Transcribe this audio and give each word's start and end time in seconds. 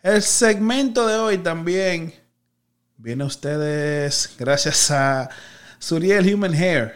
El 0.04 0.22
segmento 0.22 1.08
de 1.08 1.16
hoy 1.16 1.38
también 1.38 2.14
viene 2.98 3.24
a 3.24 3.28
ustedes 3.28 4.36
gracias 4.38 4.92
a 4.92 5.30
Suriel 5.80 6.34
Human 6.34 6.54
Hair. 6.54 6.94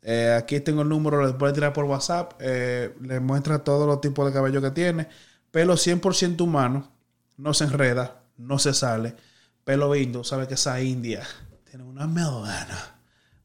Eh, 0.00 0.34
aquí 0.34 0.60
tengo 0.60 0.80
el 0.80 0.88
número, 0.88 1.22
les 1.22 1.34
puede 1.34 1.52
tirar 1.52 1.74
por 1.74 1.84
WhatsApp. 1.84 2.32
Eh, 2.40 2.94
les 3.02 3.20
muestra 3.20 3.58
todos 3.58 3.86
los 3.86 4.00
tipos 4.00 4.26
de 4.26 4.32
cabello 4.32 4.62
que 4.62 4.70
tiene. 4.70 5.08
Pelo 5.50 5.74
100% 5.74 6.40
humano, 6.40 6.90
no 7.36 7.52
se 7.52 7.64
enreda, 7.64 8.22
no 8.38 8.58
se 8.58 8.72
sale. 8.72 9.14
Pelo 9.62 9.94
indio, 9.94 10.24
sabe 10.24 10.48
que 10.48 10.54
esa 10.54 10.80
india 10.80 11.22
tiene 11.68 11.84
una 11.84 12.06
melana. 12.06 12.96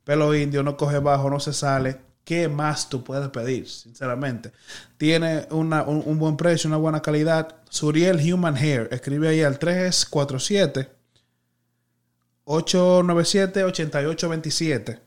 Pelo 0.05 0.33
indio, 0.33 0.63
no 0.63 0.77
coge 0.77 0.99
bajo, 0.99 1.29
no 1.29 1.41
se 1.41 1.51
sale 1.51 1.99
¿qué 2.25 2.49
más 2.49 2.89
tú 2.89 3.03
puedes 3.03 3.29
pedir? 3.29 3.69
Sinceramente. 3.69 4.51
Tiene 4.97 5.47
un, 5.51 6.19
buen 6.19 6.35
precio, 6.35 6.67
una 6.67 6.77
buena 6.77 7.01
calidad. 7.01 7.55
Suriel 7.69 8.19
Human 8.33 8.57
Hair. 8.57 8.89
Escribe 8.91 9.29
ahí 9.29 9.43
al 9.43 9.59
347 9.59 10.89
897 12.43 13.63
8827. 13.63 14.99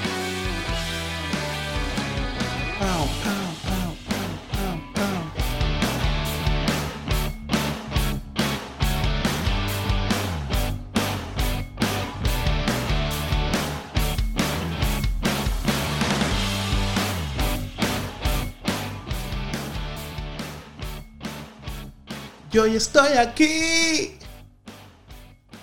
estoy 22.80 23.12
aquí. 23.12 24.18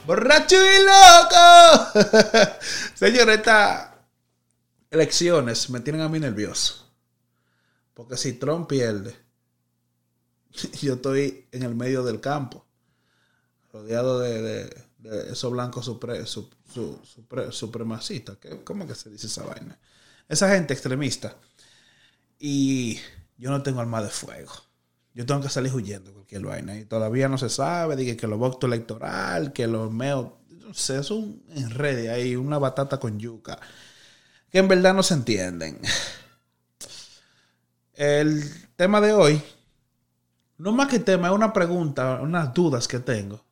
Borracho 0.05 0.55
y 0.55 0.85
loco. 0.85 2.09
Señores, 2.93 3.39
estas 3.39 3.89
elecciones 4.91 5.69
me 5.71 5.79
tienen 5.79 6.01
a 6.01 6.09
mí 6.09 6.19
nervioso. 6.19 6.87
Porque 7.95 8.17
si 8.17 8.33
Trump 8.33 8.69
pierde, 8.69 9.15
yo 10.81 10.93
estoy 10.93 11.47
en 11.51 11.63
el 11.63 11.73
medio 11.73 12.03
del 12.03 12.21
campo, 12.21 12.65
rodeado 13.73 14.19
de, 14.19 14.85
esos 15.31 15.51
blancos 15.51 15.85
supre, 15.85 16.23
supremacistas. 17.49 18.37
¿Cómo 18.63 18.85
que 18.85 18.93
se 18.93 19.09
dice 19.09 19.25
esa 19.25 19.43
vaina? 19.43 19.77
Esa 20.29 20.49
gente 20.49 20.73
extremista. 20.73 21.35
Y 22.39 22.99
yo 23.37 23.49
no 23.49 23.63
tengo 23.63 23.81
arma 23.81 24.03
de 24.03 24.09
fuego 24.09 24.66
yo 25.17 25.25
tengo 25.25 25.41
que 25.41 25.49
salir 25.49 25.73
huyendo 25.73 26.13
cualquier 26.13 26.43
vaina. 26.43 26.77
Y 26.77 26.85
todavía 26.85 27.27
no 27.27 27.39
se 27.39 27.49
sabe, 27.49 27.95
dije 27.95 28.15
que 28.15 28.27
los 28.27 28.37
votos 28.37 28.67
electoral, 28.67 29.51
que 29.51 29.65
los 29.65 29.91
meos, 29.91 30.33
no 30.51 30.75
sé, 30.75 30.99
es 30.99 31.09
un 31.09 31.43
enredo 31.55 32.13
ahí, 32.13 32.35
una 32.35 32.59
batata 32.59 32.99
con 32.99 33.17
yuca, 33.17 33.59
que 34.51 34.59
en 34.59 34.67
verdad 34.67 34.93
no 34.93 35.01
se 35.01 35.15
entienden. 35.15 35.81
El 37.93 38.43
tema 38.75 39.01
de 39.01 39.13
hoy, 39.13 39.41
no 40.59 40.71
más 40.71 40.87
que 40.87 40.99
tema, 40.99 41.29
es 41.29 41.33
una 41.33 41.51
pregunta, 41.51 42.19
unas 42.21 42.53
dudas 42.53 42.87
que 42.87 42.99
tengo. 42.99 43.43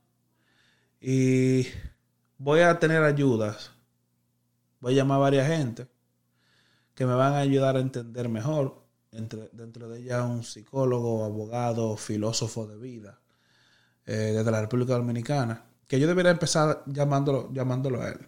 Y 1.01 1.65
voy 2.37 2.59
a 2.59 2.77
tener 2.77 3.01
ayudas. 3.01 3.71
Voy 4.81 4.93
a 4.93 4.97
llamar 4.97 5.17
a 5.17 5.21
varias 5.21 5.47
gente 5.47 5.87
que 6.93 7.07
me 7.07 7.15
van 7.15 7.33
a 7.33 7.39
ayudar 7.39 7.75
a 7.75 7.79
entender 7.79 8.29
mejor 8.29 8.84
dentro 9.15 9.89
de 9.89 9.99
ella 9.99 10.23
un 10.23 10.43
psicólogo, 10.43 11.23
abogado, 11.23 11.95
filósofo 11.97 12.67
de 12.67 12.77
vida 12.77 13.19
eh, 14.05 14.33
desde 14.35 14.51
la 14.51 14.61
República 14.61 14.93
Dominicana, 14.93 15.63
que 15.87 15.99
yo 15.99 16.07
debería 16.07 16.31
empezar 16.31 16.83
llamándolo, 16.85 17.51
llamándolo 17.53 18.01
a 18.01 18.09
él. 18.09 18.27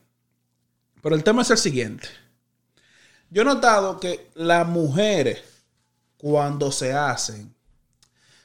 Pero 1.02 1.16
el 1.16 1.24
tema 1.24 1.44
es 1.44 1.52
el 1.52 1.58
siguiente. 1.58 2.08
Yo 3.30 3.42
he 3.42 3.46
notado 3.46 4.00
que 4.00 4.32
las 4.36 4.68
mujeres, 4.68 5.44
cuando 6.18 6.72
se 6.72 6.94
hacen, 6.94 7.54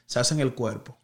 se 0.05 0.19
hacen 0.19 0.41
el 0.41 0.55
cuerpo. 0.55 0.99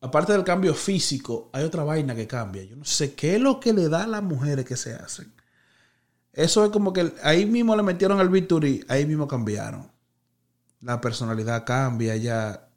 Aparte 0.00 0.32
del 0.32 0.42
cambio 0.42 0.74
físico, 0.74 1.48
hay 1.52 1.64
otra 1.64 1.84
vaina 1.84 2.14
que 2.14 2.26
cambia. 2.26 2.64
Yo 2.64 2.76
no 2.76 2.84
sé 2.84 3.14
qué 3.14 3.36
es 3.36 3.40
lo 3.40 3.60
que 3.60 3.72
le 3.72 3.88
da 3.88 4.02
a 4.02 4.08
las 4.08 4.22
mujeres 4.22 4.66
que 4.66 4.76
se 4.76 4.94
hacen. 4.94 5.32
Eso 6.32 6.64
es 6.64 6.70
como 6.70 6.92
que 6.92 7.14
ahí 7.22 7.46
mismo 7.46 7.76
le 7.76 7.82
metieron 7.82 8.18
el 8.18 8.28
bisturí, 8.28 8.84
ahí 8.88 9.06
mismo 9.06 9.28
cambiaron 9.28 9.91
la 10.82 11.00
personalidad 11.00 11.64
cambia, 11.64 12.16
ya 12.16 12.68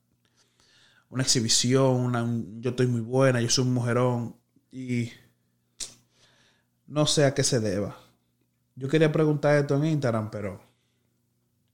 una 1.09 1.23
exhibición, 1.23 1.95
una, 1.95 2.25
yo 2.59 2.69
estoy 2.71 2.87
muy 2.87 3.01
buena, 3.01 3.41
yo 3.41 3.49
soy 3.49 3.65
un 3.65 3.73
mujerón 3.73 4.35
y 4.71 5.11
no 6.87 7.05
sé 7.07 7.25
a 7.25 7.33
qué 7.33 7.43
se 7.43 7.59
deba. 7.59 7.97
Yo 8.75 8.87
quería 8.87 9.11
preguntar 9.11 9.57
esto 9.57 9.75
en 9.75 9.85
Instagram, 9.85 10.29
pero 10.29 10.61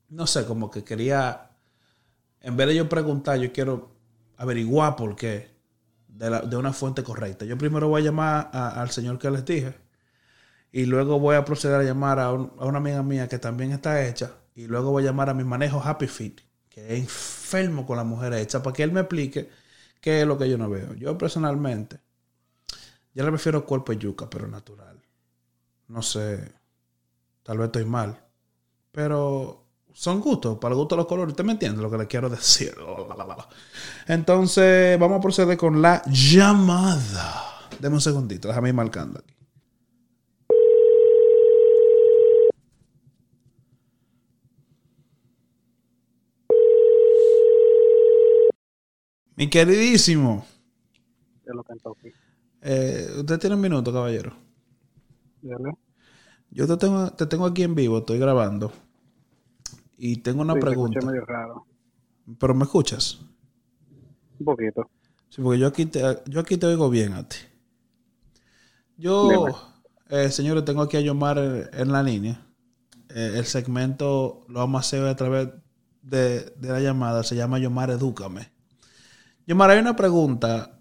no 0.09 0.25
sé, 0.25 0.45
como 0.45 0.71
que 0.71 0.83
quería, 0.83 1.51
en 2.39 2.55
vez 2.55 2.67
de 2.67 2.75
yo 2.75 2.87
preguntar, 2.87 3.39
yo 3.39 3.51
quiero 3.51 3.91
averiguar 4.37 4.95
por 4.95 5.15
qué 5.15 5.51
de, 6.07 6.55
una 6.55 6.71
fuente 6.71 7.03
correcta. 7.03 7.45
Yo 7.45 7.57
primero 7.57 7.89
voy 7.89 8.01
a 8.01 8.05
llamar 8.05 8.49
al 8.53 8.89
señor 8.91 9.19
que 9.19 9.29
les 9.31 9.43
dije 9.43 9.73
y 10.71 10.85
luego 10.85 11.19
voy 11.19 11.35
a 11.35 11.43
proceder 11.43 11.81
a 11.81 11.83
llamar 11.83 12.19
a 12.19 12.31
una 12.31 12.77
amiga 12.77 13.03
mía 13.03 13.27
que 13.27 13.39
también 13.39 13.71
está 13.71 14.05
hecha 14.05 14.40
y 14.55 14.67
luego 14.67 14.91
voy 14.91 15.03
a 15.03 15.07
llamar 15.07 15.29
a 15.29 15.33
mi 15.33 15.43
manejo 15.43 15.81
Happy 15.83 16.07
Fit, 16.07 16.41
que 16.69 16.93
es 16.93 16.99
enfermo 16.99 17.85
con 17.85 17.97
la 17.97 18.03
mujer 18.03 18.33
hecha, 18.33 18.61
para 18.61 18.73
que 18.73 18.83
él 18.83 18.91
me 18.91 19.01
explique 19.01 19.49
qué 19.99 20.21
es 20.21 20.27
lo 20.27 20.37
que 20.37 20.49
yo 20.49 20.57
no 20.57 20.69
veo. 20.69 20.93
Yo 20.95 21.17
personalmente, 21.17 21.99
yo 23.13 23.23
le 23.23 23.31
prefiero 23.31 23.65
cuerpo 23.65 23.91
de 23.91 23.97
yuca, 23.97 24.29
pero 24.29 24.47
natural. 24.47 25.01
No 25.87 26.01
sé, 26.01 26.51
tal 27.43 27.57
vez 27.57 27.67
estoy 27.67 27.85
mal, 27.85 28.17
pero 28.91 29.65
son 29.93 30.21
gustos, 30.21 30.57
para 30.57 30.73
el 30.73 30.79
gusto 30.79 30.95
de 30.95 31.01
los 31.01 31.07
colores. 31.07 31.33
¿Usted 31.33 31.43
me 31.43 31.53
entiende 31.53 31.81
lo 31.81 31.91
que 31.91 31.97
le 31.97 32.07
quiero 32.07 32.29
decir? 32.29 32.73
Entonces, 34.07 34.99
vamos 34.99 35.19
a 35.19 35.21
proceder 35.21 35.57
con 35.57 35.81
la 35.81 36.01
llamada. 36.05 37.69
Deme 37.79 37.95
un 37.95 38.01
segundito, 38.01 38.47
déjame 38.47 38.69
ir 38.69 38.75
marcando 38.75 39.19
aquí. 39.19 39.40
Mi 49.41 49.49
queridísimo, 49.49 50.45
de 51.45 51.53
lo 51.55 51.63
eh, 52.61 53.07
usted 53.17 53.39
tiene 53.39 53.55
un 53.55 53.61
minuto, 53.61 53.91
caballero. 53.91 54.33
Dale. 55.41 55.71
Yo 56.51 56.67
te 56.67 56.77
tengo, 56.77 57.09
te 57.13 57.25
tengo 57.25 57.47
aquí 57.47 57.63
en 57.63 57.73
vivo, 57.73 57.97
estoy 57.97 58.19
grabando. 58.19 58.71
Y 59.97 60.17
tengo 60.17 60.41
una 60.41 60.53
Sí, 60.53 60.59
pregunta. 60.59 60.99
escuché 60.99 61.05
medio 61.05 61.25
raro. 61.25 61.65
¿Pero 62.39 62.53
me 62.55 62.63
escuchas? 62.63 63.19
Un 64.39 64.45
poquito. 64.45 64.89
Sí, 65.29 65.41
porque 65.41 65.59
yo 65.59 65.67
aquí 65.67 65.85
te, 65.87 66.01
yo 66.27 66.39
aquí 66.41 66.57
te 66.57 66.67
oigo 66.67 66.89
bien 66.89 67.13
a 67.13 67.27
ti. 67.27 67.37
Yo, 68.97 69.45
eh, 70.09 70.29
señores, 70.29 70.65
tengo 70.65 70.81
aquí 70.83 70.97
a 70.97 71.01
Yomar 71.01 71.37
en 71.73 71.91
la 71.91 72.03
línea. 72.03 72.45
Eh, 73.09 73.33
el 73.37 73.45
segmento 73.45 74.45
lo 74.47 74.59
vamos 74.59 74.79
a 74.79 74.81
hacer 74.81 75.05
a 75.05 75.15
través 75.15 75.49
de, 76.01 76.51
de 76.57 76.69
la 76.69 76.79
llamada. 76.79 77.23
Se 77.23 77.35
llama 77.35 77.59
Yomar 77.59 77.89
Edúcame. 77.89 78.50
Yomar, 79.47 79.71
hay 79.71 79.79
una 79.79 79.95
pregunta 79.95 80.79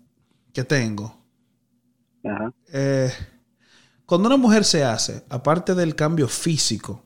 que 0.53 0.65
tengo. 0.65 1.17
Ajá. 2.25 2.53
Eh, 2.73 3.11
cuando 4.11 4.27
una 4.27 4.37
mujer 4.37 4.65
se 4.65 4.85
hace, 4.85 5.25
aparte 5.29 5.75
del 5.75 5.95
cambio 5.95 6.27
físico, 6.27 7.05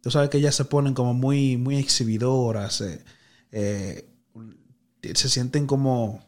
tú 0.00 0.10
sabes 0.10 0.30
que 0.30 0.38
ellas 0.38 0.54
se 0.54 0.64
ponen 0.64 0.94
como 0.94 1.12
muy, 1.12 1.56
muy 1.56 1.76
exhibidoras, 1.76 2.80
eh, 2.80 3.04
eh, 3.52 4.08
se 5.14 5.28
sienten 5.28 5.66
como 5.66 6.26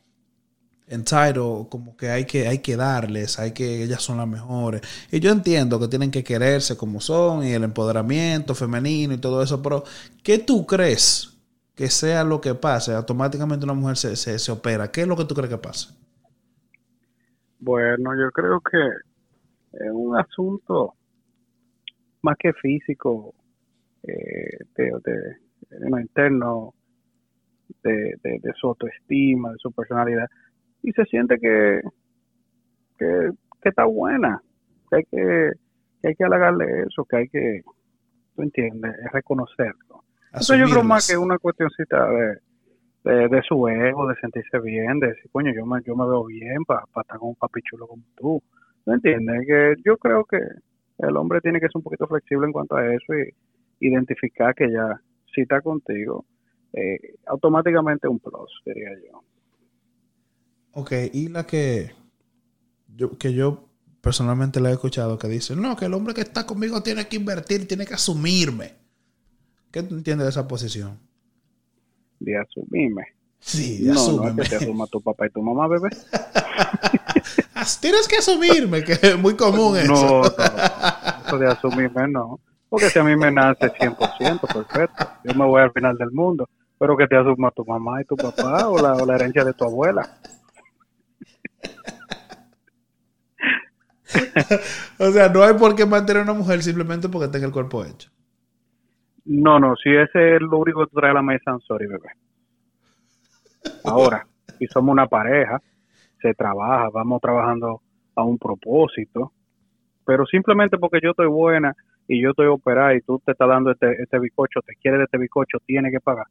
entitled, 0.86 1.68
como 1.68 1.96
que 1.96 2.10
hay 2.10 2.24
que, 2.24 2.46
hay 2.48 2.58
que 2.58 2.76
darles, 2.76 3.38
hay 3.38 3.52
que, 3.52 3.84
ellas 3.84 4.02
son 4.02 4.18
las 4.18 4.28
mejores. 4.28 4.82
Y 5.10 5.20
yo 5.20 5.30
entiendo 5.30 5.80
que 5.80 5.88
tienen 5.88 6.10
que 6.10 6.24
quererse 6.24 6.76
como 6.76 7.00
son 7.00 7.44
y 7.46 7.52
el 7.52 7.64
empoderamiento 7.64 8.54
femenino 8.54 9.14
y 9.14 9.18
todo 9.18 9.42
eso, 9.42 9.62
pero 9.62 9.84
¿qué 10.22 10.38
tú 10.38 10.66
crees 10.66 11.37
que 11.78 11.88
sea 11.90 12.24
lo 12.24 12.42
que 12.42 12.54
pase? 12.56 12.94
Automáticamente 12.94 13.64
una 13.64 13.74
mujer 13.74 13.96
se, 13.98 14.16
se, 14.16 14.38
se 14.38 14.52
opera. 14.52 14.92
¿Qué 14.92 15.02
es 15.02 15.08
lo 15.08 15.16
que 15.16 15.24
tú 15.26 15.34
crees 15.36 15.50
que 15.50 15.58
pasa? 15.58 15.94
Bueno, 17.60 18.16
yo 18.20 18.30
creo 18.32 18.60
que 18.60 18.78
es 19.72 19.90
un 19.92 20.16
asunto 20.18 20.96
más 22.22 22.36
que 22.38 22.52
físico, 22.52 23.34
eh, 24.04 24.58
de, 24.76 24.92
de- 25.04 25.36
de 25.70 26.02
interno, 26.02 26.74
de, 27.82 28.14
de, 28.22 28.38
de 28.40 28.52
su 28.54 28.68
autoestima, 28.68 29.52
de 29.52 29.58
su 29.58 29.72
personalidad, 29.72 30.26
y 30.82 30.92
se 30.92 31.04
siente 31.06 31.38
que, 31.40 31.82
que, 32.98 33.30
que 33.62 33.68
está 33.68 33.84
buena, 33.84 34.42
que 34.90 34.96
hay 34.96 35.04
que, 35.04 35.52
que 36.02 36.08
hay 36.08 36.14
que 36.14 36.24
halagarle 36.24 36.82
eso, 36.82 37.04
que 37.04 37.16
hay 37.16 37.28
que, 37.28 37.62
tú 38.36 38.42
entiendes, 38.42 38.94
es 39.04 39.12
reconocerlo. 39.12 40.04
Eso 40.32 40.54
yo 40.56 40.66
creo 40.66 40.84
más 40.84 41.08
que 41.08 41.16
una 41.16 41.38
cuestioncita 41.38 42.08
de, 42.10 42.38
de, 43.04 43.28
de 43.28 43.42
su 43.42 43.66
ego, 43.68 44.08
de 44.08 44.16
sentirse 44.16 44.58
bien, 44.60 45.00
de 45.00 45.08
decir, 45.08 45.30
coño, 45.32 45.52
yo 45.54 45.64
me, 45.64 45.80
yo 45.84 45.96
me 45.96 46.06
veo 46.06 46.24
bien 46.24 46.64
para 46.66 46.84
estar 46.84 47.18
con 47.18 47.30
un 47.30 47.34
papi 47.36 47.60
chulo 47.62 47.86
como 47.86 48.02
tú. 48.16 48.42
¿No 48.86 48.94
entiendes? 48.94 49.46
Que 49.46 49.74
yo 49.84 49.96
creo 49.98 50.24
que 50.24 50.38
el 50.98 51.16
hombre 51.16 51.40
tiene 51.40 51.60
que 51.60 51.66
ser 51.66 51.76
un 51.76 51.82
poquito 51.82 52.06
flexible 52.06 52.46
en 52.46 52.52
cuanto 52.52 52.76
a 52.76 52.86
eso 52.86 53.14
y 53.14 53.86
identificar 53.86 54.54
que 54.54 54.70
ya, 54.70 55.00
si 55.34 55.42
está 55.42 55.60
contigo, 55.60 56.24
eh, 56.72 57.16
automáticamente 57.26 58.08
un 58.08 58.18
plus, 58.18 58.62
diría 58.64 58.90
yo. 59.06 59.22
Ok, 60.72 60.92
y 61.12 61.28
la 61.28 61.46
que 61.46 61.92
yo, 62.94 63.16
que 63.18 63.32
yo 63.32 63.68
personalmente 64.00 64.60
la 64.60 64.70
he 64.70 64.72
escuchado 64.72 65.18
que 65.18 65.28
dice, 65.28 65.54
no, 65.54 65.76
que 65.76 65.86
el 65.86 65.94
hombre 65.94 66.14
que 66.14 66.22
está 66.22 66.46
conmigo 66.46 66.82
tiene 66.82 67.06
que 67.08 67.16
invertir, 67.16 67.66
tiene 67.66 67.86
que 67.86 67.94
asumirme. 67.94 68.77
¿Qué 69.70 69.82
tú 69.82 69.94
entiendes 69.96 70.26
de 70.26 70.30
esa 70.30 70.48
posición? 70.48 70.98
De 72.20 72.36
asumirme. 72.38 73.04
Sí, 73.40 73.80
No, 73.82 73.94
no 73.94 74.00
asúmeme. 74.00 74.42
es 74.42 74.48
que 74.50 74.56
te 74.58 74.64
asuma 74.64 74.86
tu 74.86 75.00
papá 75.00 75.26
y 75.26 75.30
tu 75.30 75.42
mamá, 75.42 75.68
bebé. 75.68 75.90
Tienes 77.80 78.08
que 78.08 78.16
asumirme, 78.16 78.82
que 78.84 78.92
es 79.00 79.18
muy 79.18 79.36
común 79.36 79.76
eso. 79.76 79.92
No, 79.92 80.22
no, 80.22 80.26
eso 81.26 81.38
de 81.38 81.46
asumirme 81.46 82.08
no. 82.08 82.40
Porque 82.68 82.90
si 82.90 82.98
a 82.98 83.04
mí 83.04 83.16
me 83.16 83.30
nace 83.30 83.66
100%, 83.72 84.40
perfecto. 84.52 85.08
Yo 85.24 85.34
me 85.34 85.44
voy 85.46 85.62
al 85.62 85.72
final 85.72 85.96
del 85.96 86.10
mundo. 86.10 86.48
Pero 86.78 86.96
que 86.96 87.06
te 87.06 87.16
asuma 87.16 87.50
tu 87.50 87.64
mamá 87.64 88.00
y 88.00 88.04
tu 88.04 88.16
papá 88.16 88.68
o 88.68 88.80
la, 88.80 88.94
o 88.94 89.04
la 89.06 89.14
herencia 89.16 89.44
de 89.44 89.52
tu 89.52 89.64
abuela. 89.64 90.18
O 94.98 95.12
sea, 95.12 95.28
no 95.28 95.42
hay 95.42 95.54
por 95.54 95.74
qué 95.74 95.84
mantener 95.86 96.20
a 96.22 96.24
una 96.24 96.32
mujer 96.32 96.62
simplemente 96.62 97.08
porque 97.08 97.28
tenga 97.28 97.46
el 97.46 97.52
cuerpo 97.52 97.84
hecho. 97.84 98.10
No, 99.30 99.60
no, 99.60 99.76
si 99.76 99.90
ese 99.94 100.36
es 100.36 100.40
lo 100.40 100.56
único 100.56 100.80
que 100.80 100.90
tú 100.90 100.96
traes 100.96 101.10
a 101.10 101.16
la 101.16 101.22
mesa, 101.22 101.50
I'm 101.50 101.60
sorry, 101.60 101.86
bebé. 101.86 102.08
Ahora, 103.84 104.26
si 104.58 104.66
somos 104.68 104.90
una 104.90 105.06
pareja, 105.06 105.60
se 106.22 106.32
trabaja, 106.32 106.88
vamos 106.88 107.20
trabajando 107.20 107.82
a 108.14 108.22
un 108.22 108.38
propósito, 108.38 109.32
pero 110.06 110.24
simplemente 110.24 110.78
porque 110.78 111.00
yo 111.02 111.10
estoy 111.10 111.26
buena 111.26 111.76
y 112.06 112.22
yo 112.22 112.30
estoy 112.30 112.46
operada 112.46 112.94
y 112.94 113.02
tú 113.02 113.20
te 113.22 113.32
estás 113.32 113.48
dando 113.48 113.70
este, 113.70 114.02
este 114.02 114.18
bicocho, 114.18 114.60
te 114.64 114.74
quieres 114.76 115.00
de 115.00 115.04
este 115.04 115.18
bicocho, 115.18 115.58
tiene 115.66 115.90
que 115.90 116.00
pagar. 116.00 116.26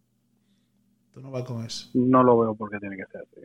Tú 1.13 1.21
no 1.21 1.29
vas 1.29 1.43
con 1.43 1.63
eso. 1.63 1.91
No 1.93 2.23
lo 2.23 2.39
veo 2.39 2.55
porque 2.55 2.79
tiene 2.79 2.97
que 2.97 3.05
ser 3.05 3.21
así. 3.21 3.41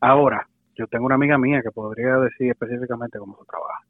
Ahora, 0.00 0.48
yo 0.74 0.86
tengo 0.86 1.04
una 1.04 1.16
amiga 1.16 1.36
mía 1.36 1.60
que 1.62 1.70
podría 1.70 2.16
decir 2.16 2.50
específicamente 2.50 3.18
cómo 3.18 3.36
se 3.36 3.44
trabaja. 3.44 3.80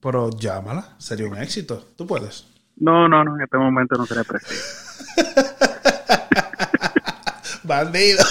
Pero 0.00 0.30
llámala, 0.30 0.94
sería 0.98 1.26
un 1.26 1.36
éxito. 1.36 1.82
Tú 1.96 2.06
puedes. 2.06 2.57
No, 2.80 3.08
no, 3.08 3.24
no, 3.24 3.36
en 3.36 3.42
este 3.42 3.58
momento 3.58 3.96
no 3.96 4.06
seré 4.06 4.22
preciso. 4.24 5.04
Bandido. 7.64 8.24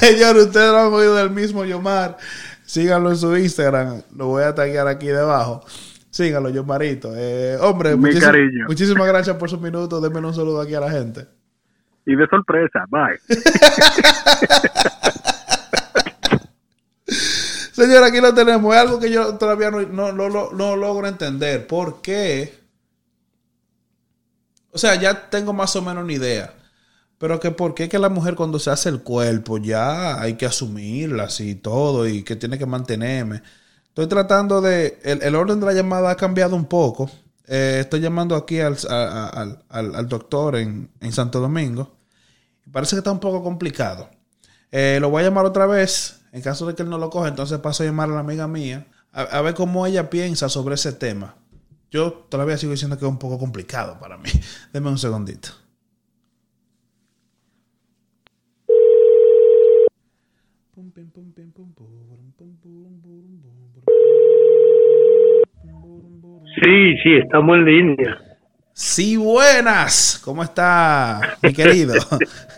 Señor, 0.00 0.36
ustedes 0.36 0.70
lo 0.72 0.78
han 0.78 0.92
oído 0.92 1.14
del 1.16 1.30
mismo 1.30 1.64
Yomar. 1.64 2.16
Síganlo 2.64 3.10
en 3.10 3.16
su 3.16 3.36
Instagram. 3.36 4.02
Lo 4.16 4.26
voy 4.28 4.42
a 4.44 4.54
taggear 4.54 4.86
aquí 4.88 5.06
debajo. 5.06 5.64
Síganlo, 6.10 6.48
Yomarito. 6.50 7.12
Eh, 7.14 7.56
hombre, 7.60 7.96
Mi 7.96 8.18
cariño. 8.18 8.66
muchísimas 8.66 9.06
gracias 9.06 9.36
por 9.36 9.48
sus 9.50 9.60
minutos. 9.60 10.02
Denme 10.02 10.18
un 10.20 10.34
saludo 10.34 10.60
aquí 10.60 10.74
a 10.74 10.80
la 10.80 10.90
gente. 10.90 11.26
Y 12.06 12.14
de 12.16 12.26
sorpresa, 12.28 12.84
bye. 12.88 13.18
Señor, 17.76 18.02
aquí 18.04 18.20
lo 18.20 18.34
tenemos. 18.34 18.74
Es 18.74 18.80
algo 18.80 18.98
que 18.98 19.10
yo 19.10 19.36
todavía 19.36 19.70
no, 19.70 19.80
no- 19.82 20.12
no- 20.12 20.50
no- 20.52 20.76
logro 20.76 21.06
entender. 21.06 21.66
¿Por 21.66 22.00
qué? 22.02 22.54
O 24.70 24.78
sea, 24.78 24.94
ya 25.00 25.30
tengo 25.30 25.52
más 25.52 25.74
o 25.76 25.82
menos 25.82 26.04
una 26.04 26.12
idea. 26.12 26.54
Pero 27.18 27.40
que 27.40 27.50
por 27.50 27.74
qué 27.74 27.88
que 27.88 27.98
la 27.98 28.10
mujer 28.10 28.34
cuando 28.36 28.58
se 28.58 28.70
hace 28.70 28.88
el 28.90 29.02
cuerpo 29.02 29.58
ya 29.58 30.20
hay 30.20 30.34
que 30.36 30.46
asumirla 30.46 31.24
así 31.24 31.50
y 31.50 31.54
todo 31.56 32.06
y 32.08 32.22
que 32.24 32.36
tiene 32.36 32.58
que 32.58 32.66
mantenerme. 32.66 33.42
Estoy 33.88 34.06
tratando 34.08 34.60
de... 34.60 34.98
El, 35.04 35.22
el 35.22 35.34
orden 35.34 35.60
de 35.60 35.66
la 35.66 35.72
llamada 35.74 36.10
ha 36.10 36.16
cambiado 36.16 36.56
un 36.56 36.66
poco. 36.66 37.10
Eh, 37.48 37.78
estoy 37.82 38.00
llamando 38.00 38.36
aquí 38.36 38.60
al, 38.60 38.76
al- 38.90 39.62
al 39.70 40.08
doctor 40.08 40.56
en, 40.56 40.90
en 41.00 41.12
Santo 41.12 41.40
Domingo. 41.40 41.96
Parece 42.72 42.96
que 42.96 42.98
está 43.00 43.12
un 43.12 43.20
poco 43.20 43.42
complicado. 43.42 44.10
Eh, 44.72 44.98
lo 45.00 45.10
voy 45.10 45.22
a 45.22 45.26
llamar 45.26 45.46
otra 45.46 45.66
vez. 45.66 46.20
En 46.36 46.42
caso 46.42 46.66
de 46.66 46.74
que 46.74 46.82
él 46.82 46.90
no 46.90 46.98
lo 46.98 47.08
coja, 47.08 47.28
entonces 47.28 47.58
paso 47.60 47.82
a 47.82 47.86
llamar 47.86 48.10
a 48.10 48.12
la 48.12 48.20
amiga 48.20 48.46
mía. 48.46 48.88
A, 49.10 49.22
a 49.22 49.40
ver 49.40 49.54
cómo 49.54 49.86
ella 49.86 50.10
piensa 50.10 50.50
sobre 50.50 50.74
ese 50.74 50.92
tema. 50.92 51.34
Yo 51.90 52.12
todavía 52.12 52.58
sigo 52.58 52.72
diciendo 52.72 52.98
que 52.98 53.06
es 53.06 53.10
un 53.10 53.18
poco 53.18 53.38
complicado 53.38 53.98
para 53.98 54.18
mí. 54.18 54.28
Deme 54.74 54.90
un 54.90 54.98
segundito. 54.98 55.48
Sí, 66.62 66.96
sí, 67.02 67.16
estamos 67.24 67.56
en 67.56 67.64
línea. 67.64 68.38
Sí, 68.74 69.16
buenas. 69.16 70.20
¿Cómo 70.22 70.42
está, 70.42 71.38
mi 71.40 71.54
querido? 71.54 71.94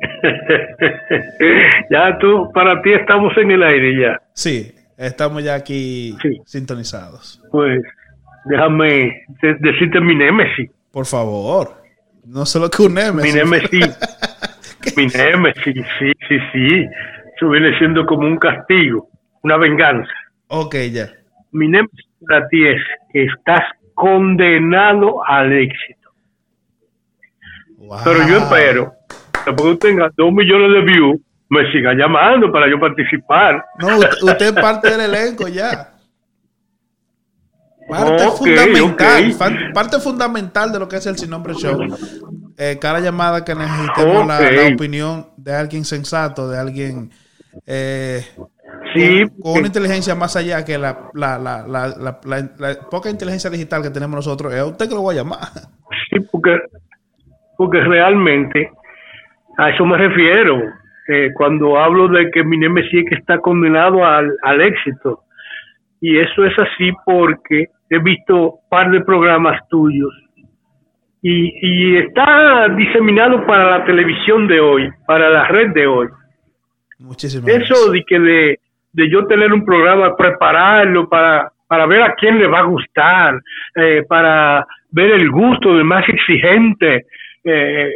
ya 1.90 2.18
tú, 2.18 2.50
para 2.52 2.80
ti 2.82 2.92
estamos 2.92 3.36
en 3.36 3.50
el 3.50 3.62
aire 3.62 4.00
ya. 4.00 4.20
Sí, 4.32 4.72
estamos 4.96 5.42
ya 5.44 5.54
aquí 5.54 6.16
Sí. 6.22 6.40
sintonizados. 6.46 7.40
Pues 7.50 7.82
déjame 8.44 9.24
de- 9.42 9.56
decirte 9.60 10.00
mi 10.00 10.14
némesis. 10.14 10.70
Por 10.92 11.06
favor. 11.06 11.76
No 12.24 12.44
solo 12.46 12.68
que 12.68 12.82
un 12.82 12.94
Mi 12.94 13.00
Nemesis. 13.00 13.34
némesis. 13.34 13.98
mi 14.96 15.06
némesis, 15.16 15.86
sí, 15.98 16.12
sí, 16.28 16.38
sí. 16.52 16.86
Eso 17.36 17.48
viene 17.50 17.76
siendo 17.78 18.04
como 18.04 18.26
un 18.26 18.36
castigo, 18.38 19.08
una 19.42 19.56
venganza. 19.56 20.10
Ok, 20.48 20.74
ya. 20.92 21.08
Mi 21.52 21.68
némesis 21.68 22.06
para 22.26 22.46
ti 22.48 22.66
es 22.66 22.80
que 23.12 23.24
estás 23.24 23.62
condenado 23.94 25.22
al 25.26 25.52
éxito. 25.52 26.10
Wow. 27.78 27.98
Pero 28.04 28.28
yo 28.28 28.38
espero 28.38 28.92
porque 29.56 29.72
tú 29.72 29.78
tengas 29.78 30.14
dos 30.16 30.32
millones 30.32 30.72
de 30.72 30.92
views, 30.92 31.20
me 31.50 31.70
siga 31.72 31.94
llamando 31.94 32.50
para 32.52 32.68
yo 32.68 32.78
participar. 32.78 33.64
No, 33.78 33.98
usted, 33.98 34.10
usted 34.22 34.46
es 34.46 34.52
parte 34.62 34.90
del 34.90 35.00
elenco 35.14 35.48
ya. 35.48 35.94
Parte 37.88 38.28
fundamental, 38.36 39.34
parte 39.72 39.98
fundamental 39.98 40.70
de 40.72 40.78
lo 40.78 40.86
que 40.88 40.96
es 40.96 41.06
el 41.06 41.16
Sin 41.16 41.30
Nombre 41.30 41.54
Show. 41.54 41.80
Eh, 42.58 42.76
cada 42.78 43.00
llamada 43.00 43.42
que 43.44 43.54
necesitemos 43.54 44.26
la, 44.26 44.40
opinión 44.74 45.26
de 45.38 45.54
alguien 45.54 45.84
sensato, 45.86 46.50
de 46.50 46.58
alguien 46.58 47.10
eh, 47.66 48.22
Sí, 48.94 49.24
con, 49.40 49.58
una 49.58 49.66
inteligencia 49.68 50.14
más 50.14 50.36
allá 50.36 50.64
que 50.64 50.76
la, 50.76 51.10
la, 51.14 51.38
la, 51.38 51.66
la, 51.66 51.88
la- 51.88 52.20
la- 52.24 52.50
la 52.58 52.74
poca 52.90 53.08
inteligencia 53.10 53.48
digital 53.48 53.82
que 53.82 53.90
tenemos 53.90 54.16
nosotros. 54.16 54.52
Es 54.52 54.60
a 54.60 54.66
usted 54.66 54.88
que 54.88 54.94
lo 54.94 55.00
voy 55.02 55.14
a 55.14 55.18
llamar. 55.22 55.48
Sí, 56.10 56.20
porque, 56.30 56.56
porque 57.56 57.80
realmente 57.80 58.70
a 59.58 59.70
eso 59.70 59.84
me 59.84 59.98
refiero. 59.98 60.62
eh, 61.10 61.30
cuando 61.34 61.78
hablo 61.78 62.06
de 62.08 62.30
que 62.30 62.44
mi 62.44 62.58
némesis 62.58 63.04
que 63.08 63.14
está 63.16 63.38
condenado 63.38 64.04
al, 64.04 64.30
al 64.42 64.60
éxito. 64.60 65.20
Y 66.00 66.18
eso 66.18 66.44
es 66.44 66.52
así 66.58 66.92
porque 67.04 67.66
he 67.90 67.98
visto 67.98 68.52
un 68.52 68.68
par 68.70 68.90
de 68.90 69.00
programas 69.00 69.58
tuyos 69.70 70.12
y, 71.22 71.50
y 71.62 71.96
está 71.96 72.68
diseminado 72.76 73.44
para 73.46 73.78
la 73.78 73.84
televisión 73.84 74.46
de 74.46 74.60
hoy, 74.60 74.88
para 75.06 75.30
la 75.30 75.48
red 75.48 75.70
de 75.72 75.86
hoy. 75.86 76.08
Muchísimas 76.98 77.48
Eso 77.48 77.74
gracias. 77.74 77.92
de 77.92 78.04
que 78.04 78.20
de, 78.20 78.58
de 78.92 79.10
yo 79.10 79.26
tener 79.26 79.52
un 79.52 79.64
programa, 79.64 80.14
prepararlo 80.16 81.08
para, 81.08 81.50
para 81.66 81.86
ver 81.86 82.02
a 82.02 82.14
quién 82.14 82.38
le 82.38 82.46
va 82.46 82.58
a 82.60 82.64
gustar, 82.64 83.40
eh, 83.76 84.04
para 84.08 84.66
ver 84.90 85.12
el 85.12 85.30
gusto 85.30 85.74
del 85.74 85.84
más 85.84 86.06
exigente 86.08 87.06
eh, 87.44 87.90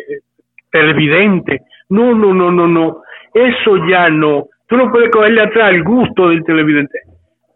televidente. 0.72 1.60
No, 1.90 2.14
no, 2.14 2.34
no, 2.34 2.50
no, 2.50 2.66
no. 2.66 3.02
Eso 3.32 3.86
ya 3.86 4.08
no. 4.08 4.46
Tú 4.66 4.76
no 4.76 4.90
puedes 4.90 5.10
cogerle 5.10 5.42
atrás 5.42 5.70
el 5.70 5.84
gusto 5.84 6.30
del 6.30 6.42
televidente. 6.44 6.98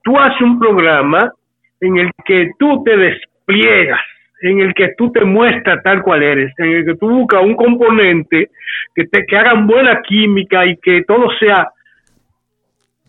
Tú 0.05 0.19
haces 0.19 0.41
un 0.43 0.59
programa 0.59 1.33
en 1.81 1.97
el 1.97 2.11
que 2.25 2.51
tú 2.59 2.85
te 2.85 2.97
despliegas, 2.97 4.01
en 4.43 4.61
el 4.61 4.75
que 4.75 4.95
tú 4.97 5.11
te 5.11 5.25
muestras 5.25 5.83
tal 5.83 6.03
cual 6.03 6.23
eres, 6.23 6.53
en 6.59 6.73
el 6.73 6.85
que 6.85 6.95
tú 6.95 7.09
buscas 7.09 7.43
un 7.43 7.57
componente 7.57 8.51
que 8.95 9.05
te 9.07 9.25
que 9.27 9.37
hagan 9.37 9.67
buena 9.67 10.01
química 10.03 10.65
y 10.67 10.77
que 10.77 11.03
todo 11.07 11.31
sea 11.39 11.69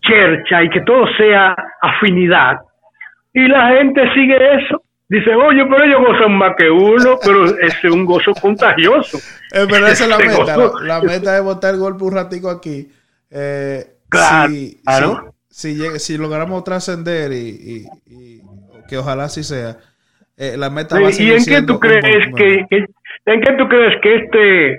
chercha 0.02 0.64
y 0.64 0.70
que 0.70 0.82
todo 0.82 1.08
sea 1.18 1.56
afinidad. 1.82 2.58
Y 3.34 3.48
la 3.48 3.70
gente 3.70 4.14
sigue 4.14 4.38
eso. 4.56 4.82
Dice, 5.10 5.34
oye, 5.36 5.64
pero 5.70 5.84
ellos 5.86 6.02
gozan 6.06 6.38
más 6.38 6.54
que 6.58 6.70
uno, 6.70 7.18
pero 7.24 7.46
es 7.46 7.84
un 7.86 8.06
gozo 8.06 8.34
contagioso. 8.42 9.18
Es 9.52 9.68
verdad, 9.68 9.92
esa 9.92 10.04
es 10.04 10.10
la 10.10 10.18
Ese 10.18 10.28
meta. 10.40 10.58
La, 10.58 10.72
la 10.82 11.02
meta 11.02 11.38
es 11.38 11.44
botar 11.44 11.74
el 11.74 11.80
golpe 11.80 12.04
un 12.04 12.14
ratico 12.14 12.50
aquí. 12.50 12.90
Eh, 13.32 13.86
Claro, 14.10 14.50
si, 14.50 14.82
claro. 14.86 15.34
Si, 15.50 15.76
si, 15.76 16.00
si 16.00 16.18
logramos 16.18 16.64
trascender 16.64 17.32
y, 17.34 17.36
y- 17.50 17.86
y- 18.14 18.42
que 18.88 18.98
ojalá 18.98 19.26
así 19.26 19.44
sea, 19.44 19.78
eh, 20.38 20.56
la 20.58 20.70
meta 20.70 20.98
va 21.00 21.08
a 21.08 21.10
¿Y 21.10 21.14
seguir 21.14 21.34
en 21.34 21.46
qué 21.46 21.62
tú 21.62 21.78
crees 21.80 22.04
que, 22.38 22.66
que- 22.70 22.86
en 23.26 23.42
qué 23.42 23.52
tú 23.58 23.68
crees 23.68 23.96
que 24.02 24.16
este 24.16 24.78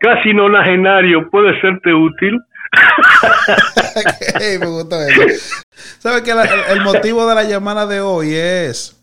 casi 0.00 0.32
nonagenario 0.32 1.28
puede 1.30 1.60
serte 1.60 1.92
útil? 1.92 2.38
Ey, 4.40 4.58
me 4.58 4.66
gustó 4.66 4.96
eso. 5.02 5.22
¿Sabes 5.98 6.22
que 6.22 6.32
la- 6.34 6.44
el, 6.44 6.78
el 6.78 6.84
motivo 6.84 7.26
de 7.28 7.34
la 7.34 7.44
llamada 7.44 7.86
de 7.86 8.00
hoy 8.00 8.34
es. 8.34 8.96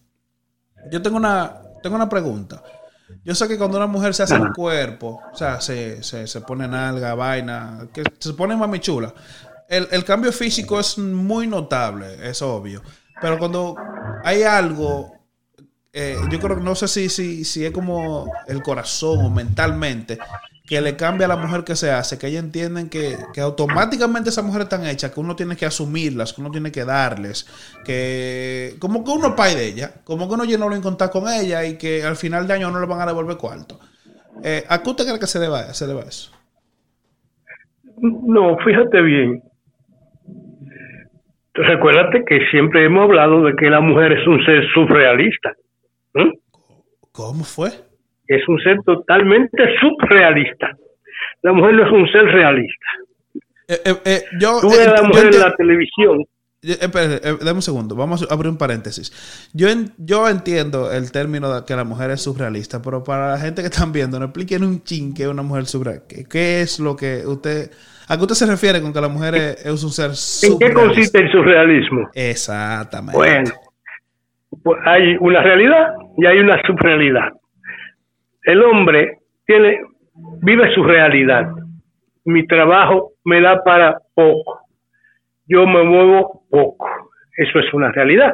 Yo 0.91 1.01
tengo 1.01 1.17
una, 1.17 1.62
tengo 1.82 1.96
una 1.96 2.10
pregunta. 2.10 2.62
Yo 3.24 3.36
sé 3.36 3.48
que 3.48 3.58
cuando 3.58 3.77
una 3.77 3.88
mujer 3.88 4.13
se 4.13 4.24
hace 4.24 4.36
el 4.36 4.51
cuerpo, 4.53 5.22
o 5.32 5.36
sea, 5.36 5.62
se, 5.62 6.03
se, 6.03 6.27
se 6.27 6.41
pone 6.41 6.67
nalga, 6.67 7.15
vaina, 7.15 7.88
que 7.94 8.03
se 8.20 8.34
pone 8.34 8.56
mami 8.56 8.79
chula, 8.79 9.13
el, 9.70 9.88
el 9.91 10.03
cambio 10.03 10.32
físico 10.32 10.79
es 10.79 10.98
muy 10.98 11.48
notable, 11.48 12.29
es 12.29 12.41
obvio. 12.41 12.82
Pero 13.22 13.38
cuando 13.38 13.75
hay 14.24 14.44
algo, 14.44 15.13
eh, 15.91 16.17
yo 16.29 16.39
creo 16.39 16.58
que 16.58 16.63
no 16.63 16.75
sé 16.75 16.88
si, 16.88 17.10
si, 17.10 17.44
si 17.44 17.65
es 17.65 17.72
como 17.72 18.32
el 18.48 18.62
corazón 18.62 19.25
o 19.25 19.29
mentalmente, 19.29 20.20
que 20.68 20.82
le 20.82 20.98
cambia 20.98 21.26
a 21.26 21.30
la 21.30 21.38
mujer 21.38 21.64
que 21.64 21.78
se 21.78 21.90
hace, 21.90 22.20
que 22.20 22.28
ellas 22.28 22.44
entienden 22.44 22.90
que, 22.90 23.16
que 23.34 23.40
automáticamente 23.40 24.30
esas 24.30 24.44
mujeres 24.44 24.66
están 24.66 24.86
hechas, 24.86 25.12
que 25.12 25.20
uno 25.22 25.34
tiene 25.34 25.56
que 25.56 25.66
asumirlas, 25.66 26.34
que 26.34 26.42
uno 26.42 26.52
tiene 26.52 26.74
que 26.74 26.84
darles, 26.84 27.48
que 27.86 28.76
como 28.78 29.04
que 29.06 29.12
uno 29.12 29.30
es 29.30 29.34
pai 29.34 29.56
de 29.56 29.66
ella, 29.66 29.92
como 30.04 30.28
que 30.28 30.34
uno 30.34 30.44
llenó 30.44 30.72
en 30.74 30.82
contar 30.82 31.10
con 31.10 31.24
ella 31.30 31.66
y 31.66 31.78
que 31.78 32.04
al 32.04 32.18
final 32.18 32.46
de 32.46 32.56
año 32.56 32.70
no 32.70 32.82
le 32.82 32.86
van 32.86 33.00
a 33.00 33.06
devolver 33.06 33.38
cuarto. 33.38 33.80
Eh, 34.44 34.66
¿A 34.68 34.84
qué 34.84 34.90
usted 34.90 35.06
cree 35.06 35.20
que 35.20 35.28
se 35.28 35.40
deba, 35.40 35.74
se 35.74 35.88
deba 35.88 36.02
eso? 36.02 36.32
No, 38.02 38.58
fíjate 38.58 39.02
bien. 39.02 39.42
Recuérdate 41.54 42.26
que 42.26 42.46
siempre 42.52 42.86
hemos 42.86 43.06
hablado 43.06 43.42
de 43.44 43.56
que 43.56 43.70
la 43.70 43.80
mujer 43.80 44.12
es 44.12 44.28
un 44.28 44.44
ser 44.46 44.64
surrealista. 44.74 45.54
¿eh? 46.16 46.32
¿Cómo 47.14 47.46
fue? 47.46 47.87
Es 48.28 48.48
un 48.48 48.60
ser 48.60 48.78
totalmente 48.86 49.64
surrealista. 49.80 50.72
La 51.44 51.54
mujer 51.54 51.74
no 51.76 51.86
es 51.86 51.92
un 51.92 52.08
ser 52.12 52.26
realista. 52.26 52.86
Eh, 53.70 53.76
eh, 53.86 53.94
eh, 54.06 54.24
yo, 54.40 54.60
Tú 54.62 54.70
ves 54.70 54.88
a 54.88 54.94
la 55.02 55.04
mujer 55.04 55.26
en 55.34 55.40
la 55.40 55.54
televisión. 55.56 56.24
Espere, 56.62 57.16
eh, 57.24 57.38
dame 57.40 57.54
un 57.54 57.62
segundo, 57.62 57.96
vamos 57.96 58.28
a 58.30 58.34
abrir 58.34 58.50
un 58.50 58.58
paréntesis. 58.58 59.50
Yo, 59.54 59.70
en- 59.70 59.92
yo 59.98 60.28
entiendo 60.28 60.92
el 60.92 61.12
término 61.12 61.54
de 61.54 61.64
que 61.66 61.76
la 61.76 61.84
mujer 61.84 62.10
es 62.12 62.22
surrealista, 62.24 62.82
pero 62.82 63.04
para 63.04 63.32
la 63.32 63.38
gente 63.38 63.62
que 63.62 63.68
están 63.68 63.92
viendo, 63.92 64.18
no 64.20 64.26
expliquen 64.26 64.64
un 64.64 64.84
chin 64.84 65.14
que 65.14 65.24
es 65.24 65.30
una 65.30 65.44
mujer 65.44 65.66
surrealista. 65.66 66.08
¿Qué, 66.10 66.26
qué 66.26 66.62
es 66.62 66.80
lo 66.80 66.96
que 66.96 67.22
usted... 67.26 67.70
¿A 68.10 68.16
qué 68.18 68.22
usted 68.24 68.36
se 68.36 68.46
refiere 68.48 68.82
con 68.82 68.92
que 68.94 69.02
la 69.02 69.10
mujer 69.10 69.36
es, 69.36 69.66
es 69.66 69.84
un 69.84 69.92
ser 69.92 70.06
¿En 70.08 70.12
qué 70.12 70.16
surrealista? 70.68 70.82
consiste 70.82 71.20
el 71.20 71.32
surrealismo? 71.32 72.10
Exactamente. 72.14 73.18
Bueno, 73.18 73.52
pues 74.64 74.80
hay 74.86 75.16
una 75.20 75.44
realidad 75.44 75.90
y 76.18 76.26
hay 76.26 76.40
una 76.40 76.60
subrealidad. 76.66 77.30
El 78.48 78.63
hombre 78.63 79.18
tiene, 79.46 79.82
vive 80.42 80.74
su 80.74 80.82
realidad. 80.82 81.50
Mi 82.24 82.48
trabajo 82.48 83.12
me 83.25 83.42
da 83.42 83.62
para 83.62 83.98
poco. 84.16 84.62
Yo 85.46 85.68
me 85.68 85.84
muevo 85.84 86.44
poco. 86.50 86.88
Eso 87.36 87.60
es 87.60 87.74
una 87.74 87.92
realidad. 87.92 88.34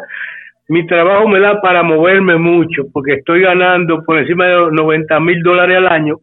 Mi 0.69 0.85
trabajo 0.85 1.27
me 1.27 1.39
da 1.39 1.59
para 1.61 1.81
moverme 1.81 2.37
mucho 2.37 2.83
porque 2.93 3.13
estoy 3.13 3.41
ganando 3.41 4.03
por 4.03 4.19
encima 4.19 4.45
de 4.45 4.53
los 4.53 4.73
90 4.73 5.19
mil 5.19 5.41
dólares 5.41 5.77
al 5.77 5.87
año. 5.87 6.17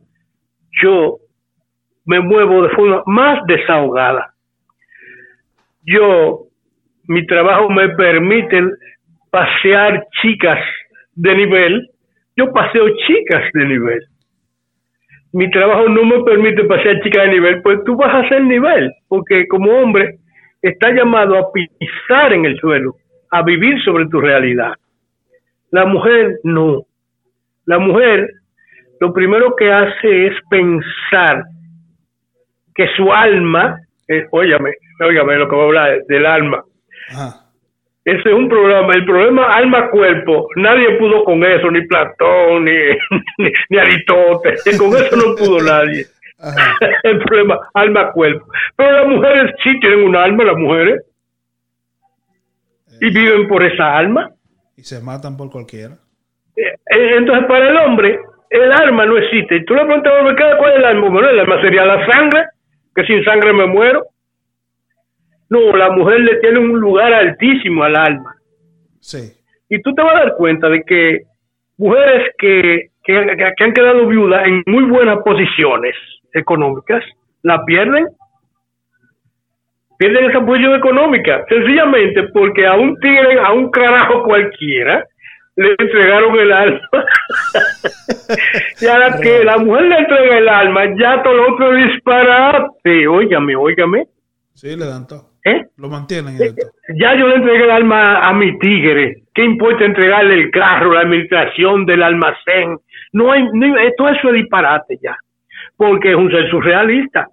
Yo 0.81 1.17
me 2.05 2.21
muevo 2.21 2.63
de 2.63 2.69
forma 2.71 3.03
más 3.07 3.45
desahogada. 3.47 4.35
Yo 5.83 6.43
mi 7.09 7.27
trabajo 7.27 7.69
me 7.71 7.89
permite 7.89 8.63
pasear 9.33 10.07
chicas 10.23 10.61
de 11.17 11.35
nivel, 11.35 11.91
yo 12.37 12.53
paseo 12.53 12.89
chicas 13.07 13.45
de 13.55 13.65
nivel. 13.65 14.01
Mi 15.33 15.51
trabajo 15.51 15.89
no 15.89 16.05
me 16.05 16.25
permite 16.25 16.65
pasear 16.65 17.01
chicas 17.03 17.25
de 17.25 17.33
nivel, 17.33 17.63
pues 17.63 17.79
tú 17.85 17.97
vas 17.97 18.13
a 18.13 18.27
hacer 18.27 18.43
nivel, 18.45 18.93
porque 19.09 19.47
como 19.47 19.71
hombre 19.73 20.19
está 20.63 20.91
llamado 20.93 21.37
a 21.37 21.53
pisar 21.53 22.33
en 22.33 22.45
el 22.45 22.59
suelo, 22.59 22.95
a 23.31 23.43
vivir 23.43 23.81
sobre 23.83 24.07
tu 24.07 24.21
realidad. 24.21 24.75
La 25.71 25.87
mujer 25.87 26.39
no. 26.43 26.83
La 27.65 27.79
mujer 27.79 28.29
lo 29.01 29.13
primero 29.13 29.55
que 29.57 29.73
hace 29.73 30.27
es 30.27 30.35
pensar 30.51 31.45
que 32.75 32.87
su 32.97 33.11
alma, 33.13 33.79
eh, 34.09 34.27
óyame, 34.31 34.75
óyame 35.01 35.37
lo 35.37 35.49
que 35.49 35.55
voy 35.55 35.63
a 35.63 35.67
hablar 35.67 36.03
del 36.07 36.27
alma. 36.27 36.65
Ese 38.05 38.29
es 38.29 38.35
un 38.35 38.49
problema. 38.49 38.93
El 38.95 39.05
problema 39.05 39.45
alma-cuerpo, 39.55 40.49
nadie 40.57 40.97
pudo 40.99 41.23
con 41.25 41.45
eso, 41.45 41.71
ni 41.71 41.87
Platón, 41.87 42.65
ni, 42.65 42.73
ni, 43.39 43.51
ni 43.69 43.79
Aristóteles. 43.79 44.63
Con 44.79 44.89
eso 44.97 45.17
no 45.17 45.35
pudo 45.37 45.59
nadie. 45.61 46.05
Ajá. 46.39 46.77
El 47.03 47.19
problema 47.19 47.59
alma-cuerpo. 47.75 48.47
Pero 48.77 48.93
las 48.93 49.07
mujeres 49.07 49.53
sí 49.63 49.79
tienen 49.81 50.05
un 50.05 50.17
alma, 50.17 50.45
las 50.45 50.57
mujeres. 50.57 51.03
Y 53.01 53.11
viven 53.13 53.49
por 53.49 53.63
esa 53.63 53.97
alma. 53.97 54.31
Y 54.77 54.83
se 54.83 55.01
matan 55.03 55.37
por 55.37 55.51
cualquiera. 55.51 55.95
Eh, 56.57 57.17
Entonces, 57.17 57.47
para 57.47 57.69
el 57.69 57.77
hombre, 57.77 58.19
el 58.51 58.73
alma 58.73 59.07
no 59.07 59.17
existe. 59.19 59.57
Y 59.57 59.65
tú 59.65 59.75
le 59.75 59.85
preguntas, 59.85 60.13
"Hombre, 60.19 60.35
¿qué- 60.37 60.57
¿cuál 60.59 60.73
es 60.73 60.79
el 60.79 60.85
alma? 60.85 61.09
Bueno, 61.09 61.29
el 61.31 61.41
alma 61.41 61.61
sería 61.63 61.85
la 61.85 62.07
sangre, 62.07 62.45
que 62.95 63.05
sin 63.05 63.23
sangre 63.25 63.53
me 63.53 63.67
muero. 63.67 64.05
No, 65.51 65.77
la 65.77 65.91
mujer 65.91 66.21
le 66.21 66.37
tiene 66.37 66.61
un 66.61 66.79
lugar 66.81 67.13
altísimo 67.13 67.83
al 67.85 67.97
alma. 67.97 68.37
Sí. 69.01 69.33
Y 69.69 69.83
tú 69.83 69.93
te 69.95 70.03
vas 70.03 70.15
a 70.15 70.19
dar 70.21 70.37
cuenta 70.37 70.69
de 70.69 70.83
que 70.85 71.23
mujeres 71.77 72.33
que, 72.39 72.91
que, 73.03 73.37
que- 73.57 73.65
han 73.65 73.73
quedado 73.73 74.07
viudas 74.07 74.47
en 74.47 74.63
muy 74.67 74.85
buenas 74.85 75.19
posiciones 75.25 75.95
económicas, 76.33 77.05
la 77.43 77.65
pierden. 77.65 78.07
Pierden 79.99 80.31
esa 80.31 80.41
posición 80.47 80.75
económica, 80.77 81.45
sencillamente 81.49 82.23
porque 82.33 82.67
a 82.67 82.75
un 82.75 82.97
tigre, 83.01 83.39
a 83.39 83.53
un 83.53 83.71
carajo 83.71 84.23
cualquiera, 84.23 85.05
le 85.57 85.75
entregaron 85.79 86.39
el 86.39 86.53
alma. 86.53 86.89
y 88.81 88.87
a 88.87 88.99
la 88.99 89.21
que 89.21 89.45
la 89.45 89.59
mujer 89.59 89.83
le 89.87 89.99
entrega 89.99 90.39
el 90.39 90.49
alma, 90.49 90.85
ya 90.99 91.23
todo 91.23 91.35
lo 91.35 91.53
otro 91.55 91.75
disparate. 91.75 93.09
Óigame, 93.09 93.57
óigame. 93.57 94.07
Sí, 94.55 94.75
le 94.77 94.87
dan 94.87 95.07
todo. 95.07 95.30
¿Eh? 95.45 95.65
Lo 95.79 95.89
mantienen. 95.89 96.37
Ya 96.97 97.15
yo 97.17 97.29
le 97.29 97.37
entregué 97.37 97.65
el 97.65 97.71
alma 97.71 98.29
a 98.29 98.33
mi 98.35 98.59
tigre. 98.59 99.23
¿Qué 99.35 99.45
importa 99.45 99.85
entregarle 99.85 100.35
el 100.35 100.51
carro, 100.51 100.93
la 100.93 101.01
administración 101.01 101.87
del 101.87 102.03
almacén? 102.03 102.79
No 103.13 103.33
hay, 103.33 103.45
no 103.53 103.75
todo 103.97 104.09
eso 104.11 104.29
es 104.29 104.35
disparate 104.35 104.99
ya. 105.03 105.17
Porque 105.77 106.11
es 106.11 106.17
un 106.17 106.31
ser 106.31 106.51
surrealista 106.51 107.29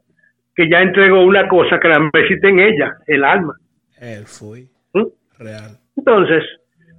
que 0.56 0.70
ya 0.70 0.82
entregó 0.82 1.22
una 1.22 1.48
cosa 1.48 1.80
que 1.80 1.88
la 1.88 2.10
existe 2.14 2.50
en 2.50 2.60
ella, 2.60 2.94
el 3.08 3.24
alma. 3.24 3.54
Él 4.00 4.26
fui. 4.26 4.68
¿Mm? 4.94 5.06
Real. 5.38 5.78
Entonces, 5.96 6.44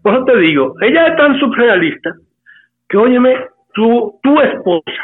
por 0.02 0.14
eso 0.14 0.24
te 0.24 0.36
digo, 0.38 0.74
ella 0.80 1.08
es 1.08 1.16
tan 1.16 1.38
surrealista 1.38 2.14
que, 2.88 2.96
óyeme, 2.96 3.34
tu, 3.74 4.18
tu 4.22 4.40
esposa, 4.40 5.02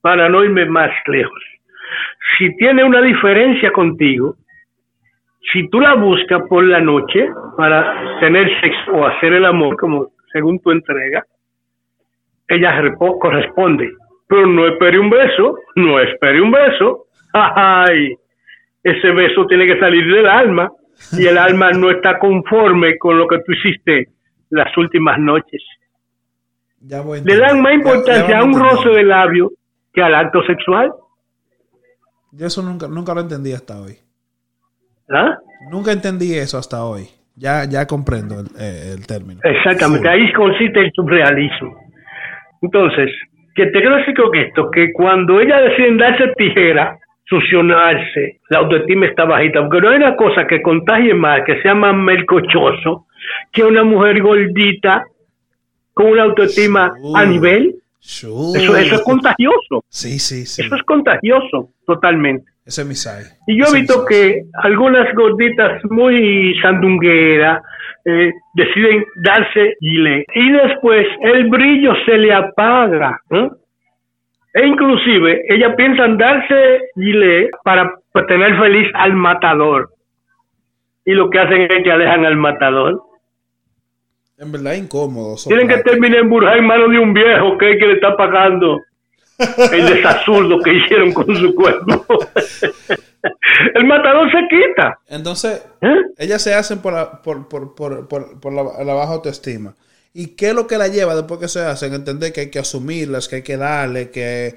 para 0.00 0.28
no 0.28 0.44
irme 0.44 0.66
más 0.66 0.90
lejos, 1.06 1.42
si 2.38 2.54
tiene 2.56 2.84
una 2.84 3.00
diferencia 3.00 3.70
contigo, 3.72 4.36
si 5.52 5.68
tú 5.68 5.80
la 5.80 5.94
buscas 5.94 6.42
por 6.48 6.64
la 6.64 6.80
noche 6.80 7.28
para 7.56 8.18
tener 8.20 8.48
sexo 8.60 8.92
o 8.92 9.06
hacer 9.06 9.32
el 9.32 9.44
amor, 9.44 9.76
como 9.76 10.08
según 10.32 10.58
tu 10.60 10.70
entrega, 10.70 11.24
ella 12.48 12.82
corresponde. 13.20 13.90
Pero 14.28 14.46
no 14.46 14.66
espere 14.66 14.98
un 14.98 15.08
beso, 15.08 15.56
no 15.76 16.00
espere 16.00 16.40
un 16.40 16.50
beso. 16.50 17.06
Ay, 17.32 18.14
ese 18.82 19.10
beso 19.12 19.46
tiene 19.46 19.66
que 19.66 19.78
salir 19.78 20.04
del 20.12 20.26
alma 20.26 20.70
y 21.12 21.26
el 21.26 21.38
alma 21.38 21.70
no 21.72 21.90
está 21.90 22.18
conforme 22.18 22.98
con 22.98 23.18
lo 23.18 23.26
que 23.28 23.38
tú 23.38 23.52
hiciste 23.52 24.08
las 24.50 24.76
últimas 24.76 25.18
noches. 25.18 25.62
Ya 26.80 27.00
voy 27.00 27.20
Le 27.24 27.36
dan 27.36 27.62
más. 27.62 27.72
Ya- 27.72 27.74
importancia 27.76 28.28
ya 28.28 28.38
a 28.40 28.44
un 28.44 28.58
roce 28.58 28.88
de 28.90 29.02
labio 29.04 29.50
que 29.92 30.02
al 30.02 30.14
acto 30.14 30.42
sexual. 30.44 30.92
Yo 32.32 32.46
eso 32.46 32.62
nunca, 32.62 32.88
nunca 32.88 33.14
lo 33.14 33.20
entendí 33.20 33.52
hasta 33.52 33.80
hoy. 33.80 34.05
¿Ah? 35.10 35.36
Nunca 35.70 35.92
entendí 35.92 36.34
eso 36.34 36.58
hasta 36.58 36.84
hoy. 36.84 37.04
Ya, 37.36 37.64
ya 37.68 37.86
comprendo 37.86 38.40
el, 38.40 38.46
eh, 38.58 38.94
el 38.96 39.06
término. 39.06 39.40
Exactamente, 39.44 40.08
Full. 40.08 40.18
ahí 40.20 40.32
consiste 40.32 40.80
el 40.80 40.90
surrealismo. 40.92 41.76
Entonces, 42.62 43.10
que 43.54 43.66
te 43.66 43.72
quiero 43.80 43.96
decir 43.96 44.14
con 44.16 44.34
esto, 44.34 44.70
que 44.70 44.92
cuando 44.92 45.40
ella 45.40 45.58
decide 45.60 45.96
darse 45.96 46.32
tijera, 46.36 46.98
succionarse, 47.28 48.40
la 48.50 48.58
autoestima 48.60 49.06
está 49.06 49.24
bajita, 49.24 49.60
porque 49.62 49.80
no 49.80 49.90
hay 49.90 49.96
una 49.96 50.16
cosa 50.16 50.46
que 50.46 50.62
contagie 50.62 51.14
más, 51.14 51.42
que 51.44 51.60
sea 51.62 51.74
más 51.74 51.94
melcochoso, 51.94 53.06
que 53.52 53.64
una 53.64 53.84
mujer 53.84 54.22
gordita 54.22 55.04
con 55.92 56.06
una 56.06 56.24
autoestima 56.24 56.92
a 57.14 57.24
nivel. 57.24 57.74
Sure. 57.98 58.62
Eso, 58.62 58.76
eso 58.76 58.94
es 58.94 59.02
contagioso, 59.02 59.82
Sí, 59.88 60.18
sí, 60.20 60.46
sí. 60.46 60.62
eso 60.62 60.74
es 60.76 60.82
contagioso 60.84 61.70
totalmente. 61.84 62.50
Ese 62.66 62.82
es 62.82 62.88
mi 62.88 62.94
side. 62.96 63.30
Y 63.46 63.58
yo 63.58 63.66
he 63.68 63.80
visto 63.80 64.04
que 64.06 64.42
algunas 64.64 65.14
gorditas 65.14 65.80
muy 65.84 66.58
sandungueras 66.60 67.62
eh, 68.04 68.32
deciden 68.54 69.04
darse 69.22 69.76
gilet 69.78 70.24
y 70.34 70.50
después 70.50 71.06
el 71.20 71.48
brillo 71.48 71.92
se 72.04 72.18
le 72.18 72.34
apaga. 72.34 73.20
¿eh? 73.30 73.48
E 74.54 74.66
inclusive 74.66 75.44
ella 75.48 75.76
piensa 75.76 76.06
en 76.06 76.18
darse 76.18 76.80
gilet 76.96 77.50
para 77.62 77.88
tener 78.26 78.58
feliz 78.58 78.90
al 78.94 79.12
matador. 79.12 79.90
Y 81.04 81.12
lo 81.12 81.30
que 81.30 81.38
hacen 81.38 81.62
es 81.70 81.84
que 81.84 81.92
alejan 81.92 82.24
al 82.24 82.36
matador. 82.36 83.00
En 84.38 84.50
verdad 84.50 84.72
incómodo. 84.72 85.36
Tienen 85.46 85.68
que 85.68 85.78
terminar 85.78 86.18
en 86.18 86.28
burjar 86.28 86.58
en 86.58 86.66
manos 86.66 86.90
de 86.90 86.98
un 86.98 87.14
viejo 87.14 87.56
que 87.58 87.72
es 87.72 87.78
que 87.78 87.86
le 87.86 87.94
está 87.94 88.16
pagando 88.16 88.80
el 89.72 89.86
desazurdo 89.86 90.60
que 90.60 90.74
hicieron 90.74 91.12
con 91.12 91.34
su 91.36 91.54
cuerpo. 91.54 92.06
el 93.74 93.84
matador 93.84 94.30
se 94.30 94.38
quita. 94.48 94.98
Entonces, 95.08 95.66
¿eh? 95.80 95.96
ellas 96.18 96.42
se 96.42 96.54
hacen 96.54 96.80
por 96.80 96.92
la, 96.92 97.22
por, 97.22 97.48
por, 97.48 97.74
por, 97.74 98.08
por, 98.08 98.40
por 98.40 98.52
la, 98.52 98.84
la 98.84 98.94
baja 98.94 99.14
autoestima. 99.14 99.74
¿Y 100.14 100.34
qué 100.34 100.48
es 100.48 100.54
lo 100.54 100.66
que 100.66 100.78
la 100.78 100.88
lleva 100.88 101.14
después 101.14 101.38
que 101.38 101.48
se 101.48 101.60
hacen? 101.60 101.92
Entender 101.92 102.32
que 102.32 102.40
hay 102.40 102.50
que 102.50 102.58
asumirlas, 102.58 103.28
que 103.28 103.36
hay 103.36 103.42
que 103.42 103.58
darle, 103.58 104.10
que, 104.10 104.54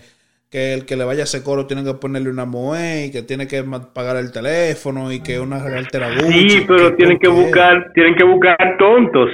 que 0.50 0.74
el 0.74 0.86
que 0.86 0.96
le 0.96 1.04
vaya 1.04 1.22
a 1.22 1.24
ese 1.26 1.44
coro 1.44 1.68
tiene 1.68 1.84
que 1.84 1.96
ponerle 1.96 2.30
una 2.30 2.46
moe 2.46 3.08
y 3.08 3.12
que 3.12 3.24
tiene 3.24 3.46
que 3.46 3.64
pagar 3.94 4.16
el 4.16 4.32
teléfono 4.32 5.12
y 5.12 5.22
que 5.22 5.38
una 5.38 5.58
altera 5.58 6.08
Sí, 6.32 6.64
pero 6.66 6.96
tienen 6.96 7.20
que 7.20 7.28
buscar, 7.28 7.92
tienen 7.94 8.16
que 8.16 8.24
buscar 8.24 8.78
tontos. 8.78 9.30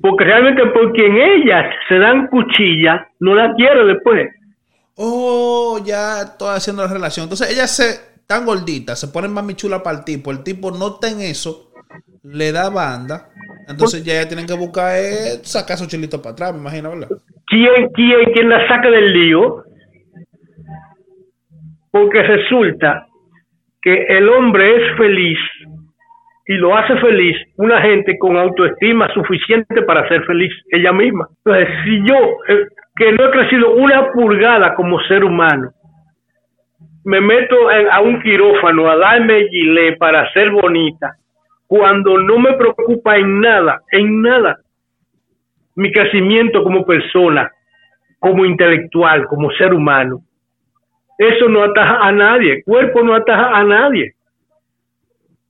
Porque 0.00 0.24
realmente 0.24 0.64
por 0.66 0.92
quien 0.92 1.16
ellas 1.16 1.66
se 1.88 1.98
dan 1.98 2.28
cuchilla, 2.28 3.08
no 3.18 3.34
la 3.34 3.52
quiere 3.54 3.84
después. 3.86 4.30
Oh, 5.02 5.80
ya 5.82 6.20
estoy 6.20 6.54
haciendo 6.54 6.82
la 6.82 6.92
relación. 6.92 7.24
Entonces 7.24 7.50
ellas 7.50 7.74
se 7.74 8.20
tan 8.28 8.44
gorditas, 8.44 9.00
se 9.00 9.08
ponen 9.08 9.32
mami 9.32 9.54
chula 9.54 9.82
para 9.82 9.98
el 9.98 10.04
tipo. 10.04 10.30
El 10.30 10.44
tipo 10.44 10.70
no 10.70 10.88
está 10.88 11.10
en 11.10 11.22
eso, 11.22 11.72
le 12.22 12.52
da 12.52 12.68
banda. 12.68 13.30
Entonces 13.66 14.04
ya 14.04 14.12
ellas 14.12 14.28
tienen 14.28 14.46
que 14.46 14.52
buscar 14.52 14.92
eh, 14.98 15.40
sacar 15.42 15.76
esos 15.76 15.88
chilitos 15.88 16.20
para 16.20 16.32
atrás, 16.32 16.52
me 16.52 16.60
imagino, 16.60 16.90
¿verdad? 16.90 17.08
¿Quién, 17.46 17.88
quién, 17.94 18.32
quién 18.34 18.50
la 18.50 18.68
saca 18.68 18.90
del 18.90 19.12
lío? 19.12 19.64
Porque 21.90 22.22
resulta 22.22 23.06
que 23.80 24.04
el 24.04 24.28
hombre 24.28 24.76
es 24.76 24.98
feliz 24.98 25.38
y 26.46 26.54
lo 26.54 26.76
hace 26.76 26.94
feliz 26.98 27.36
una 27.56 27.80
gente 27.80 28.18
con 28.18 28.36
autoestima 28.36 29.08
suficiente 29.14 29.80
para 29.82 30.06
ser 30.08 30.24
feliz 30.26 30.52
ella 30.70 30.92
misma. 30.92 31.26
Entonces, 31.44 31.68
si 31.84 31.98
yo, 32.06 32.16
eh, 32.48 32.66
que 33.00 33.12
no 33.12 33.24
he 33.24 33.30
crecido 33.30 33.72
una 33.72 34.12
pulgada 34.12 34.74
como 34.74 35.00
ser 35.04 35.24
humano, 35.24 35.70
me 37.02 37.18
meto 37.18 37.56
a 37.90 38.00
un 38.02 38.20
quirófano 38.20 38.90
a 38.90 38.96
darme 38.98 39.48
gilet 39.48 39.96
para 39.96 40.30
ser 40.34 40.50
bonita, 40.50 41.16
cuando 41.66 42.18
no 42.18 42.38
me 42.38 42.52
preocupa 42.52 43.16
en 43.16 43.40
nada, 43.40 43.80
en 43.90 44.20
nada, 44.20 44.58
mi 45.76 45.90
crecimiento 45.90 46.62
como 46.62 46.84
persona, 46.84 47.50
como 48.18 48.44
intelectual, 48.44 49.26
como 49.28 49.50
ser 49.52 49.72
humano. 49.72 50.20
Eso 51.16 51.48
no 51.48 51.62
ataja 51.62 52.00
a 52.02 52.12
nadie, 52.12 52.62
cuerpo 52.64 53.02
no 53.02 53.14
ataja 53.14 53.56
a 53.56 53.64
nadie. 53.64 54.12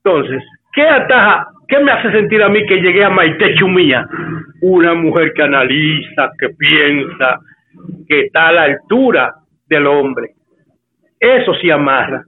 Entonces, 0.04 0.44
¿qué 0.72 0.82
ataja? 0.82 1.48
¿Qué 1.70 1.78
me 1.78 1.92
hace 1.92 2.10
sentir 2.10 2.42
a 2.42 2.48
mí 2.48 2.66
que 2.66 2.80
llegué 2.80 3.04
a 3.04 3.10
Maite 3.10 3.54
Chumía? 3.54 4.04
Una 4.60 4.92
mujer 4.94 5.32
que 5.34 5.42
analiza, 5.42 6.32
que 6.36 6.48
piensa, 6.48 7.38
que 8.08 8.22
está 8.22 8.48
a 8.48 8.52
la 8.52 8.62
altura 8.64 9.34
del 9.68 9.86
hombre. 9.86 10.32
Eso 11.18 11.54
sí 11.62 11.70
amarra. 11.70 12.24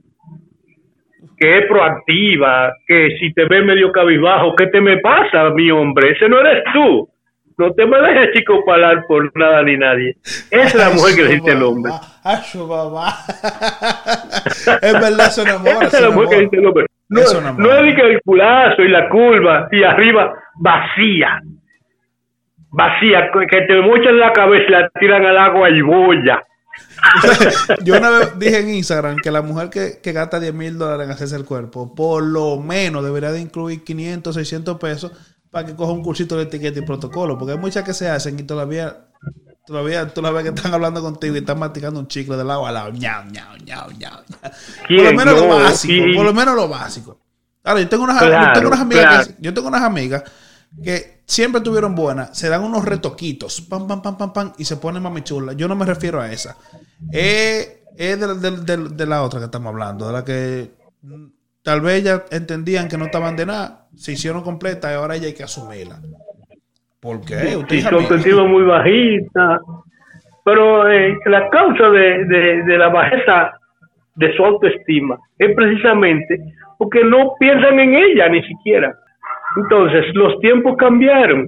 Que 1.37 1.57
es 1.59 1.67
proactiva, 1.67 2.71
que 2.87 3.17
si 3.19 3.33
te 3.33 3.43
ve 3.45 3.61
medio 3.63 3.91
cabizbajo, 3.91 4.55
¿qué 4.55 4.67
te 4.67 4.79
me 4.79 4.99
pasa, 4.99 5.49
mi 5.49 5.69
hombre? 5.71 6.11
Ese 6.11 6.29
no 6.29 6.39
eres 6.39 6.63
tú. 6.73 7.09
No 7.57 7.71
te 7.73 7.85
me 7.85 7.99
dejes 7.99 8.31
chico 8.33 8.63
palar 8.65 9.03
por 9.07 9.29
nada 9.37 9.61
ni 9.63 9.77
nadie. 9.77 10.15
Esa 10.51 10.67
es 10.67 10.75
la 10.75 10.89
mujer 10.89 11.15
que 11.15 11.23
necesita 11.23 11.51
el 11.51 11.63
hombre. 11.63 11.91
Ay, 12.23 12.37
su 12.45 12.65
mamá. 12.65 13.09
es 14.81 14.93
verdad, 14.93 15.29
se 15.29 15.41
enamora. 15.41 15.85
Esa 15.85 15.97
es 15.97 16.03
la 16.03 16.09
mujer 16.11 16.29
que 16.29 16.35
necesita 16.37 16.57
el 16.57 16.65
hombre. 16.65 16.85
No, 17.09 17.21
Eso 17.21 17.41
no 17.41 17.71
es 17.71 17.95
que 17.95 18.01
el 18.01 18.21
culazo 18.21 18.81
y 18.81 18.89
la 18.89 19.09
curva 19.09 19.67
y 19.71 19.83
arriba 19.83 20.33
vacía. 20.55 21.41
Vacía, 22.71 23.29
que 23.31 23.61
te 23.67 23.81
mochan 23.81 24.19
la 24.19 24.33
cabeza 24.33 24.65
y 24.67 24.71
la 24.71 24.89
tiran 24.99 25.25
al 25.25 25.37
agua 25.37 25.69
y 25.69 25.81
boya. 25.81 26.41
Yo 27.83 27.97
una 27.97 28.09
vez 28.09 28.39
dije 28.39 28.59
en 28.59 28.69
Instagram 28.69 29.17
que 29.17 29.29
la 29.29 29.41
mujer 29.41 29.69
que, 29.69 30.01
que 30.01 30.11
gasta 30.11 30.39
10 30.39 30.53
mil 30.53 30.77
dólares 30.77 31.05
en 31.05 31.11
hacerse 31.11 31.35
el 31.35 31.45
cuerpo, 31.45 31.93
por 31.93 32.23
lo 32.23 32.57
menos 32.57 33.03
debería 33.03 33.31
de 33.31 33.41
incluir 33.41 33.83
500, 33.83 34.33
600 34.33 34.79
pesos 34.79 35.11
para 35.51 35.67
que 35.67 35.75
coja 35.75 35.91
un 35.91 36.01
cursito 36.01 36.35
de 36.35 36.43
etiqueta 36.43 36.79
y 36.79 36.83
protocolo. 36.83 37.37
Porque 37.37 37.53
hay 37.53 37.59
muchas 37.59 37.83
que 37.83 37.93
se 37.93 38.09
hacen 38.09 38.39
y 38.39 38.43
todavía, 38.43 39.05
todavía 39.65 40.07
tú 40.13 40.21
la 40.21 40.31
ves 40.31 40.43
que 40.43 40.49
están 40.49 40.73
hablando 40.73 41.01
contigo 41.01 41.35
y 41.35 41.39
están 41.39 41.59
masticando 41.59 41.99
un 41.99 42.07
chicle 42.07 42.35
de 42.37 42.43
lado 42.43 42.65
a 42.65 42.71
lado. 42.71 42.91
Ñau, 42.91 43.25
ñau, 43.31 43.57
ñau, 43.65 43.91
ñau. 43.91 44.19
Por 44.87 45.03
lo 45.03 45.13
menos 45.13 45.35
lo 45.35 45.47
básico. 45.63 45.93
Por 46.15 46.25
lo 46.25 46.33
menos 46.33 46.55
lo 46.55 46.67
básico. 46.67 47.19
Ahora, 47.63 47.79
yo 47.81 47.87
tengo 47.89 48.03
unas, 48.03 48.19
yo 48.47 48.53
tengo 48.53 48.67
unas 48.67 48.79
amigas, 48.81 49.03
claro. 49.05 49.27
que, 49.27 49.35
yo 49.39 49.53
tengo 49.53 49.67
unas 49.69 49.81
amigas 49.83 50.23
que 50.83 51.23
siempre 51.25 51.61
tuvieron 51.61 51.95
buenas, 51.95 52.37
se 52.37 52.49
dan 52.49 52.63
unos 52.63 52.83
retoquitos, 52.83 53.61
pam, 53.61 53.87
pam, 53.87 54.01
pam, 54.01 54.17
pam, 54.17 54.33
pam, 54.33 54.53
y 54.57 54.65
se 54.65 54.75
ponen 54.77 55.01
mami 55.03 55.21
chula. 55.23 55.53
Yo 55.53 55.67
no 55.67 55.75
me 55.75 55.85
refiero 55.85 56.19
a 56.19 56.29
esa. 56.31 56.57
Es, 57.11 57.69
es 57.95 58.19
de, 58.19 58.35
de- 58.35 58.57
de- 58.77 58.89
de 58.89 59.05
la 59.05 59.21
otra 59.23 59.39
que 59.39 59.45
estamos 59.45 59.69
hablando, 59.69 60.07
de 60.07 60.13
la 60.13 60.25
que 60.25 60.71
mm, 61.03 61.25
tal 61.61 61.79
vez 61.81 62.03
ya 62.03 62.25
entendían 62.31 62.89
que 62.89 62.97
no 62.97 63.05
estaban 63.05 63.35
de 63.37 63.45
nada, 63.45 63.87
se 63.95 64.11
hicieron 64.11 64.41
completa 64.41 64.91
y 64.91 64.95
ahora 64.95 65.15
ya 65.15 65.27
hay 65.27 65.33
que 65.33 65.43
asumirla. 65.43 66.01
¿Por 67.03 67.19
qué? 67.25 67.55
Usted 67.57 67.79
su 67.81 67.87
amigo. 67.89 68.01
autoestima 68.01 68.43
muy 68.45 68.63
bajita. 68.63 69.59
Pero 70.45 70.89
eh, 70.89 71.17
la 71.25 71.49
causa 71.49 71.89
de, 71.89 72.25
de- 72.25 72.63
de 72.63 72.77
la 72.77 72.89
bajeza 72.89 73.51
de 74.15 74.33
su 74.35 74.43
autoestima 74.45 75.17
es 75.37 75.55
precisamente 75.55 76.39
porque 76.77 77.03
no 77.03 77.33
piensan 77.39 77.79
en 77.79 77.93
ella 77.95 78.27
ni 78.29 78.41
siquiera. 78.43 78.93
Entonces, 79.57 80.05
los 80.15 80.39
tiempos 80.39 80.75
cambiaron. 80.77 81.47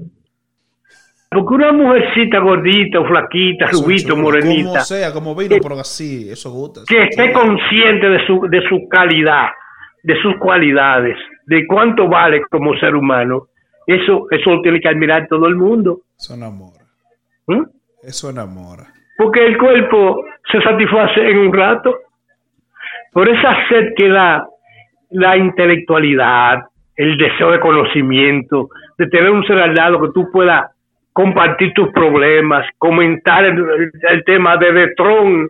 Porque 1.30 1.54
una 1.56 1.72
mujercita 1.74 2.39
gordita 2.39 3.00
o 3.00 3.06
flaquita, 3.08 3.65
rubito, 3.72 4.15
morenita, 4.15 4.70
Como 4.70 4.80
sea, 4.82 5.12
como 5.12 5.36
vino, 5.36 5.58
pero 5.62 5.76
así, 5.80 6.30
eso 6.30 6.50
gusta. 6.52 6.82
que 6.88 7.04
esté 7.04 7.34
consciente 7.34 8.08
de 8.10 8.26
su, 8.26 8.48
de 8.50 8.62
su 8.70 8.88
calidad, 8.88 9.48
de 10.04 10.22
sus 10.22 10.38
cualidades, 10.38 11.18
de 11.48 11.65
cuánto 11.68 12.08
vale 12.08 12.41
como 12.50 12.78
ser 12.78 12.96
humano, 12.96 13.48
eso, 13.88 14.28
eso 14.32 14.52
lo 14.56 14.62
tiene 14.62 14.80
que 14.80 14.88
admirar 14.89 15.28
todo 15.28 15.48
el 15.48 15.56
mundo. 15.56 16.00
Eso 16.17 16.34
enamora. 16.34 16.84
¿Mm? 17.48 17.63
Eso 18.04 18.30
enamora. 18.30 18.84
porque 19.17 19.45
el 19.45 19.58
cuerpo 19.58 20.24
se 20.52 20.62
satisface 20.62 21.30
en 21.30 21.38
un 21.39 21.54
rato. 21.54 21.95
Por 23.13 23.30
esa 23.30 23.56
sed 23.69 23.93
que 23.95 24.10
da 24.10 24.45
la 25.12 25.38
intelectualidad, 25.38 26.60
el 26.98 27.17
deseo 27.17 27.52
de 27.52 27.60
conocimiento, 27.60 28.69
de 28.98 29.08
tener 29.08 29.30
un 29.30 29.45
ser 29.45 29.60
al 29.60 29.74
lado 29.74 30.02
que 30.02 30.10
tú 30.13 30.30
puedas 30.32 30.69
compartir 31.13 31.71
tus 31.74 31.89
problemas, 31.93 32.65
comentar 32.78 33.45
el, 33.45 33.58
el- 33.58 33.91
el 34.10 34.24
tema 34.26 34.58
de 34.58 34.93
Tron 34.98 35.50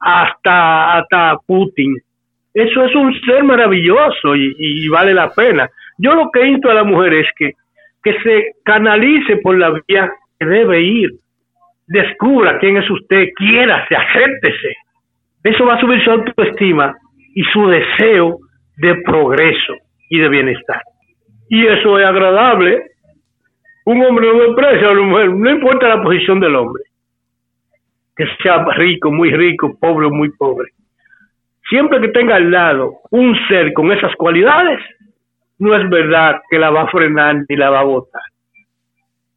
hasta, 0.00 0.98
hasta 0.98 1.36
Putin. 1.46 1.94
Eso 2.54 2.84
es 2.84 2.94
un 2.94 3.12
ser 3.20 3.42
maravilloso 3.44 4.34
y, 4.36 4.54
y 4.58 4.88
vale 4.88 5.12
la 5.12 5.28
pena. 5.30 5.68
Yo 5.98 6.14
lo 6.14 6.30
que 6.30 6.46
insto 6.46 6.70
a 6.70 6.74
la 6.74 6.84
mujer 6.84 7.14
es 7.14 7.26
que, 7.36 7.52
que 8.04 8.20
se 8.20 8.52
canalice 8.64 9.38
por 9.38 9.58
la 9.58 9.70
vía 9.88 10.12
que 10.38 10.46
debe 10.46 10.82
ir 10.82 11.10
descubra 11.86 12.58
quién 12.58 12.76
es 12.76 12.90
usted, 12.90 13.28
quiérase, 13.36 13.94
acéptese. 13.96 14.74
Eso 15.42 15.66
va 15.66 15.74
a 15.74 15.80
subir 15.80 16.02
su 16.02 16.10
autoestima 16.10 16.94
y 17.34 17.42
su 17.44 17.66
deseo 17.68 18.38
de 18.76 18.94
progreso 19.02 19.74
y 20.08 20.18
de 20.18 20.28
bienestar. 20.28 20.80
Y 21.48 21.66
eso 21.66 21.98
es 21.98 22.06
agradable. 22.06 22.82
Un 23.84 24.02
hombre 24.02 24.26
no 24.26 24.40
desprecia 24.44 24.88
a 24.88 24.92
una 24.92 25.02
mujer, 25.02 25.30
no 25.30 25.50
importa 25.50 25.88
la 25.88 26.02
posición 26.02 26.40
del 26.40 26.56
hombre. 26.56 26.84
Que 28.16 28.26
sea 28.42 28.64
rico, 28.76 29.10
muy 29.10 29.30
rico, 29.30 29.76
pobre 29.78 30.08
muy 30.08 30.30
pobre. 30.30 30.70
Siempre 31.68 32.00
que 32.00 32.08
tenga 32.08 32.36
al 32.36 32.50
lado 32.50 32.94
un 33.10 33.36
ser 33.48 33.72
con 33.72 33.92
esas 33.92 34.14
cualidades, 34.16 34.80
no 35.58 35.76
es 35.76 35.88
verdad 35.88 36.40
que 36.50 36.58
la 36.58 36.70
va 36.70 36.82
a 36.82 36.88
frenar 36.88 37.36
ni 37.48 37.56
la 37.56 37.70
va 37.70 37.80
a 37.80 37.84
botar. 37.84 38.22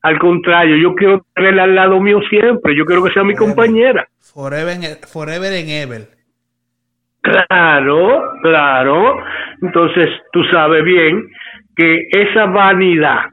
Al 0.02 0.20
contrario, 0.20 0.78
yo 0.78 0.96
quiero 0.96 1.26
tenerla 1.34 1.64
al 1.64 1.76
lado 1.76 2.00
mío 2.00 2.20
siempre. 2.30 2.76
Yo 2.76 2.86
quiero 2.86 3.04
que 3.04 3.12
sea 3.12 3.24
mi 3.24 3.36
compañera. 3.36 4.08
Forever 4.20 4.76
en, 4.76 4.98
forever 5.08 5.54
en 5.54 5.70
ever. 5.70 6.08
Claro, 7.22 8.22
claro. 8.42 9.18
Entonces, 9.62 10.10
tú 10.32 10.44
sabes 10.46 10.84
bien 10.84 11.28
que 11.76 12.08
esa 12.12 12.46
vanidad, 12.46 13.26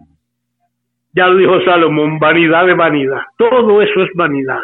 ya 1.13 1.29
lo 1.29 1.37
dijo 1.37 1.61
Salomón, 1.65 2.19
vanidad 2.19 2.67
de 2.67 2.75
vanidad. 2.75 3.23
Todo 3.39 3.81
eso 3.83 4.03
es 4.03 4.11
vanidad. 4.15 4.63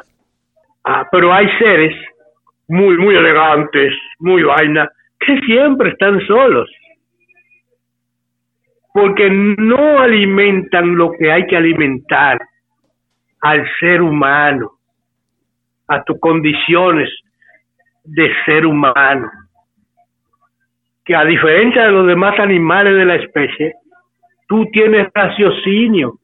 Ah, 0.84 1.06
pero 1.12 1.32
hay 1.32 1.48
seres 1.58 1.94
muy, 2.66 2.96
muy 2.96 3.14
elegantes, 3.14 3.92
muy 4.18 4.42
vaina, 4.42 4.90
que 5.20 5.38
siempre 5.42 5.90
están 5.90 6.20
solos. 6.26 6.68
Porque 8.92 9.30
no 9.30 10.00
alimentan 10.00 10.96
lo 10.96 11.12
que 11.12 11.30
hay 11.30 11.46
que 11.46 11.56
alimentar 11.56 12.40
al 13.40 13.66
ser 13.78 14.02
humano, 14.02 14.72
a 15.88 16.02
tus 16.04 16.18
condiciones 16.20 17.08
de 18.04 18.32
ser 18.44 18.66
humano. 18.66 19.30
Que 21.04 21.14
a 21.14 21.24
diferencia 21.24 21.84
de 21.84 21.92
los 21.92 22.06
demás 22.06 22.38
animales 22.38 22.94
de 22.94 23.04
la 23.04 23.16
especie, 23.16 23.74
tú 24.48 24.66
tienes 24.72 25.08
raciocinio. 25.14 26.14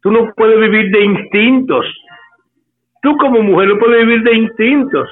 Tú 0.00 0.10
no 0.10 0.32
puedes 0.34 0.58
vivir 0.60 0.90
de 0.90 1.04
instintos. 1.04 1.86
Tú 3.02 3.16
como 3.16 3.42
mujer 3.42 3.68
no 3.68 3.78
puedes 3.78 4.06
vivir 4.06 4.22
de 4.22 4.34
instintos. 4.34 5.08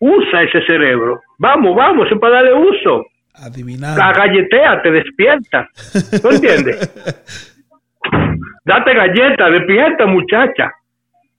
Usa 0.00 0.42
ese 0.42 0.62
cerebro. 0.66 1.20
Vamos, 1.38 1.74
vamos, 1.76 2.10
es 2.10 2.18
para 2.18 2.36
darle 2.36 2.54
uso. 2.54 3.04
Adivinar. 3.34 3.96
La 3.96 4.12
galletea 4.12 4.82
te 4.82 4.90
despierta. 4.90 5.68
¿tú 6.20 6.28
entiendes? 6.30 6.78
Date 8.64 8.94
galleta, 8.94 9.50
despierta 9.50 10.06
muchacha. 10.06 10.70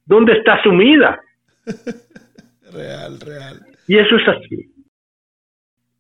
¿Dónde 0.06 0.34
está 0.34 0.62
sumida? 0.64 1.20
Real, 2.74 3.20
real. 3.20 3.66
Y 3.88 3.98
eso 3.98 4.16
es 4.18 4.28
así. 4.28 4.74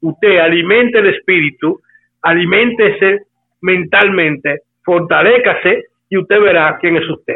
Usted 0.01 0.39
alimente 0.39 0.99
el 0.99 1.13
espíritu, 1.15 1.81
aliméntese 2.21 3.27
mentalmente, 3.61 4.63
fortalécase 4.83 5.85
y 6.09 6.17
usted 6.17 6.39
verá 6.41 6.77
quién 6.81 6.97
es 6.97 7.09
usted. 7.09 7.35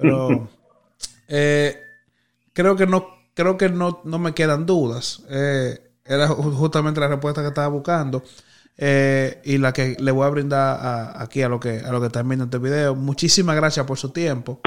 Pero 0.00 0.48
eh, 1.28 1.74
creo 2.52 2.76
que 2.76 2.86
no, 2.86 3.08
creo 3.34 3.56
que 3.56 3.68
no, 3.68 4.00
no 4.04 4.18
me 4.18 4.34
quedan 4.34 4.66
dudas. 4.66 5.26
Eh, 5.30 5.83
era 6.06 6.28
ju- 6.28 6.52
justamente 6.54 7.00
la 7.00 7.08
respuesta 7.08 7.40
que 7.42 7.48
estaba 7.48 7.68
buscando. 7.68 8.22
eh, 8.76 9.40
y 9.44 9.58
la 9.58 9.72
que 9.72 9.96
le 10.00 10.10
voy 10.10 10.26
a 10.26 10.30
brindar 10.30 10.78
a- 10.80 11.22
aquí 11.22 11.42
a 11.42 11.48
lo 11.48 11.60
que 11.60 11.78
a 11.86 11.92
lo 11.92 12.00
que 12.00 12.06
están 12.08 12.28
viendo 12.28 12.46
este 12.46 12.58
video. 12.58 12.96
Muchísimas 12.96 13.54
gracias 13.54 13.86
por 13.86 13.96
su 13.98 14.10
tiempo. 14.10 14.60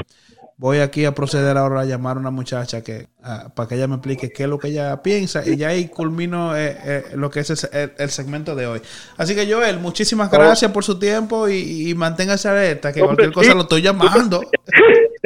Voy 0.56 0.78
aquí 0.78 1.04
a 1.04 1.12
proceder 1.14 1.58
ahora 1.58 1.82
a 1.82 1.84
llamar 1.84 2.16
a 2.16 2.20
una 2.20 2.30
muchacha 2.30 2.82
que 2.82 3.08
ah, 3.22 3.48
para 3.54 3.68
que 3.68 3.74
ella 3.74 3.86
me 3.86 3.96
explique 3.96 4.30
qué 4.30 4.44
es 4.44 4.48
lo 4.48 4.58
que 4.58 4.68
ella 4.68 5.02
piensa 5.02 5.46
y 5.46 5.56
ya 5.58 5.68
ahí 5.68 5.88
culmino 5.88 6.56
eh, 6.56 6.74
eh, 6.84 7.02
lo 7.16 7.28
que 7.30 7.40
es 7.40 7.68
el, 7.70 8.08
segmento 8.08 8.54
de 8.56 8.66
hoy. 8.66 8.80
Así 9.18 9.34
que 9.36 9.46
Joel, 9.52 9.78
muchísimas 9.78 10.30
gracias 10.30 10.72
por 10.72 10.84
su 10.84 10.98
tiempo 10.98 11.46
y, 11.46 11.90
y 11.90 11.94
manténgase 11.94 12.48
alerta 12.48 12.92
que 12.94 13.00
cualquier 13.00 13.30
cosa 13.30 13.52
lo 13.54 13.60
estoy 13.60 13.82
llamando. 13.82 14.40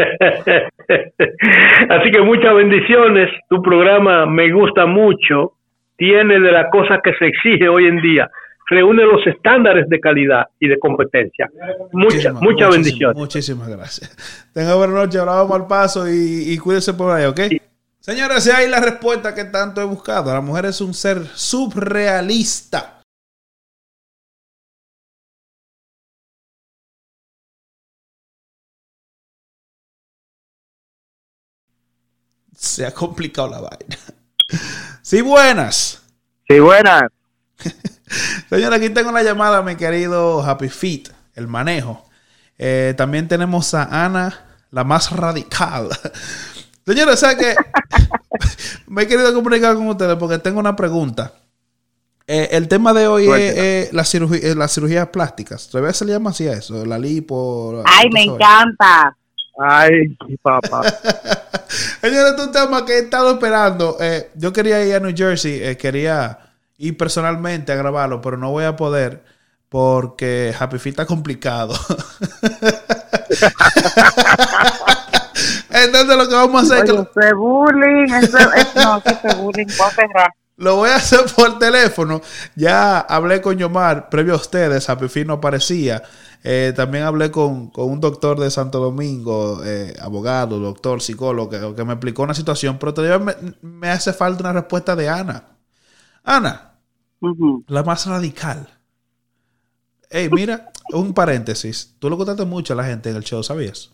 Así 1.88 2.10
que 2.10 2.20
muchas 2.20 2.54
bendiciones. 2.54 3.30
Tu 3.48 3.62
programa 3.62 4.26
me 4.26 4.52
gusta 4.52 4.86
mucho. 4.86 5.54
Tiene 6.02 6.40
de 6.40 6.50
las 6.50 6.68
cosas 6.72 6.98
que 7.04 7.12
se 7.16 7.26
exige 7.28 7.68
hoy 7.68 7.86
en 7.86 8.02
día. 8.02 8.28
Reúne 8.68 9.04
los 9.04 9.24
estándares 9.24 9.88
de 9.88 10.00
calidad 10.00 10.48
y 10.58 10.66
de 10.66 10.76
competencia. 10.80 11.48
Muchas, 11.92 12.34
muchas 12.34 12.42
muchísimas- 12.42 12.70
bendiciones. 12.72 13.16
Muchísimas 13.16 13.68
gracias. 13.68 14.50
Tenga 14.52 14.74
buena 14.74 14.94
noche, 14.94 15.18
ahora 15.20 15.34
vamos 15.34 15.60
al 15.60 15.68
paso 15.68 16.08
y, 16.08 16.42
y 16.52 16.58
cuídese 16.58 16.92
por 16.94 17.12
ahí, 17.12 17.26
¿ok? 17.26 17.38
Señores, 18.00 18.38
esa 18.44 18.60
es 18.64 18.68
la 18.68 18.80
respuesta 18.80 19.32
que 19.32 19.44
tanto 19.44 19.80
he 19.80 19.84
buscado. 19.84 20.32
La 20.34 20.40
mujer 20.40 20.64
es 20.64 20.80
un 20.80 20.92
ser 20.92 21.18
subrealista. 21.34 22.98
Se 32.56 32.86
ha 32.86 32.92
complicado 32.92 33.48
la 33.50 33.60
vaina. 33.60 33.96
Sí, 35.12 35.20
buenas. 35.20 36.00
Sí, 36.48 36.58
buenas. 36.58 37.02
Señora, 38.48 38.76
aquí 38.76 38.88
tengo 38.88 39.12
la 39.12 39.22
llamada, 39.22 39.60
mi 39.60 39.76
querido 39.76 40.42
Happy 40.42 40.70
Feet, 40.70 41.10
el 41.34 41.48
manejo. 41.48 42.02
Eh, 42.56 42.94
también 42.96 43.28
tenemos 43.28 43.74
a 43.74 44.06
Ana, 44.06 44.42
la 44.70 44.84
más 44.84 45.10
radical. 45.14 45.90
Señores, 46.86 47.20
¿sabe 47.20 47.36
que 47.36 47.54
Me 48.86 49.02
he 49.02 49.06
querido 49.06 49.34
comunicar 49.34 49.74
con 49.74 49.86
ustedes 49.88 50.16
porque 50.16 50.38
tengo 50.38 50.60
una 50.60 50.74
pregunta. 50.74 51.34
Eh, 52.26 52.48
el 52.52 52.66
tema 52.66 52.94
de 52.94 53.06
hoy 53.06 53.26
es 53.26 53.54
eh, 53.54 53.88
la 53.92 54.06
cirugía, 54.06 54.38
eh, 54.42 54.54
las 54.54 54.72
cirugías 54.72 55.08
plásticas. 55.08 55.68
¿Todavía 55.68 55.92
se 55.92 56.06
le 56.06 56.12
llama 56.12 56.30
así 56.30 56.48
a 56.48 56.54
eso? 56.54 56.86
La 56.86 56.98
lipo. 56.98 57.74
la- 57.76 57.82
Ay, 57.84 58.08
me 58.08 58.24
sabes. 58.24 58.40
encanta. 58.40 59.16
Ay, 59.58 60.16
sí, 60.26 60.36
papá. 60.40 60.82
Señores, 62.00 62.30
este 62.30 62.42
es 62.42 62.46
un 62.46 62.52
tema 62.52 62.84
que 62.84 62.94
he 62.94 62.98
estado 63.00 63.32
esperando. 63.32 63.96
Eh, 64.00 64.30
yo 64.34 64.52
quería 64.52 64.84
ir 64.84 64.94
a 64.94 65.00
New 65.00 65.14
Jersey, 65.16 65.62
eh, 65.62 65.76
quería 65.76 66.38
ir 66.78 66.96
personalmente 66.96 67.72
a 67.72 67.76
grabarlo, 67.76 68.20
pero 68.20 68.36
no 68.36 68.50
voy 68.50 68.64
a 68.64 68.76
poder 68.76 69.22
porque 69.68 70.54
Happy 70.58 70.78
Feet 70.78 70.92
está 70.92 71.06
complicado. 71.06 71.74
Entonces 75.70 76.16
lo 76.16 76.28
que 76.28 76.34
vamos 76.34 76.70
a 76.70 76.74
hacer 76.74 76.84
que 76.84 76.92
Oye, 76.92 77.08
es 77.16 77.34
bullying. 77.34 78.12
Eso 78.14 78.38
es, 78.38 78.74
no, 78.76 78.98
eso 78.98 79.28
es 79.28 79.36
bullying. 79.38 79.66
Voy 79.66 79.86
a 79.86 79.90
cerrar. 79.90 80.30
Lo 80.62 80.76
voy 80.76 80.90
a 80.90 80.96
hacer 80.96 81.20
por 81.36 81.58
teléfono. 81.58 82.20
Ya 82.54 83.00
hablé 83.00 83.40
con 83.40 83.58
Yomar, 83.58 84.08
previo 84.08 84.34
a 84.34 84.36
ustedes, 84.36 84.88
a 84.88 84.96
Pifín 84.96 85.26
no 85.26 85.34
aparecía. 85.34 86.04
Eh, 86.44 86.72
también 86.76 87.02
hablé 87.02 87.32
con, 87.32 87.68
con, 87.70 87.90
un 87.90 88.00
doctor 88.00 88.38
de 88.38 88.48
Santo 88.48 88.78
Domingo, 88.78 89.60
eh, 89.64 89.92
abogado, 90.00 90.60
doctor, 90.60 91.02
psicólogo, 91.02 91.50
que, 91.50 91.74
que, 91.74 91.84
me 91.84 91.94
explicó 91.94 92.22
una 92.22 92.34
situación, 92.34 92.78
pero 92.78 92.94
todavía 92.94 93.18
me, 93.18 93.34
me, 93.60 93.88
hace 93.88 94.12
falta 94.12 94.44
una 94.44 94.52
respuesta 94.52 94.94
de 94.94 95.08
Ana. 95.08 95.48
Ana, 96.22 96.74
uh 97.20 97.28
-huh. 97.28 97.64
la 97.66 97.82
más 97.82 98.06
radical. 98.06 98.68
Hey, 100.10 100.28
mira, 100.30 100.70
un 100.92 101.12
paréntesis. 101.12 101.96
Tú 101.98 102.08
lo 102.08 102.16
contaste 102.16 102.44
mucho 102.44 102.74
a 102.74 102.76
la 102.76 102.84
gente 102.84 103.10
en 103.10 103.16
el 103.16 103.24
show, 103.24 103.42
¿sabías? 103.42 103.90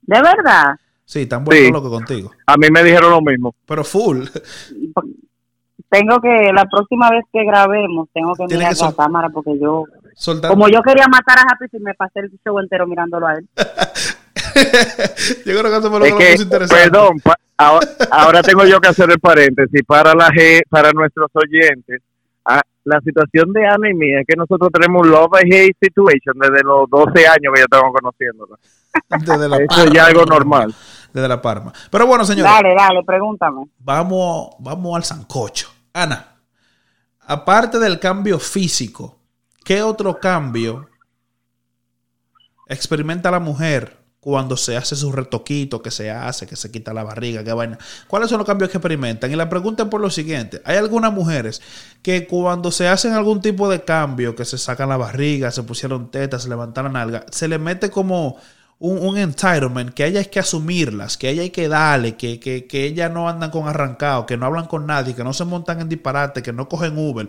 ¿De 0.00 0.18
verdad? 0.18 0.76
Sí, 1.04 1.26
tan 1.26 1.44
bueno 1.44 1.60
sí. 1.60 1.70
loco 1.70 1.90
contigo. 1.90 2.30
A 2.46 2.56
mí 2.56 2.68
me 2.70 2.82
dijeron 2.82 3.10
lo 3.10 3.20
mismo. 3.20 3.54
Pero 3.66 3.84
full. 3.84 4.26
Tengo 5.92 6.22
que, 6.22 6.50
la 6.54 6.64
próxima 6.64 7.10
vez 7.10 7.22
que 7.30 7.44
grabemos, 7.44 8.08
tengo 8.14 8.32
que 8.32 8.46
mirar 8.46 8.74
que 8.74 8.80
la 8.82 8.92
cámara 8.94 9.28
porque 9.28 9.58
yo, 9.60 9.84
Soltar... 10.14 10.50
como 10.50 10.66
yo 10.68 10.80
quería 10.80 11.06
matar 11.06 11.38
a 11.40 11.42
Happy, 11.42 11.66
me 11.80 11.92
pasé 11.92 12.20
el 12.20 12.30
show 12.42 12.58
entero 12.58 12.86
mirándolo 12.86 13.26
a 13.26 13.34
él. 13.34 13.46
yo 15.44 15.58
creo 15.58 15.64
que 15.64 15.76
eso 15.76 15.90
fue 15.90 15.98
lo 15.98 16.06
es 16.06 16.14
que, 16.14 16.42
interesante. 16.42 16.84
Perdón, 16.84 17.20
pa 17.22 17.36
ahora, 17.58 17.86
ahora, 18.10 18.42
tengo 18.42 18.64
yo 18.64 18.80
que 18.80 18.88
hacer 18.88 19.10
el 19.10 19.20
paréntesis 19.20 19.82
para 19.86 20.14
la 20.14 20.30
para 20.70 20.92
nuestros 20.92 21.28
oyentes. 21.34 22.00
Ah, 22.42 22.62
la 22.84 22.98
situación 23.02 23.52
de 23.52 23.66
Ana 23.66 23.90
y 23.90 23.94
mía 23.94 24.20
es 24.20 24.26
que 24.26 24.34
nosotros 24.34 24.70
tenemos 24.72 25.02
un 25.02 25.10
love 25.10 25.34
and 25.42 25.52
hate 25.52 25.76
situation 25.78 26.38
desde 26.40 26.64
los 26.64 26.88
12 26.88 27.26
años 27.26 27.52
que 27.52 27.60
ya 27.60 27.64
estamos 27.64 27.92
conociéndola. 27.92 28.56
Desde 29.26 29.48
la 29.48 29.56
Eso 29.58 29.68
Parma, 29.68 29.92
ya 29.92 30.02
es 30.02 30.08
algo 30.08 30.24
normal. 30.24 30.74
Desde 31.12 31.28
la 31.28 31.42
Parma. 31.42 31.70
Pero 31.90 32.06
bueno, 32.06 32.24
señores. 32.24 32.50
Dale, 32.50 32.74
dale, 32.74 33.02
pregúntame. 33.04 33.66
Vamos, 33.78 34.56
vamos 34.58 34.96
al 34.96 35.04
sancocho. 35.04 35.81
Ana, 35.92 36.40
aparte 37.20 37.78
del 37.78 37.98
cambio 37.98 38.38
físico, 38.38 39.18
¿qué 39.64 39.82
otro 39.82 40.18
cambio 40.18 40.88
experimenta 42.66 43.30
la 43.30 43.40
mujer 43.40 43.98
cuando 44.20 44.56
se 44.56 44.76
hace 44.76 44.94
su 44.94 45.10
retoquito 45.10 45.82
que 45.82 45.90
se 45.90 46.10
hace, 46.10 46.46
que 46.46 46.54
se 46.56 46.70
quita 46.70 46.94
la 46.94 47.02
barriga, 47.02 47.42
qué 47.42 47.52
vaina? 47.52 47.78
¿Cuáles 48.06 48.30
son 48.30 48.38
los 48.38 48.46
cambios 48.46 48.70
que 48.70 48.78
experimentan? 48.78 49.30
Y 49.32 49.36
la 49.36 49.48
pregunta 49.48 49.82
es 49.82 49.88
por 49.88 50.00
lo 50.00 50.10
siguiente. 50.10 50.62
Hay 50.64 50.76
algunas 50.76 51.12
mujeres 51.12 51.60
que 52.02 52.26
cuando 52.26 52.70
se 52.70 52.88
hacen 52.88 53.12
algún 53.12 53.40
tipo 53.40 53.68
de 53.68 53.84
cambio, 53.84 54.36
que 54.36 54.44
se 54.44 54.58
sacan 54.58 54.88
la 54.88 54.96
barriga, 54.96 55.50
se 55.50 55.64
pusieron 55.64 56.10
tetas, 56.10 56.44
se 56.44 56.48
levantan 56.48 56.84
la 56.84 56.90
nalga, 56.90 57.26
se 57.30 57.48
le 57.48 57.58
mete 57.58 57.90
como 57.90 58.38
un, 58.82 58.98
un 58.98 59.16
entitlement, 59.16 59.94
que 59.94 60.02
a 60.02 60.06
ella 60.08 60.18
hay 60.18 60.26
que 60.26 60.40
asumirlas, 60.40 61.16
que 61.16 61.28
a 61.28 61.30
ella 61.30 61.42
hay 61.42 61.50
que 61.50 61.68
darle, 61.68 62.16
que, 62.16 62.40
que, 62.40 62.66
que 62.66 62.84
ellas 62.84 63.12
no 63.12 63.28
andan 63.28 63.50
con 63.50 63.68
arrancado, 63.68 64.26
que 64.26 64.36
no 64.36 64.46
hablan 64.46 64.66
con 64.66 64.86
nadie, 64.86 65.14
que 65.14 65.22
no 65.22 65.32
se 65.32 65.44
montan 65.44 65.80
en 65.80 65.88
disparate, 65.88 66.42
que 66.42 66.52
no 66.52 66.68
cogen 66.68 66.98
Uber. 66.98 67.28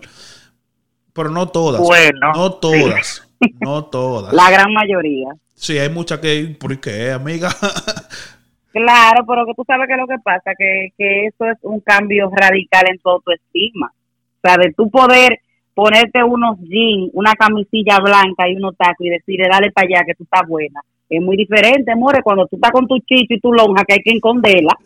Pero 1.14 1.30
no 1.30 1.48
todas. 1.50 1.80
Bueno, 1.80 2.34
no 2.34 2.54
todas. 2.54 3.28
Sí. 3.40 3.54
No 3.60 3.86
todas. 3.86 4.34
La 4.34 4.50
gran 4.50 4.74
mayoría. 4.74 5.30
Sí, 5.54 5.78
hay 5.78 5.90
muchas 5.90 6.20
que, 6.20 6.56
¿por 6.60 6.80
qué, 6.80 7.12
amiga? 7.12 7.50
claro, 8.72 9.24
pero 9.28 9.46
que 9.46 9.54
tú 9.54 9.64
sabes 9.68 9.88
que 9.88 9.96
lo 9.96 10.08
que 10.08 10.18
pasa, 10.24 10.54
que, 10.58 10.90
que 10.98 11.28
eso 11.28 11.46
es 11.46 11.58
un 11.62 11.82
cambio 11.82 12.32
radical 12.36 12.86
en 12.90 12.98
tu 12.98 13.10
autoestima. 13.10 13.94
O 14.38 14.48
sea, 14.48 14.58
de 14.58 14.74
tu 14.74 14.90
poder 14.90 15.40
ponerte 15.76 16.24
unos 16.24 16.58
jeans, 16.62 17.12
una 17.14 17.34
camisilla 17.34 18.00
blanca 18.00 18.50
y 18.50 18.56
unos 18.56 18.76
tacos 18.76 19.06
y 19.06 19.10
decirle, 19.10 19.48
dale 19.52 19.72
para 19.72 19.86
allá 19.86 20.04
que 20.08 20.16
tú 20.16 20.24
estás 20.24 20.48
buena. 20.48 20.82
Es 21.18 21.22
muy 21.22 21.38
diferente, 21.38 21.96
more, 21.96 22.22
cuando 22.22 22.48
tú 22.48 22.56
estás 22.56 22.72
con 22.72 22.88
tu 22.88 22.98
chicho 23.00 23.34
y 23.34 23.40
tu 23.40 23.54
lonja, 23.54 23.84
que 23.86 23.94
hay 23.94 24.02
que 24.02 24.16
esconderla 24.16 24.78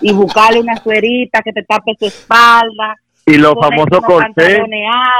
y 0.00 0.12
buscarle 0.12 0.60
una 0.60 0.76
suerita 0.76 1.40
que 1.42 1.52
te 1.52 1.62
tape 1.62 1.94
tu 1.98 2.06
espalda. 2.06 2.96
Y 3.26 3.38
los 3.38 3.54
famosos 3.54 4.00
corsés. 4.04 4.60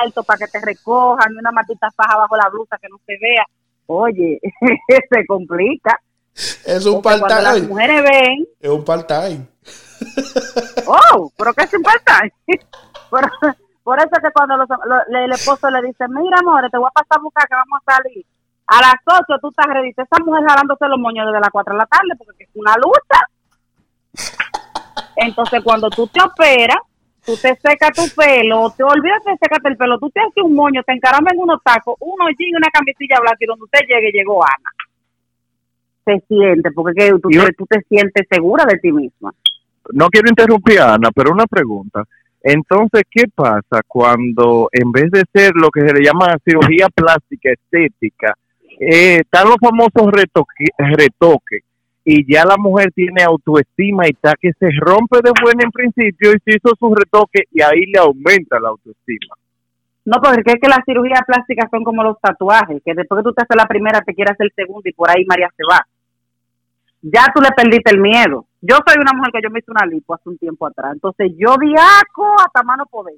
altos 0.03 0.27
para 0.27 0.39
que 0.39 0.47
te 0.47 0.61
recojan 0.61 1.33
y 1.33 1.39
una 1.39 1.53
matita 1.53 1.91
faja 1.91 2.19
bajo 2.19 2.37
la 2.37 2.49
blusa 2.51 2.77
que 2.81 2.89
no 2.89 2.99
se 3.07 3.17
vea 3.21 3.45
oye, 3.87 4.41
se 5.11 5.27
complica. 5.27 6.01
Es 6.67 6.85
un 6.87 7.01
part-time. 7.01 7.43
Las 7.43 7.63
mujeres 7.63 8.03
ven. 8.03 8.49
Es 8.61 8.71
un 8.71 8.85
part-time. 8.85 9.47
Oh, 10.87 11.31
pero 11.37 11.55
que 11.55 11.65
es 11.65 11.75
un 11.75 11.83
part-time. 11.83 12.33
por, 13.11 13.31
por, 13.83 13.99
eso 13.99 14.11
que 14.23 14.33
cuando 14.33 14.57
los, 14.57 14.69
los, 14.69 15.01
el 15.09 15.33
esposo 15.33 15.71
le 15.71 15.83
dice, 15.83 16.07
mira, 16.09 16.39
amor, 16.41 16.69
te 16.71 16.79
voy 16.79 16.89
a 16.89 17.01
pasar 17.01 17.19
a 17.19 17.23
buscar 17.23 17.49
que 17.49 17.55
vamos 17.55 17.81
a 17.87 17.93
salir. 17.95 18.27
A 18.67 18.81
las 18.81 18.95
8 19.05 19.39
tú 19.41 19.49
estás 19.49 19.67
ready. 19.67 19.91
Esa 19.91 20.25
mujer 20.25 20.45
jalándose 20.47 20.89
los 20.89 20.99
moños 20.99 21.27
desde 21.27 21.41
las 21.41 21.51
4 21.51 21.75
de 21.75 21.79
la 21.79 21.87
tarde 21.87 22.15
porque 22.19 22.45
es 22.45 22.51
una 22.55 22.75
lucha. 22.77 23.21
Entonces, 25.17 25.63
cuando 25.63 25.91
tú 25.91 26.07
te 26.07 26.21
operas, 26.23 26.79
tú 27.25 27.37
te 27.37 27.57
secas 27.57 27.93
tu 27.95 28.03
pelo, 28.15 28.73
te 28.77 28.83
olvidas 28.83 29.23
de 29.25 29.37
secarte 29.37 29.69
el 29.69 29.77
pelo, 29.77 29.99
tú 29.99 30.11
te 30.11 30.21
haces 30.21 30.43
un 30.43 30.55
moño, 30.55 30.83
te 30.83 30.93
encaramas 30.93 31.33
en 31.33 31.41
unos 31.41 31.63
tacos, 31.63 31.97
unos 32.01 32.31
jeans, 32.39 32.57
una 32.57 32.69
camisilla 32.73 33.21
blanca 33.21 33.39
y 33.41 33.47
donde 33.47 33.65
usted 33.65 33.81
llegue, 33.89 34.13
llegó 34.13 34.43
Ana. 34.45 34.71
Se 36.05 36.23
siente, 36.29 36.71
porque 36.73 37.13
tú, 37.23 37.29
te, 37.31 37.53
tú 37.57 37.67
te 37.67 37.81
sientes 37.89 38.27
segura 38.31 38.65
de 38.67 38.79
ti 38.79 38.93
misma. 38.93 39.33
No 39.93 40.09
quiero 40.09 40.29
interrumpir 40.29 40.81
a 40.81 40.95
Ana, 40.95 41.11
pero 41.15 41.33
una 41.33 41.47
pregunta. 41.47 42.05
Entonces, 42.43 43.05
¿qué 43.11 43.25
pasa 43.35 43.81
cuando 43.87 44.69
en 44.73 44.93
vez 44.93 45.11
de 45.11 45.25
ser 45.33 45.53
lo 45.55 45.71
que 45.71 45.81
se 45.81 45.95
le 45.95 46.05
llama 46.05 46.37
cirugía 46.45 46.89
plástica 46.95 47.51
estética, 47.53 48.35
eh, 48.81 49.19
están 49.21 49.49
los 49.49 49.57
famosos 49.61 50.11
retoques, 50.13 50.69
retoques 50.79 51.63
y 52.05 52.31
ya 52.31 52.45
la 52.45 52.57
mujer 52.59 52.93
tiene 52.95 53.23
autoestima 53.23 54.07
y 54.07 54.11
está 54.11 54.35
que 54.39 54.53
se 54.53 54.69
rompe 54.79 55.19
de 55.23 55.33
buena 55.43 55.65
en 55.65 55.71
principio 55.71 56.33
y 56.33 56.39
se 56.45 56.57
hizo 56.57 56.75
su 56.79 56.95
retoque 56.95 57.45
y 57.51 57.63
ahí 57.63 57.87
le 57.87 57.99
aumenta 57.99 58.61
la 58.61 58.69
autoestima. 58.69 59.35
No, 60.05 60.21
porque 60.21 60.53
es 60.53 60.61
que 60.61 60.69
las 60.69 60.85
cirugías 60.85 61.23
plásticas 61.27 61.71
son 61.71 61.83
como 61.83 62.03
los 62.03 62.21
tatuajes, 62.21 62.83
que 62.85 62.93
después 62.93 63.21
que 63.21 63.25
tú 63.25 63.33
te 63.33 63.43
haces 63.43 63.57
la 63.57 63.67
primera 63.67 64.03
te 64.03 64.15
quieres 64.15 64.33
hacer 64.33 64.47
el 64.47 64.53
segundo 64.55 64.83
y 64.85 64.93
por 64.93 65.09
ahí 65.09 65.25
María 65.25 65.49
se 65.57 65.63
va. 65.65 65.81
Ya 67.01 67.25
tú 67.35 67.41
le 67.41 67.51
perdiste 67.53 67.91
el 67.91 68.01
miedo. 68.01 68.47
Yo 68.61 68.77
soy 68.87 68.97
una 69.01 69.13
mujer 69.15 69.33
que 69.33 69.41
yo 69.43 69.51
me 69.51 69.61
hice 69.61 69.71
una 69.71 69.87
lipo 69.87 70.15
hace 70.15 70.29
un 70.29 70.37
tiempo 70.37 70.67
atrás, 70.67 70.93
entonces 70.93 71.33
yo 71.39 71.57
viaco 71.59 72.37
hasta 72.39 72.63
mano 72.63 72.85
poder. 72.85 73.15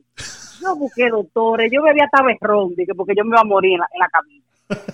Yo 0.61 0.77
busqué 0.77 1.09
doctores, 1.09 1.71
yo 1.73 1.83
bebía 1.83 2.05
hasta 2.05 2.25
berrón, 2.25 2.75
porque 2.97 3.15
yo 3.17 3.25
me 3.25 3.31
iba 3.31 3.41
a 3.41 3.45
morir 3.45 3.75
en 3.75 3.81
la, 3.81 3.89
en 3.93 4.01
la. 4.01 4.09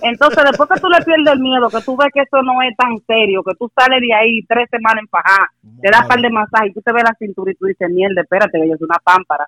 Entonces, 0.02 0.44
después 0.44 0.68
que 0.68 0.80
tú 0.80 0.88
le 0.88 1.00
pierdes 1.02 1.32
el 1.32 1.40
miedo, 1.40 1.68
que 1.70 1.80
tú 1.80 1.96
ves 1.96 2.08
que 2.12 2.20
eso 2.20 2.42
no 2.42 2.60
es 2.60 2.76
tan 2.76 2.98
serio, 3.06 3.42
que 3.42 3.54
tú 3.54 3.70
sales 3.74 4.00
de 4.00 4.12
ahí 4.12 4.42
tres 4.42 4.68
semanas 4.70 5.00
empajada, 5.00 5.48
te 5.80 5.90
das 5.90 6.06
par 6.06 6.20
de 6.20 6.28
masajes 6.28 6.70
y 6.70 6.74
tú 6.74 6.82
te 6.82 6.92
ves 6.92 7.04
la 7.04 7.14
cintura 7.18 7.52
y 7.52 7.54
tú 7.54 7.66
dices, 7.66 7.88
mierda, 7.90 8.20
espérate, 8.20 8.60
que 8.60 8.68
yo 8.68 8.76
soy 8.76 8.84
una 8.84 9.00
pámpara. 9.02 9.46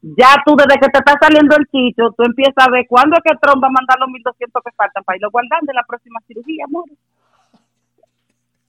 Ya 0.00 0.34
tú, 0.44 0.56
desde 0.56 0.80
que 0.80 0.88
te 0.88 0.98
está 0.98 1.14
saliendo 1.20 1.54
el 1.56 1.66
chicho, 1.66 2.10
tú 2.16 2.24
empiezas 2.24 2.66
a 2.66 2.70
ver 2.70 2.86
cuándo 2.88 3.16
es 3.16 3.22
que 3.22 3.38
Trump 3.38 3.62
va 3.62 3.68
a 3.68 3.76
mandar 3.76 3.98
los 4.00 4.08
1200 4.08 4.62
que 4.64 4.72
faltan 4.72 5.04
para 5.04 5.16
irlo 5.16 5.30
guardando 5.30 5.70
en 5.70 5.76
la 5.76 5.84
próxima 5.84 6.18
cirugía, 6.26 6.64
amor. 6.64 6.84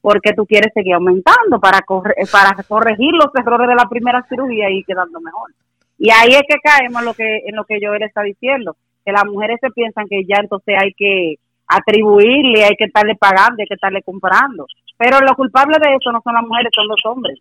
Porque 0.01 0.33
tú 0.33 0.45
quieres 0.45 0.71
seguir 0.73 0.93
aumentando 0.93 1.59
para, 1.61 1.81
corre 1.81 2.13
para 2.29 2.61
corregir 2.67 3.13
los 3.13 3.33
errores 3.33 3.67
de 3.69 3.75
la 3.75 3.87
primera 3.87 4.21
cirugía 4.27 4.69
y 4.69 4.83
quedando 4.83 5.21
mejor. 5.21 5.51
Y 5.97 6.11
ahí 6.11 6.33
es 6.33 6.43
que 6.47 6.59
caemos 6.61 7.01
en 7.01 7.05
lo 7.05 7.13
que, 7.13 7.37
en 7.45 7.55
lo 7.55 7.63
que 7.63 7.79
yo 7.79 7.93
está 7.93 8.21
diciendo 8.21 8.75
que 9.05 9.11
las 9.11 9.25
mujeres 9.25 9.59
se 9.61 9.69
piensan 9.71 10.07
que 10.07 10.23
ya 10.25 10.37
entonces 10.39 10.75
hay 10.79 10.93
que 10.93 11.35
atribuirle, 11.67 12.65
hay 12.65 12.75
que 12.75 12.85
estarle 12.85 13.15
pagando, 13.15 13.57
hay 13.59 13.67
que 13.67 13.75
estarle 13.75 14.01
comprando. 14.03 14.65
Pero 14.97 15.19
los 15.19 15.33
culpables 15.33 15.77
de 15.81 15.95
eso 15.95 16.11
no 16.11 16.21
son 16.23 16.33
las 16.33 16.43
mujeres, 16.43 16.71
son 16.73 16.87
los 16.87 17.01
hombres. 17.05 17.39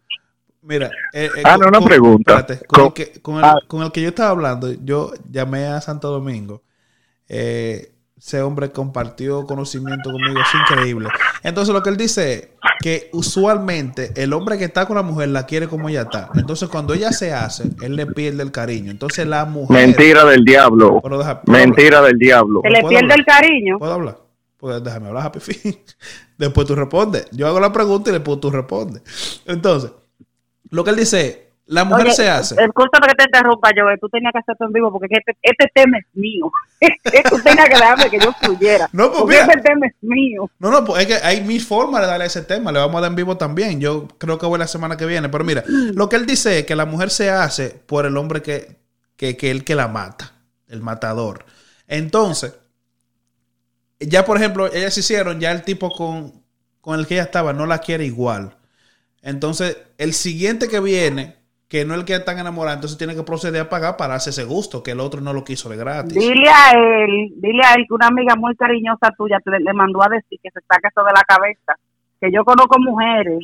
Mira, 0.62 0.90
eh, 1.12 1.28
eh, 1.36 1.42
ah, 1.44 1.56
no, 1.58 1.68
una 1.68 1.78
con, 1.78 1.88
pregunta. 1.88 2.38
Espérate, 2.38 2.66
con, 2.66 2.78
con, 2.78 2.86
el 2.86 2.92
que, 2.92 3.20
con, 3.20 3.38
el, 3.38 3.44
ah. 3.44 3.58
con, 3.66 3.82
el, 3.82 3.92
que, 3.92 4.02
yo 4.02 4.08
estaba 4.08 4.30
hablando, 4.30 4.72
yo 4.84 5.10
llamé 5.28 5.66
a 5.66 5.80
Santo 5.80 6.08
Domingo. 6.08 6.62
Eh, 7.28 7.91
ese 8.24 8.40
hombre 8.40 8.70
compartió 8.70 9.44
conocimiento 9.46 10.12
conmigo, 10.12 10.38
es 10.40 10.60
increíble. 10.60 11.08
Entonces 11.42 11.74
lo 11.74 11.82
que 11.82 11.90
él 11.90 11.96
dice 11.96 12.32
es 12.34 12.48
que 12.80 13.10
usualmente 13.12 14.12
el 14.14 14.32
hombre 14.32 14.58
que 14.58 14.64
está 14.64 14.86
con 14.86 14.94
la 14.94 15.02
mujer 15.02 15.30
la 15.30 15.44
quiere 15.44 15.66
como 15.66 15.88
ella 15.88 16.02
está. 16.02 16.30
Entonces 16.36 16.68
cuando 16.68 16.94
ella 16.94 17.10
se 17.10 17.32
hace, 17.32 17.64
él 17.82 17.96
le 17.96 18.06
pierde 18.06 18.44
el 18.44 18.52
cariño. 18.52 18.92
Entonces 18.92 19.26
la 19.26 19.44
mujer... 19.44 19.88
Mentira 19.88 20.24
del 20.24 20.44
diablo. 20.44 21.00
Bueno, 21.00 21.18
deja, 21.18 21.42
Mentira 21.46 21.98
hablar? 21.98 22.12
del 22.12 22.18
diablo. 22.20 22.60
Se 22.62 22.70
le 22.70 22.80
pierde 22.82 22.96
hablar? 22.96 23.18
el 23.18 23.24
cariño. 23.24 23.78
¿Puedo 23.80 23.92
hablar? 23.92 24.18
Pues 24.56 24.84
déjame 24.84 25.08
hablar, 25.08 25.26
Happy 25.26 25.40
Fin. 25.40 25.76
Después 26.38 26.64
tú 26.64 26.76
respondes. 26.76 27.26
Yo 27.32 27.48
hago 27.48 27.58
la 27.58 27.72
pregunta 27.72 28.10
y 28.10 28.12
después 28.12 28.38
tú 28.38 28.50
respondes. 28.52 29.02
Entonces, 29.46 29.90
lo 30.70 30.84
que 30.84 30.90
él 30.90 30.96
dice 30.96 31.51
la 31.72 31.84
mujer 31.84 32.06
Oye, 32.06 32.14
se 32.14 32.28
hace. 32.28 32.54
Escúchame 32.54 33.06
que 33.08 33.14
te 33.14 33.24
interrumpa, 33.24 33.70
yo. 33.74 33.84
Tú 33.98 34.08
tenías 34.10 34.30
que 34.32 34.40
hacerlo 34.40 34.66
en 34.66 34.72
vivo 34.74 34.92
porque 34.92 35.06
este, 35.10 35.36
este 35.40 35.70
tema 35.74 35.96
es 35.96 36.04
mío. 36.12 36.52
tú 37.30 37.38
tenías 37.42 37.66
que 37.66 37.76
dejarme 37.76 38.10
que 38.10 38.18
yo 38.18 38.30
fluyera. 38.34 38.90
No, 38.92 39.08
pues 39.08 39.20
porque 39.20 39.34
mira, 39.40 39.46
este 39.46 39.60
tema 39.62 39.86
es 39.86 39.94
mío. 40.02 40.50
No, 40.58 40.70
no, 40.70 40.84
pues 40.84 41.02
es 41.02 41.06
que 41.06 41.26
hay 41.26 41.40
mil 41.40 41.62
formas 41.62 42.02
de 42.02 42.08
darle 42.08 42.24
a 42.24 42.26
ese 42.26 42.42
tema. 42.42 42.72
Le 42.72 42.78
vamos 42.78 42.96
a 42.96 43.00
dar 43.00 43.10
en 43.10 43.16
vivo 43.16 43.38
también. 43.38 43.80
Yo 43.80 44.06
creo 44.18 44.38
que 44.38 44.44
voy 44.44 44.58
la 44.58 44.66
semana 44.66 44.98
que 44.98 45.06
viene. 45.06 45.30
Pero 45.30 45.44
mira, 45.44 45.64
lo 45.94 46.10
que 46.10 46.16
él 46.16 46.26
dice 46.26 46.58
es 46.58 46.66
que 46.66 46.76
la 46.76 46.84
mujer 46.84 47.08
se 47.08 47.30
hace 47.30 47.70
por 47.70 48.04
el 48.04 48.18
hombre 48.18 48.42
que, 48.42 48.76
que, 49.16 49.38
que 49.38 49.50
el 49.50 49.64
que 49.64 49.74
la 49.74 49.88
mata, 49.88 50.32
el 50.68 50.82
matador. 50.82 51.46
Entonces, 51.86 52.52
ya 53.98 54.26
por 54.26 54.36
ejemplo, 54.36 54.70
ellas 54.70 54.96
hicieron, 54.98 55.40
ya 55.40 55.52
el 55.52 55.62
tipo 55.62 55.90
con, 55.90 56.44
con 56.82 57.00
el 57.00 57.06
que 57.06 57.14
ella 57.14 57.22
estaba 57.22 57.54
no 57.54 57.64
la 57.64 57.78
quiere 57.78 58.04
igual. 58.04 58.58
Entonces, 59.22 59.78
el 59.96 60.12
siguiente 60.12 60.68
que 60.68 60.80
viene 60.80 61.41
que 61.72 61.86
no 61.86 61.94
es 61.94 62.00
el 62.00 62.04
que 62.04 62.14
están 62.14 62.38
enamorado, 62.38 62.74
entonces 62.74 62.98
tiene 62.98 63.14
que 63.14 63.22
proceder 63.22 63.62
a 63.62 63.68
pagar 63.70 63.96
para 63.96 64.12
darse 64.12 64.28
ese 64.28 64.44
gusto, 64.44 64.82
que 64.82 64.90
el 64.90 65.00
otro 65.00 65.22
no 65.22 65.32
lo 65.32 65.42
quiso 65.42 65.70
de 65.70 65.78
gratis. 65.78 66.12
Dile 66.12 66.50
a 66.50 66.72
él, 66.72 67.32
dile 67.36 67.62
a 67.64 67.72
él 67.72 67.86
que 67.88 67.94
una 67.94 68.08
amiga 68.08 68.36
muy 68.36 68.54
cariñosa 68.56 69.10
tuya 69.16 69.38
te, 69.42 69.58
le 69.58 69.72
mandó 69.72 70.02
a 70.02 70.10
decir 70.10 70.38
que 70.42 70.50
se 70.50 70.60
saque 70.68 70.88
eso 70.88 71.02
de 71.02 71.12
la 71.14 71.22
cabeza. 71.22 71.74
Que 72.20 72.30
yo 72.30 72.44
conozco 72.44 72.78
mujeres. 72.78 73.38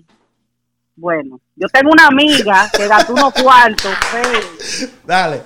Bueno, 0.94 1.40
yo 1.56 1.68
tengo 1.68 1.90
una 1.90 2.08
amiga 2.08 2.68
que 2.76 2.86
gastó 2.86 3.14
unos 3.14 3.32
cuartos, 3.32 3.96
feo. 4.10 4.90
Dale. 5.06 5.40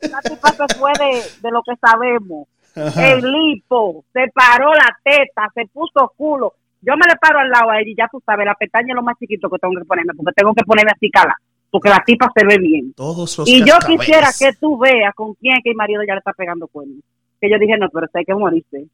Esa 0.00 0.20
tipa 0.22 0.48
se 0.52 0.78
fue 0.78 0.92
de, 0.98 1.22
de 1.42 1.50
lo 1.50 1.62
que 1.62 1.76
sabemos. 1.78 2.48
El 2.96 3.30
lipo, 3.30 4.06
se 4.14 4.32
paró 4.32 4.72
la 4.72 4.88
teta, 5.04 5.50
se 5.54 5.66
puso 5.66 6.14
culo. 6.16 6.54
Yo 6.82 6.96
me 6.96 7.06
le 7.08 7.16
paro 7.16 7.38
al 7.40 7.50
lado 7.50 7.70
a 7.70 7.80
ella 7.80 7.90
y 7.90 7.96
ya 7.96 8.08
tú 8.10 8.22
sabes, 8.24 8.46
la 8.46 8.54
pestaña 8.54 8.88
es 8.90 8.94
lo 8.94 9.02
más 9.02 9.16
chiquito 9.18 9.48
que 9.50 9.58
tengo 9.58 9.74
que 9.78 9.84
ponerme, 9.84 10.12
porque 10.16 10.32
tengo 10.36 10.54
que 10.54 10.62
ponerme 10.64 10.92
así 10.94 11.10
cala, 11.10 11.34
porque 11.70 11.88
la 11.88 12.02
tipa 12.04 12.30
se 12.36 12.44
ve 12.46 12.58
bien. 12.58 12.92
Todos 12.94 13.36
los 13.38 13.48
Y 13.48 13.64
yo 13.64 13.74
quisiera 13.86 14.28
que 14.38 14.52
tú 14.54 14.78
veas 14.78 15.14
con 15.14 15.34
quién 15.34 15.56
que 15.64 15.70
el 15.70 15.76
marido 15.76 16.02
ya 16.06 16.14
le 16.14 16.18
está 16.18 16.32
pegando 16.32 16.68
cuernos. 16.68 16.98
Que 17.40 17.50
yo 17.50 17.58
dije, 17.58 17.76
no, 17.78 17.88
pero 17.90 18.06
hay 18.14 18.24
que 18.24 18.34
morirse. 18.34 18.86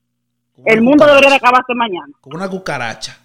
El 0.65 0.81
mundo 0.83 1.05
cucaracha. 1.05 1.15
debería 1.15 1.31
de 1.31 1.37
acabarse 1.37 1.75
mañana. 1.75 2.13
Con 2.21 2.35
una 2.35 2.49
cucaracha. 2.49 3.19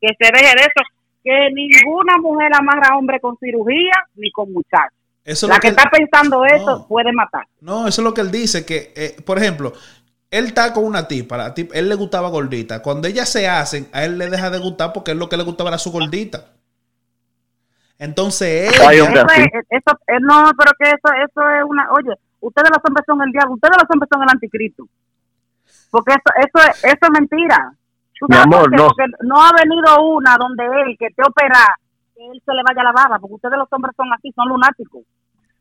Que 0.00 0.08
se 0.18 0.32
deje 0.32 0.54
de 0.56 0.62
eso. 0.62 0.82
Que 1.22 1.48
ninguna 1.52 2.16
mujer 2.18 2.50
amarra 2.58 2.88
a 2.92 2.98
hombre 2.98 3.20
con 3.20 3.36
cirugía 3.38 3.92
ni 4.16 4.30
con 4.32 4.52
muchachos. 4.52 4.98
Eso 5.24 5.46
es 5.46 5.50
La 5.52 5.60
que 5.60 5.68
él- 5.68 5.76
está 5.76 5.88
pensando 5.88 6.44
eso 6.44 6.78
No. 6.78 6.86
puede 6.88 7.12
matar. 7.12 7.44
No, 7.60 7.86
eso 7.86 8.00
es 8.00 8.04
lo 8.04 8.12
que 8.12 8.22
él 8.22 8.32
dice, 8.32 8.66
que, 8.66 8.92
eh, 8.96 9.16
por 9.24 9.38
ejemplo, 9.38 9.72
él 10.32 10.46
está 10.46 10.72
con 10.72 10.84
una 10.84 11.06
tipa, 11.06 11.36
la 11.36 11.52
tipa, 11.52 11.74
él 11.74 11.90
le 11.90 11.94
gustaba 11.94 12.30
gordita. 12.30 12.80
Cuando 12.80 13.06
ellas 13.06 13.28
se 13.28 13.46
hacen, 13.46 13.86
a 13.92 14.02
él 14.04 14.16
le 14.16 14.30
deja 14.30 14.48
de 14.48 14.58
gustar 14.58 14.90
porque 14.94 15.10
él 15.10 15.18
lo 15.18 15.28
que 15.28 15.36
le 15.36 15.44
gustaba 15.44 15.68
era 15.68 15.78
su 15.78 15.92
gordita. 15.92 16.46
Entonces 17.98 18.72
ella. 18.72 18.92
Eso 18.92 19.26
es, 19.36 19.64
eso, 19.68 19.98
eh, 20.08 20.20
no, 20.20 20.50
pero 20.56 20.72
que 20.78 20.88
eso, 20.88 21.12
eso 21.22 21.50
es 21.50 21.64
una, 21.68 21.86
oye, 21.92 22.14
ustedes 22.40 22.70
los 22.70 22.80
hombres 22.82 23.04
son 23.06 23.20
el 23.20 23.30
diablo, 23.30 23.54
ustedes 23.54 23.76
los 23.76 23.90
hombres 23.92 24.08
son 24.10 24.22
el 24.22 24.28
anticristo. 24.30 24.88
Porque 25.90 26.12
eso, 26.12 26.48
eso, 26.48 26.70
es, 26.70 26.82
eso 26.82 27.02
es 27.02 27.10
mentira. 27.10 27.70
¿Tú 28.18 28.26
Mi 28.30 28.36
amor, 28.36 28.62
por 28.62 28.70
qué? 28.70 28.76
no. 28.76 28.88
Porque 28.88 29.04
no 29.20 29.36
ha 29.36 29.50
venido 29.52 30.02
una 30.16 30.38
donde 30.38 30.64
él, 30.64 30.96
que 30.98 31.08
te 31.14 31.22
opera, 31.28 31.76
que 32.16 32.24
él 32.24 32.42
se 32.42 32.54
le 32.54 32.62
vaya 32.66 32.82
la 32.82 32.92
baba, 32.92 33.18
porque 33.18 33.34
ustedes 33.34 33.58
los 33.58 33.68
hombres 33.70 33.94
son 33.98 34.10
así, 34.14 34.32
son 34.34 34.48
lunáticos. 34.48 35.02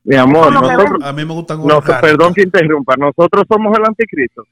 Mi 0.06 0.16
amor, 0.16 0.48
es 0.48 0.62
nosotros, 0.62 1.04
a 1.04 1.12
mí 1.12 1.26
me 1.26 1.34
gustan 1.34 1.60
no, 1.68 1.82
perdón 1.82 2.34
que 2.34 2.44
interrumpa, 2.44 2.96
nosotros 2.96 3.44
somos 3.50 3.78
el 3.78 3.86
anticristo. 3.86 4.44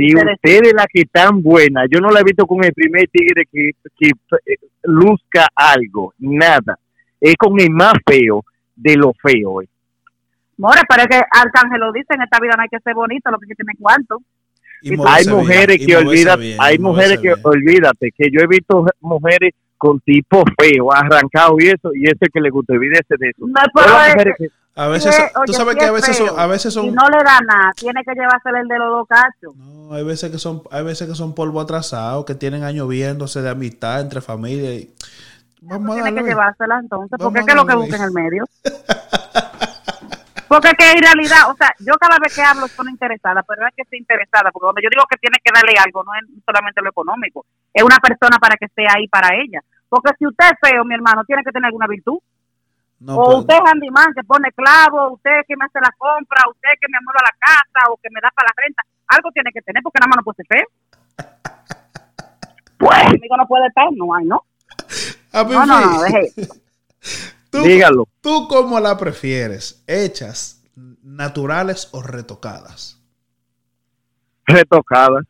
Si 0.00 0.14
Ustedes- 0.14 0.34
ustedes 0.42 0.72
la 0.74 0.86
que 0.86 1.00
están 1.02 1.42
buena, 1.42 1.84
yo 1.90 2.00
no 2.00 2.08
la 2.10 2.20
he 2.20 2.24
visto 2.24 2.46
con 2.46 2.64
el 2.64 2.72
primer 2.72 3.06
tigre 3.12 3.44
que, 3.52 3.72
que 3.98 4.08
eh, 4.46 4.56
luzca 4.84 5.46
algo, 5.54 6.14
nada. 6.18 6.78
Es 7.20 7.34
con 7.36 7.60
el 7.60 7.68
más 7.70 7.92
feo 8.06 8.42
de 8.76 8.96
lo 8.96 9.12
feo. 9.22 9.60
eh. 9.62 9.68
More, 10.56 10.80
pero 10.88 11.02
es 11.02 11.08
que 11.08 11.20
Arcángel 11.30 11.80
lo 11.80 11.92
dice, 11.92 12.14
en 12.14 12.22
esta 12.22 12.38
vida 12.40 12.54
no 12.56 12.62
hay 12.62 12.68
que 12.70 12.80
ser 12.80 12.94
bonito, 12.94 13.30
lo 13.30 13.38
que 13.38 13.54
tener 13.54 13.76
cuarto. 13.78 14.18
Y 14.82 14.92
Hay 15.06 15.24
bien, 15.24 15.36
mujeres 15.36 15.86
que 15.86 15.96
olvidan, 15.96 16.40
hay 16.58 16.78
mujeres 16.78 17.18
que 17.18 17.28
bien. 17.34 17.40
olvídate, 17.42 18.10
que 18.16 18.30
yo 18.32 18.40
he 18.40 18.46
visto 18.46 18.86
mujeres 19.00 19.52
con 19.76 20.00
tipo 20.00 20.42
feo, 20.58 20.92
arrancado 20.94 21.56
y 21.58 21.66
eso, 21.68 21.90
y 21.94 22.04
ese 22.04 22.26
que 22.32 22.40
le 22.40 22.48
gusta, 22.48 22.72
olvídese 22.72 23.14
de 23.18 23.28
eso. 23.28 23.46
No 23.46 23.60
es 24.06 24.24
que- 24.38 24.48
A 24.80 24.88
veces, 24.88 25.14
Sí, 25.14 25.22
tú 25.44 25.52
sabes 25.52 25.74
sí 25.74 25.78
que 25.78 25.84
a 25.84 25.88
es 25.88 25.92
veces 25.92 26.16
son, 26.16 26.40
a 26.40 26.46
veces 26.46 26.72
Y 26.72 26.74
son, 26.74 26.94
no 26.94 27.06
le 27.10 27.22
da 27.22 27.38
nada, 27.46 27.70
tiene 27.76 28.02
que 28.02 28.14
llevársele 28.14 28.60
el 28.60 28.68
de 28.68 28.78
los 28.78 28.88
dos 28.88 29.08
cachos. 29.08 29.54
no, 29.54 29.94
hay 29.94 30.02
veces 30.02 30.30
que 30.30 30.38
son, 30.38 30.62
hay 30.70 30.82
veces 30.82 31.06
que 31.06 31.14
son 31.14 31.34
polvo 31.34 31.60
atrasado, 31.60 32.24
que 32.24 32.34
tienen 32.34 32.64
años 32.64 32.88
viéndose 32.88 33.42
de 33.42 33.50
amistad 33.50 34.00
entre 34.00 34.22
familia. 34.22 34.72
Y, 34.72 34.90
vamos 35.60 35.98
a 35.98 36.02
tiene 36.02 36.22
que 36.22 36.28
llevársela 36.28 36.78
entonces, 36.78 37.10
Vamos 37.18 37.24
porque 37.24 37.40
es 37.40 37.46
que 37.46 37.54
lo 37.54 37.66
que 37.66 37.74
busca 37.74 37.96
en 37.96 38.02
el 38.04 38.12
medio. 38.12 38.44
Porque 40.48 40.66
es 40.66 40.74
que 40.74 40.90
en 40.90 40.98
realidad, 40.98 41.48
o 41.48 41.54
sea, 41.54 41.70
yo 41.78 41.94
cada 41.94 42.18
vez 42.18 42.34
que 42.34 42.42
hablo 42.42 42.66
son 42.66 42.88
interesada, 42.88 43.40
pero 43.46 43.62
no 43.62 43.68
es 43.68 43.74
que 43.76 43.82
esté 43.82 43.96
interesada, 43.96 44.50
porque 44.50 44.66
cuando 44.66 44.82
yo 44.82 44.90
digo 44.90 45.04
que 45.08 45.16
tiene 45.18 45.38
que 45.38 45.52
darle 45.54 45.78
algo, 45.78 46.02
no 46.02 46.10
es 46.18 46.26
solamente 46.44 46.82
lo 46.82 46.90
económico, 46.90 47.46
es 47.72 47.84
una 47.84 47.98
persona 47.98 48.36
para 48.40 48.56
que 48.56 48.64
esté 48.64 48.82
ahí 48.90 49.06
para 49.06 49.36
ella. 49.36 49.60
Porque 49.88 50.10
si 50.18 50.26
usted 50.26 50.46
es 50.50 50.58
feo, 50.58 50.84
mi 50.84 50.96
hermano, 50.96 51.22
tiene 51.22 51.44
que 51.44 51.52
tener 51.52 51.66
alguna 51.66 51.86
virtud. 51.86 52.18
No, 53.00 53.16
o 53.16 53.24
pues, 53.24 53.38
usted 53.38 53.54
es 53.54 53.72
handyman 53.72 54.12
que 54.14 54.22
pone 54.24 54.52
clavo, 54.52 55.14
usted 55.14 55.40
que 55.48 55.56
me 55.56 55.64
hace 55.64 55.80
la 55.80 55.90
compra, 55.96 56.42
usted 56.50 56.68
que 56.80 56.88
me 56.88 56.98
amuebla 56.98 57.22
la 57.24 57.36
casa 57.40 57.90
o 57.90 57.96
que 57.96 58.10
me 58.10 58.20
da 58.20 58.30
para 58.30 58.48
la 58.48 58.62
renta. 58.62 58.82
Algo 59.08 59.30
tiene 59.32 59.50
que 59.52 59.62
tener 59.62 59.82
porque 59.82 59.98
nada 59.98 60.08
más 60.08 60.16
no 60.18 60.22
puede 60.22 60.36
ser 60.36 60.46
feo. 60.46 60.66
Pues, 62.78 63.02
conmigo 63.04 63.36
no 63.36 63.46
puede 63.46 63.66
estar, 63.66 63.88
no 63.92 64.14
hay, 64.14 64.24
¿no? 64.26 64.44
a 65.32 65.44
mí 65.44 65.52
No, 65.52 65.66
no, 65.66 65.80
no, 65.80 66.02
deje. 66.02 66.32
¿Tú, 67.50 67.62
Dígalo. 67.62 68.06
¿Tú 68.20 68.46
cómo 68.48 68.78
la 68.78 68.96
prefieres? 68.96 69.82
¿Hechas, 69.86 70.62
naturales 71.02 71.88
o 71.92 72.02
retocadas? 72.02 73.00
retocadas. 74.50 75.24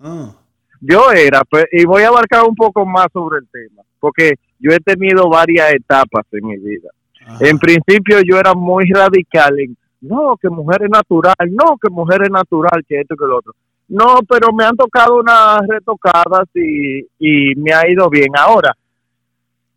Ah, 0.00 0.34
Yo 0.80 1.10
era, 1.12 1.42
pues, 1.44 1.66
y 1.72 1.84
voy 1.84 2.02
a 2.02 2.08
abarcar 2.08 2.44
un 2.44 2.54
poco 2.54 2.84
más 2.84 3.06
sobre 3.12 3.38
el 3.38 3.48
tema, 3.48 3.82
porque 3.98 4.34
yo 4.58 4.72
he 4.72 4.80
tenido 4.80 5.28
varias 5.28 5.72
etapas 5.72 6.26
en 6.32 6.46
mi 6.46 6.56
vida. 6.58 6.90
Ajá. 7.26 7.38
En 7.40 7.58
principio 7.58 8.20
yo 8.22 8.38
era 8.38 8.54
muy 8.54 8.86
radical 8.90 9.58
en, 9.58 9.76
no, 10.00 10.36
que 10.40 10.48
mujer 10.48 10.84
es 10.84 10.90
natural, 10.90 11.34
no, 11.50 11.76
que 11.80 11.90
mujer 11.90 12.22
es 12.22 12.30
natural, 12.30 12.84
que 12.88 13.00
esto, 13.00 13.16
que 13.16 13.26
lo 13.26 13.38
otro. 13.38 13.52
No, 13.88 14.18
pero 14.28 14.52
me 14.52 14.64
han 14.64 14.76
tocado 14.76 15.20
unas 15.20 15.60
retocadas 15.68 16.48
y, 16.54 17.00
y 17.18 17.54
me 17.56 17.72
ha 17.72 17.88
ido 17.88 18.08
bien. 18.10 18.30
Ahora, 18.36 18.72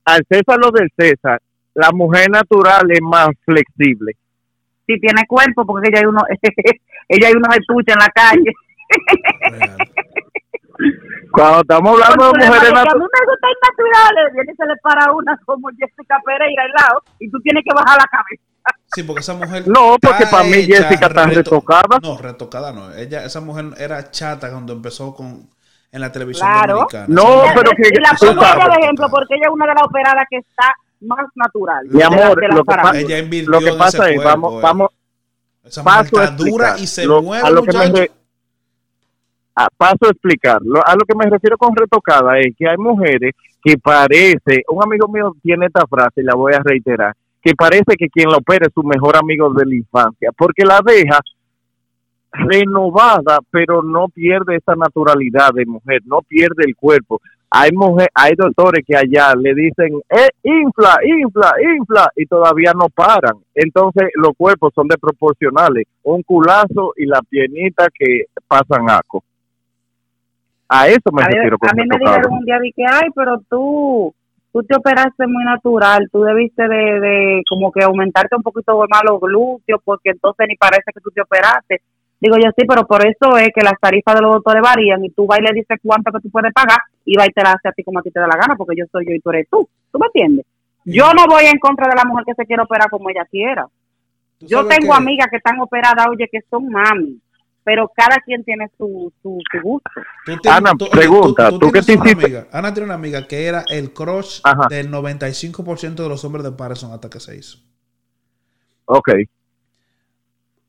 al 0.05 0.25
César 0.27 0.57
lo 0.59 0.71
del 0.71 0.89
César, 0.97 1.39
la 1.75 1.91
mujer 1.91 2.29
natural 2.29 2.89
es 2.91 3.01
más 3.01 3.29
flexible. 3.45 4.13
Si 4.87 4.99
tiene 4.99 5.21
cuerpo, 5.27 5.65
porque 5.65 5.89
ella 5.89 5.99
hay 5.99 6.05
uno, 6.07 6.21
ella 7.07 7.27
hay 7.27 7.33
unos 7.33 7.55
estuches 7.55 7.95
en 7.95 7.99
la 7.99 8.09
calle. 8.09 8.51
Real. 9.45 9.88
Cuando 11.31 11.61
estamos 11.61 11.93
hablando 11.93 12.25
de 12.25 12.29
mujeres 12.47 12.49
parece, 12.49 12.67
a 12.67 12.71
naturales, 12.73 12.93
mí 12.95 13.07
me 13.13 13.25
gustan 13.31 13.51
naturales. 13.69 14.33
Viene 14.33 14.51
y 14.51 14.55
se 14.55 14.65
le 14.65 14.75
para 14.81 15.11
una 15.11 15.39
como 15.45 15.69
Jessica 15.77 16.17
Pereira 16.25 16.63
al 16.63 16.71
lado 16.71 17.03
y 17.19 17.29
tú 17.29 17.37
tienes 17.41 17.63
que 17.67 17.73
bajar 17.75 17.97
la 17.99 18.05
cabeza. 18.07 18.43
Sí, 18.93 19.03
porque 19.03 19.21
esa 19.21 19.33
mujer. 19.33 19.67
No, 19.67 19.97
porque 20.01 20.25
para 20.25 20.43
mí 20.43 20.53
Jessica 20.63 21.07
está 21.07 21.25
reto- 21.25 21.35
retocada. 21.35 21.99
No, 22.01 22.17
retocada 22.17 22.71
no. 22.71 22.93
Ella, 22.93 23.23
esa 23.25 23.41
mujer 23.41 23.65
era 23.77 24.09
chata 24.11 24.49
cuando 24.51 24.73
empezó 24.73 25.13
con 25.15 25.49
en 25.91 26.01
la 26.01 26.11
televisión 26.11 26.47
Claro. 26.47 26.73
dominicana. 26.73 27.05
No, 27.07 27.43
pero 27.55 27.71
que- 27.71 27.89
y 27.91 27.99
la 28.01 28.11
pongo 28.19 28.41
ella 28.43 28.67
de 28.69 28.81
ejemplo 28.83 29.07
porque 29.09 29.35
ella 29.35 29.45
es 29.47 29.51
una 29.53 29.65
de 29.67 29.73
las 29.73 29.83
operadas 29.83 30.25
que 30.29 30.37
está 30.37 30.71
más 31.01 31.25
natural. 31.35 31.85
Mi 31.89 32.01
amor, 32.01 32.37
lo 32.53 32.63
que 32.63 32.71
farándula. 32.71 32.99
Ella 32.99 33.17
lo 33.47 33.59
que 33.59 33.73
pasa 33.73 33.97
ese 34.03 34.09
es, 34.15 34.21
cuerpo, 34.21 34.29
vamos, 34.29 34.53
eh. 34.53 34.59
vamos, 34.61 34.89
Esa 35.63 35.83
mujer 35.83 35.97
paso 36.03 36.21
está 36.21 36.35
dura 36.35 36.75
y 36.77 36.87
se 36.87 37.05
Lo- 37.05 37.21
mueve, 37.23 37.47
a 37.47 37.49
lo 37.51 37.63
que 37.63 37.71
me 37.91 38.09
paso 39.77 40.05
a 40.07 40.09
explicar. 40.11 40.59
Lo- 40.63 40.85
a 40.85 40.93
lo 40.95 41.01
que 41.07 41.15
me 41.15 41.29
refiero 41.29 41.57
con 41.57 41.75
retocada 41.75 42.39
es 42.39 42.55
que 42.57 42.67
hay 42.67 42.77
mujeres 42.77 43.33
que 43.61 43.77
parece, 43.77 44.63
un 44.69 44.83
amigo 44.83 45.07
mío 45.07 45.35
tiene 45.41 45.65
esta 45.65 45.85
frase 45.87 46.21
y 46.21 46.23
la 46.23 46.35
voy 46.35 46.53
a 46.53 46.59
reiterar, 46.63 47.13
que 47.41 47.53
parece 47.55 47.95
que 47.97 48.07
quien 48.09 48.29
la 48.29 48.37
opera 48.37 48.67
es 48.67 48.73
su 48.73 48.83
mejor 48.83 49.17
amigo 49.17 49.51
de 49.53 49.65
la 49.65 49.75
infancia, 49.75 50.31
porque 50.37 50.63
la 50.63 50.79
deja 50.85 51.19
renovada, 52.31 53.39
pero 53.49 53.81
no 53.81 54.07
pierde 54.07 54.55
esa 54.57 54.75
naturalidad 54.75 55.49
de 55.53 55.65
mujer, 55.65 56.01
no 56.05 56.21
pierde 56.21 56.63
el 56.65 56.75
cuerpo. 56.75 57.19
Hay 57.51 57.71
mujer, 57.71 58.09
hay 58.13 58.33
doctores 58.35 58.85
que 58.85 58.95
allá 58.95 59.33
le 59.35 59.55
dicen, 59.55 59.99
eh, 60.09 60.29
infla, 60.43 60.97
infla, 61.03 61.53
infla, 61.75 62.11
y 62.15 62.27
todavía 62.27 62.71
no 62.73 62.87
paran. 62.89 63.33
Entonces 63.55 64.09
los 64.13 64.33
cuerpos 64.37 64.71
son 64.75 64.87
desproporcionales, 64.87 65.87
un 66.03 66.21
culazo 66.21 66.93
y 66.95 67.07
la 67.07 67.21
piernita 67.27 67.87
que 67.91 68.25
pasan 68.47 68.87
aco. 68.89 69.23
A 70.69 70.87
eso 70.87 71.11
me 71.11 71.23
a 71.23 71.27
mí, 71.27 71.33
refiero 71.33 71.57
con 71.57 71.69
a 71.69 71.73
mí 71.73 71.83
me 71.87 71.97
dijeron 71.97 72.31
un 72.33 72.45
día, 72.45 72.59
que 72.75 72.85
ay, 72.85 73.09
pero 73.15 73.41
tú, 73.49 74.13
tú 74.53 74.63
te 74.63 74.77
operaste 74.77 75.25
muy 75.25 75.43
natural, 75.43 76.07
tú 76.11 76.21
debiste 76.21 76.67
de, 76.67 76.99
de 76.99 77.41
como 77.49 77.71
que 77.71 77.83
aumentarte 77.83 78.35
un 78.35 78.43
poquito 78.43 78.77
más 78.87 79.01
los 79.03 79.19
glúteos, 79.19 79.81
porque 79.83 80.11
entonces 80.11 80.45
ni 80.47 80.55
parece 80.55 80.91
que 80.93 81.01
tú 81.01 81.09
te 81.09 81.21
operaste. 81.21 81.81
Digo 82.21 82.35
yo, 82.35 82.51
sí, 82.55 82.65
pero 82.67 82.85
por 82.85 83.05
eso 83.05 83.37
es 83.37 83.49
que 83.55 83.61
las 83.63 83.79
tarifas 83.79 84.13
de 84.13 84.21
los 84.21 84.33
doctores 84.35 84.61
varían 84.61 85.03
y 85.05 85.09
tú 85.09 85.25
vas 85.25 85.39
y 85.39 85.41
le 85.43 85.53
dices 85.53 85.79
cuánto 85.81 86.11
que 86.11 86.19
tú 86.19 86.29
puedes 86.29 86.53
pagar 86.53 86.79
y 87.05 87.15
va 87.17 87.25
y 87.25 87.29
te 87.29 87.41
la 87.41 87.51
hace 87.53 87.69
a 87.69 87.71
ti 87.71 87.83
como 87.83 87.99
a 87.99 88.01
ti 88.03 88.11
te 88.11 88.19
da 88.19 88.27
la 88.27 88.35
gana, 88.35 88.55
porque 88.55 88.75
yo 88.77 88.85
soy 88.91 89.05
yo 89.07 89.13
y 89.13 89.19
tú 89.21 89.29
eres 89.31 89.47
tú. 89.49 89.67
¿Tú 89.91 89.97
me 89.97 90.05
entiendes? 90.07 90.45
Yo 90.85 91.13
no 91.13 91.25
voy 91.27 91.45
en 91.45 91.57
contra 91.59 91.87
de 91.89 91.95
la 91.95 92.03
mujer 92.03 92.25
que 92.25 92.35
se 92.35 92.45
quiere 92.45 92.61
operar 92.61 92.89
como 92.89 93.09
ella 93.09 93.25
quiera. 93.31 93.65
Yo 94.41 94.67
tengo 94.67 94.91
que- 94.93 94.97
amigas 94.97 95.27
que 95.31 95.37
están 95.37 95.59
operadas, 95.59 96.07
oye, 96.09 96.27
que 96.31 96.41
son 96.49 96.69
mami, 96.69 97.19
pero 97.63 97.91
cada 97.95 98.17
quien 98.25 98.43
tiene 98.43 98.67
su, 98.77 99.11
su, 99.21 99.37
su 99.51 99.61
gusto. 99.61 99.89
Tú 100.25 100.37
tienes- 100.41 100.57
Ana, 100.57 100.71
tú- 100.77 100.89
pregunta, 100.89 101.49
¿tú 101.51 101.71
qué 101.71 101.81
tienes 101.81 101.85
te 101.85 101.95
una 101.97 102.05
hiciste? 102.11 102.25
amiga. 102.25 102.47
Ana 102.51 102.73
tiene 102.73 102.85
una 102.85 102.95
amiga 102.95 103.27
que 103.27 103.45
era 103.45 103.63
el 103.69 103.93
crush 103.93 104.39
Ajá. 104.43 104.67
del 104.69 104.89
95% 104.89 106.03
de 106.03 106.09
los 106.09 106.23
hombres 106.25 106.43
de 106.43 106.51
Patterson 106.51 106.91
hasta 106.93 107.09
que 107.09 107.19
se 107.19 107.35
hizo. 107.37 107.59
Ok. 108.85 109.09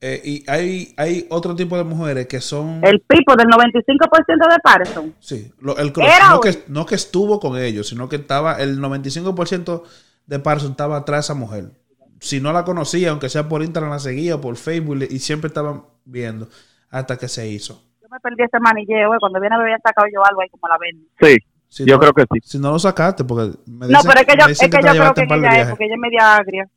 Eh, 0.03 0.23
y 0.25 0.51
hay, 0.51 0.95
hay 0.97 1.27
otro 1.29 1.55
tipo 1.55 1.77
de 1.77 1.85
mujeres 1.85 2.27
que 2.27 2.41
son. 2.41 2.81
El 2.83 3.01
pipo 3.01 3.37
del 3.37 3.49
95% 3.49 4.49
de 4.49 4.59
Patterson. 4.63 5.15
Sí, 5.21 5.53
lo- 5.61 5.77
el 5.77 5.93
crush. 5.93 6.07
Era 6.07 6.31
No 6.31 6.41
que, 6.41 6.65
no 6.69 6.87
que 6.87 6.95
estuvo 6.95 7.39
con 7.39 7.59
ellos, 7.59 7.89
sino 7.89 8.09
que 8.09 8.17
estaba 8.17 8.55
el 8.55 8.79
95% 8.81 9.83
de 10.27 10.39
Parson 10.39 10.71
estaba 10.71 10.97
atrás 10.99 11.27
de 11.27 11.33
esa 11.33 11.35
mujer. 11.35 11.73
Si 12.21 12.41
no 12.41 12.53
la 12.53 12.65
conocía, 12.65 13.11
aunque 13.11 13.29
sea 13.29 13.49
por 13.49 13.63
Instagram, 13.63 13.93
la 13.93 13.99
seguía 13.99 14.37
o 14.37 14.41
por 14.41 14.57
Facebook 14.57 15.07
y 15.11 15.19
siempre 15.19 15.49
estaban 15.49 15.85
viendo 16.05 16.49
hasta 16.91 17.17
que 17.17 17.29
se 17.29 17.47
hizo. 17.49 17.83
Yo 18.03 18.09
me 18.11 18.19
perdí 18.21 18.43
ese 18.45 18.59
manilleo, 18.61 19.15
eh, 19.15 19.19
cuando 19.21 19.41
viene 19.41 19.55
a 19.57 19.59
beber 19.59 19.81
sacado 19.83 20.07
yo 20.13 20.25
algo 20.25 20.41
ahí 20.43 20.49
como 20.49 20.69
la 20.69 20.77
ven. 20.79 21.07
Sí, 21.21 21.39
Si 21.69 21.85
yo 21.87 21.95
no- 21.95 22.01
creo 22.01 22.13
que 22.15 22.23
sí. 22.35 22.41
Si 22.51 22.59
no 22.59 22.71
lo 22.73 22.79
sacaste, 22.79 23.25
porque 23.25 23.57
me 23.67 23.87
No, 23.87 23.99
dicen- 23.99 24.03
pero 24.09 24.21
es 24.21 24.27
que 24.27 24.35
yo, 24.39 24.47
es 24.47 24.59
que 24.59 24.69
te 24.69 24.77
yo 24.83 24.91
creo 24.93 25.15
que 25.15 25.23
ella 25.23 25.61
es, 25.63 25.69
porque 25.69 25.85
ella 25.85 25.95
es 25.95 26.01
media 26.01 26.37
agria. 26.37 26.69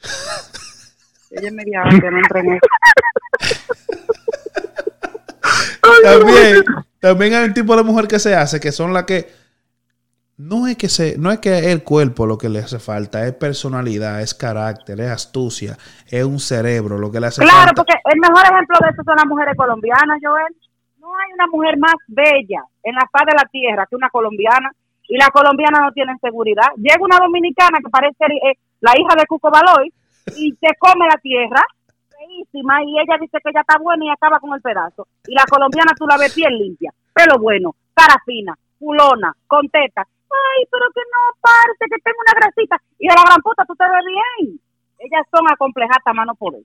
ella 1.30 1.48
es 1.48 1.52
media 1.54 1.82
agria, 1.82 2.10
no 2.10 2.18
entra 2.18 2.40
en 2.40 2.52
eso. 2.54 2.66
También, 6.02 6.64
también 7.00 7.34
hay 7.34 7.44
un 7.44 7.54
tipo 7.54 7.76
de 7.76 7.82
mujer 7.82 8.08
que 8.08 8.18
se 8.18 8.34
hace, 8.34 8.58
que 8.60 8.72
son 8.72 8.92
las 8.92 9.04
que 9.04 9.30
no 10.36 10.66
es 10.66 10.76
que 10.76 10.88
se, 10.88 11.16
no 11.18 11.30
es 11.30 11.38
que 11.38 11.70
el 11.72 11.84
cuerpo 11.84 12.26
lo 12.26 12.36
que 12.38 12.48
le 12.48 12.58
hace 12.60 12.78
falta, 12.78 13.24
es 13.26 13.32
personalidad, 13.34 14.20
es 14.20 14.34
carácter, 14.34 15.00
es 15.00 15.10
astucia, 15.10 15.76
es 16.10 16.24
un 16.24 16.40
cerebro 16.40 16.98
lo 16.98 17.10
que 17.10 17.20
le 17.20 17.28
hace 17.28 17.42
Claro, 17.42 17.58
falta. 17.58 17.74
porque 17.74 17.94
el 18.12 18.20
mejor 18.20 18.44
ejemplo 18.44 18.76
de 18.82 18.88
eso 18.90 19.02
son 19.04 19.16
las 19.16 19.26
mujeres 19.26 19.54
colombianas, 19.56 20.18
Joel. 20.22 20.54
No 20.98 21.08
hay 21.16 21.32
una 21.34 21.46
mujer 21.48 21.78
más 21.78 21.94
bella 22.08 22.64
en 22.82 22.94
la 22.94 23.06
faz 23.12 23.26
de 23.26 23.34
la 23.36 23.44
tierra 23.50 23.86
que 23.88 23.96
una 23.96 24.08
colombiana. 24.10 24.70
Y 25.06 25.18
las 25.18 25.28
colombianas 25.28 25.80
no 25.82 25.92
tienen 25.92 26.18
seguridad. 26.18 26.64
Llega 26.76 26.96
una 27.04 27.18
dominicana 27.18 27.76
que 27.84 27.90
parece 27.90 28.24
eh, 28.24 28.56
la 28.80 28.92
hija 28.98 29.14
de 29.18 29.26
Cuco 29.26 29.50
Baloy 29.50 29.92
y 30.34 30.50
se 30.52 30.74
come 30.78 31.06
la 31.06 31.18
tierra, 31.18 31.60
feísima, 32.08 32.82
y 32.82 32.98
ella 32.98 33.18
dice 33.20 33.36
que 33.42 33.50
ella 33.50 33.60
está 33.60 33.76
buena 33.78 34.04
y 34.06 34.08
acaba 34.08 34.40
con 34.40 34.54
el 34.54 34.62
pedazo. 34.62 35.06
Y 35.26 35.34
la 35.34 35.44
colombiana 35.50 35.92
tú 35.98 36.06
la 36.06 36.16
ves 36.16 36.32
piel 36.32 36.56
limpia, 36.58 36.90
pelo 37.12 37.38
bueno, 37.38 37.74
cara 37.92 38.16
fina, 38.24 38.54
culona, 38.78 39.34
con 39.46 39.68
tetas. 39.68 40.06
Ay, 40.34 40.64
pero 40.70 40.86
que 40.94 41.00
no, 41.00 41.20
parece 41.40 41.84
que 41.90 42.02
tengo 42.02 42.18
una 42.26 42.34
grasita. 42.40 42.80
Y 42.98 43.08
de 43.08 43.14
la 43.14 43.22
gran 43.22 43.40
puta 43.42 43.64
tú 43.66 43.74
te 43.74 43.84
ves 43.84 44.04
bien. 44.06 44.60
Ellas 44.98 45.26
son 45.30 45.46
acomplejadas 45.50 46.06
a 46.06 46.12
mano 46.12 46.34
poder. 46.34 46.62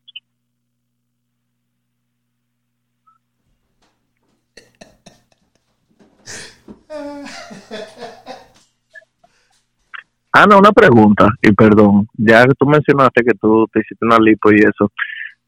Ana, 10.32 10.58
una 10.58 10.72
pregunta, 10.72 11.28
y 11.42 11.52
perdón, 11.54 12.08
ya 12.14 12.46
que 12.46 12.54
tú 12.54 12.66
mencionaste 12.66 13.24
que 13.24 13.38
tú 13.40 13.68
te 13.72 13.80
hiciste 13.80 14.06
una 14.06 14.18
lipo 14.20 14.52
y 14.52 14.60
eso, 14.60 14.92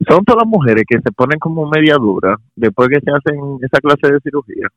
¿son 0.08 0.26
todas 0.26 0.44
las 0.44 0.48
mujeres 0.48 0.84
que 0.88 1.00
se 1.00 1.12
ponen 1.12 1.40
como 1.40 1.70
media 1.70 1.96
dura 1.96 2.36
después 2.56 2.90
que 2.90 3.00
se 3.00 3.12
hacen 3.12 3.60
esa 3.62 3.80
clase 3.80 4.12
de 4.12 4.20
cirugía? 4.22 4.68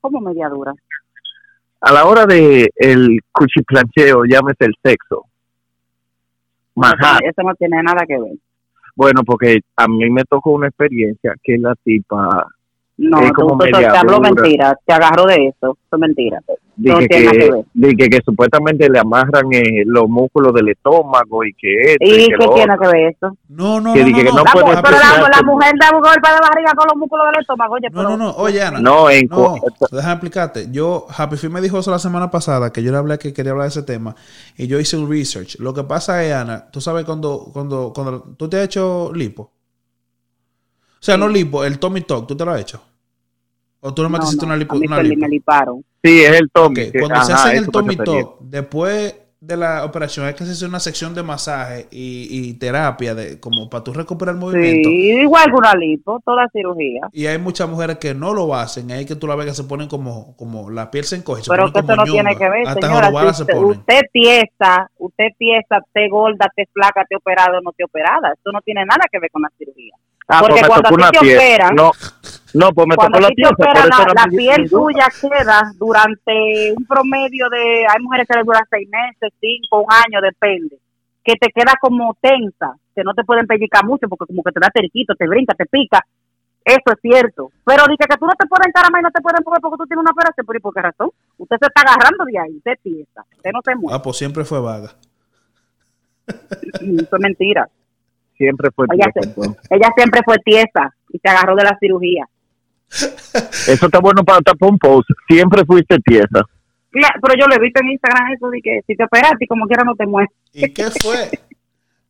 como 0.00 0.20
media 0.20 0.48
dura. 0.48 0.74
A 1.80 1.92
la 1.92 2.04
hora 2.04 2.26
de 2.26 2.70
el 2.76 3.20
cuchiplancheo, 3.32 4.24
llámese 4.24 4.66
el 4.66 4.74
sexo, 4.82 5.24
Eso 6.76 7.42
no 7.42 7.54
tiene 7.54 7.82
nada 7.82 8.04
que 8.06 8.18
ver. 8.18 8.32
bueno, 8.94 9.22
porque 9.24 9.60
a 9.76 9.88
mí 9.88 10.10
me 10.10 10.24
tocó 10.24 10.50
una 10.52 10.68
experiencia 10.68 11.34
que 11.42 11.56
la 11.58 11.74
tipa 11.76 12.46
No, 13.02 13.32
como 13.32 13.56
tú- 13.56 13.64
te 13.64 13.70
dura. 13.70 14.20
mentira, 14.20 14.76
te 14.84 14.92
agarro 14.92 15.24
de 15.24 15.46
eso, 15.46 15.70
eso 15.70 15.78
es 15.92 15.98
mentira. 15.98 16.38
Dije 16.76 17.08
que 17.08 17.50
dije 17.74 18.08
que 18.10 18.20
supuestamente 18.24 18.88
le 18.88 18.98
amarran 18.98 19.44
eh, 19.52 19.82
los 19.86 20.08
músculos 20.08 20.52
del 20.54 20.68
estómago 20.70 21.44
y 21.44 21.52
que 21.54 21.92
esto 21.92 22.04
¿Y 22.04 22.26
que 22.28 22.34
qué 22.38 22.48
tiene 22.54 22.74
que 22.78 22.86
ver 22.88 23.14
eso? 23.16 23.36
No, 23.48 23.80
no, 23.80 23.92
Que 23.94 24.00
no, 24.00 24.06
dije 24.06 24.24
no, 24.24 24.30
que 24.30 24.32
no. 24.32 24.36
no 24.38 24.44
La, 24.44 24.52
puede 24.52 24.64
mu- 24.66 24.70
pero 24.72 24.82
la, 24.82 24.96
apreciarse. 24.98 25.30
la 25.30 25.42
mujer 25.42 25.72
da 25.80 25.96
un 25.96 26.02
golpe 26.02 26.28
de 26.28 26.40
barriga 26.40 26.72
con 26.74 26.86
los 26.88 26.96
músculos 26.96 27.26
del 27.32 27.40
estómago, 27.40 27.74
oye, 27.74 27.88
No, 27.90 27.96
pero... 27.96 28.08
no, 28.10 28.16
no. 28.16 28.30
Oye, 28.36 28.62
Ana. 28.62 28.80
No, 28.80 29.10
en 29.10 29.26
No, 29.28 29.54
déjame 29.90 30.12
explicarte. 30.14 30.66
Yo, 30.70 31.06
Happy 31.16 31.36
Feet 31.36 31.50
me 31.52 31.60
dijo 31.60 31.78
eso 31.78 31.90
la 31.90 31.98
semana 31.98 32.30
pasada, 32.30 32.70
que 32.72 32.82
yo 32.82 32.92
le 32.92 32.98
hablé 32.98 33.18
que 33.18 33.32
quería 33.32 33.52
hablar 33.52 33.64
de 33.64 33.70
ese 33.70 33.82
tema, 33.82 34.14
y 34.56 34.66
yo 34.66 34.78
hice 34.80 34.96
un 34.98 35.10
research. 35.10 35.56
Lo 35.58 35.72
que 35.74 35.84
pasa 35.84 36.22
es, 36.24 36.32
Ana, 36.34 36.70
tú 36.70 36.80
sabes 36.80 37.04
cuando, 37.04 37.48
cuando, 37.52 37.92
cuando 37.94 38.22
tú 38.38 38.48
te 38.48 38.58
has 38.58 38.64
hecho 38.64 39.10
lipo. 39.14 39.42
O 39.42 41.02
sea, 41.02 41.16
no 41.16 41.28
lipo, 41.28 41.64
el 41.64 41.78
Tommy 41.78 42.02
Talk, 42.02 42.26
¿tú 42.26 42.36
te 42.36 42.44
lo 42.44 42.50
has 42.52 42.60
hecho? 42.60 42.82
¿O 43.80 43.94
tú 43.94 44.02
no 44.02 44.08
me 44.10 44.18
No, 44.18 44.24
hiciste 44.24 44.44
no, 44.44 44.52
una 44.52 44.56
lipo? 44.56 44.74
a 44.74 44.78
mí 44.78 44.86
una 44.86 45.02
lipo? 45.02 45.20
me 45.20 45.28
liparon. 45.28 45.84
Sí, 46.02 46.22
es 46.22 46.32
el 46.40 46.50
Tommy. 46.50 46.80
Ok, 46.82 46.92
que- 46.92 46.98
cuando 47.00 47.20
se 47.24 47.32
ajá, 47.32 47.42
hace 47.44 47.54
eso 47.56 47.64
el 47.64 47.70
Tommy 47.70 47.94
se. 47.96 48.04
Talk, 48.04 48.36
después 48.40 49.14
de 49.40 49.56
la 49.56 49.86
operación, 49.86 50.26
hay 50.26 50.34
que 50.34 50.44
hacerse 50.44 50.66
una 50.66 50.80
sección 50.80 51.14
de 51.14 51.22
masaje 51.22 51.88
y, 51.90 52.28
y 52.30 52.54
terapia 52.54 53.14
de, 53.14 53.40
como 53.40 53.70
para 53.70 53.82
tú 53.82 53.94
recuperar 53.94 54.34
el 54.34 54.40
movimiento. 54.40 54.90
Sí, 54.90 55.12
igual 55.22 55.46
que 55.46 55.52
una 55.56 55.74
lipo, 55.74 56.20
toda 56.26 56.46
cirugía. 56.52 57.08
Y 57.12 57.24
hay 57.26 57.38
muchas 57.38 57.66
mujeres 57.66 57.96
que 57.96 58.12
no 58.14 58.34
lo 58.34 58.54
hacen, 58.54 58.90
ahí 58.92 59.06
que 59.06 59.16
tú 59.16 59.26
la 59.26 59.34
ves 59.36 59.46
que 59.46 59.54
se 59.54 59.64
ponen 59.64 59.88
como, 59.88 60.36
como 60.36 60.68
la 60.68 60.90
piel 60.90 61.04
se 61.04 61.16
encoge. 61.16 61.42
se 61.42 61.50
Pero 61.50 61.72
que 61.72 61.78
eso 61.80 61.96
no 61.96 62.04
tiene 62.04 62.36
que 62.36 62.48
ver, 62.50 62.68
Hasta 62.68 62.82
señora. 62.86 63.08
Si 63.32 63.34
se 63.36 63.42
usted, 63.44 63.56
usted 63.64 64.00
pieza, 64.12 64.90
usted 64.98 65.28
pieza, 65.38 65.78
te 65.94 66.08
gorda, 66.10 66.46
te 66.54 66.66
flaca, 66.70 67.06
te 67.08 67.16
operado 67.16 67.56
o 67.58 67.60
no 67.62 67.72
te 67.72 67.84
operada. 67.84 68.32
Eso 68.34 68.52
no 68.52 68.60
tiene 68.60 68.84
nada 68.84 69.04
que 69.10 69.18
ver 69.18 69.30
con 69.30 69.40
la 69.40 69.50
cirugía. 69.56 69.94
Ah, 70.28 70.40
Porque 70.42 70.60
cuando 70.66 70.86
a 71.06 71.10
ti 71.10 71.18
te 71.18 71.24
pieza. 71.24 71.38
operan- 71.40 71.74
No, 71.74 71.92
no, 72.54 72.70
pues 72.72 72.86
me 72.88 72.96
Cuando 72.96 73.18
tocó 73.18 73.28
la 73.28 73.34
pieza. 73.34 73.50
por 73.56 73.68
operan, 73.68 73.88
eso 73.92 74.14
la, 74.14 74.24
piel 74.36 74.70
tuya 74.70 75.06
queda 75.20 75.72
durante 75.76 76.72
un 76.76 76.84
promedio 76.86 77.48
de, 77.48 77.86
hay 77.88 78.02
mujeres 78.02 78.26
que 78.28 78.36
les 78.36 78.46
dura 78.46 78.60
seis 78.70 78.88
meses, 78.88 79.32
cinco, 79.40 79.80
un 79.82 79.92
año, 79.92 80.20
depende, 80.20 80.78
que 81.22 81.34
te 81.34 81.48
queda 81.52 81.74
como 81.80 82.16
tensa, 82.20 82.74
que 82.94 83.04
no 83.04 83.14
te 83.14 83.24
pueden 83.24 83.46
pellizcar 83.46 83.84
mucho 83.84 84.08
porque 84.08 84.26
como 84.26 84.42
que 84.42 84.52
te 84.52 84.60
da 84.60 84.68
terquito, 84.70 85.14
te 85.14 85.26
brinca, 85.28 85.54
te 85.54 85.66
pica. 85.66 86.04
Eso 86.64 86.92
es 86.92 86.98
cierto. 87.00 87.50
Pero 87.64 87.84
dice 87.88 88.04
que 88.08 88.16
tú 88.18 88.26
no 88.26 88.34
te 88.38 88.46
puedes 88.46 88.66
encaramar 88.66 89.00
y 89.00 89.04
no 89.04 89.10
te 89.10 89.22
pueden 89.22 89.40
mover 89.44 89.60
porque 89.62 89.76
tú 89.78 89.86
tienes 89.86 90.02
una 90.02 90.10
operación. 90.12 90.44
¿Pero 90.46 90.58
y 90.58 90.60
por 90.60 90.74
qué 90.74 90.82
razón? 90.82 91.10
Usted 91.38 91.56
se 91.58 91.66
está 91.66 91.80
agarrando 91.80 92.24
de 92.26 92.38
ahí, 92.38 92.56
usted 92.58 92.78
piensa. 92.82 93.24
Usted 93.36 93.50
no 93.52 93.60
se 93.64 93.74
mueve. 93.76 93.96
Ah, 93.96 94.02
pues 94.02 94.16
siempre 94.18 94.44
fue 94.44 94.60
vaga. 94.60 94.90
Eso 96.26 97.16
es 97.16 97.20
mentira. 97.20 97.68
Siempre 98.36 98.70
fue 98.70 98.86
Ella, 98.92 99.10
tiesa, 99.12 99.34
se- 99.34 99.74
ella 99.74 99.88
siempre 99.96 100.20
fue 100.24 100.36
tiesa 100.44 100.94
y 101.10 101.18
se 101.18 101.28
agarró 101.28 101.56
de 101.56 101.64
la 101.64 101.76
cirugía. 101.78 102.26
Eso 102.90 103.86
está 103.86 103.98
bueno 104.00 104.24
para 104.24 104.40
tapar 104.40 104.70
un 104.70 104.78
post. 104.78 105.08
Siempre 105.28 105.64
fuiste 105.64 105.98
tiesa. 106.04 106.44
Cla- 106.90 107.14
Pero 107.22 107.34
yo 107.38 107.46
lo 107.46 107.54
he 107.54 107.60
visto 107.60 107.80
en 107.80 107.90
Instagram 107.92 108.32
eso 108.32 108.50
de 108.50 108.60
que 108.60 108.80
si 108.86 108.96
te 108.96 109.04
operaste 109.04 109.46
como 109.46 109.66
quiera 109.66 109.84
no 109.84 109.94
te 109.94 110.06
mueves. 110.06 110.30
¿Y 110.52 110.68
qué 110.72 110.90
fue? 111.02 111.30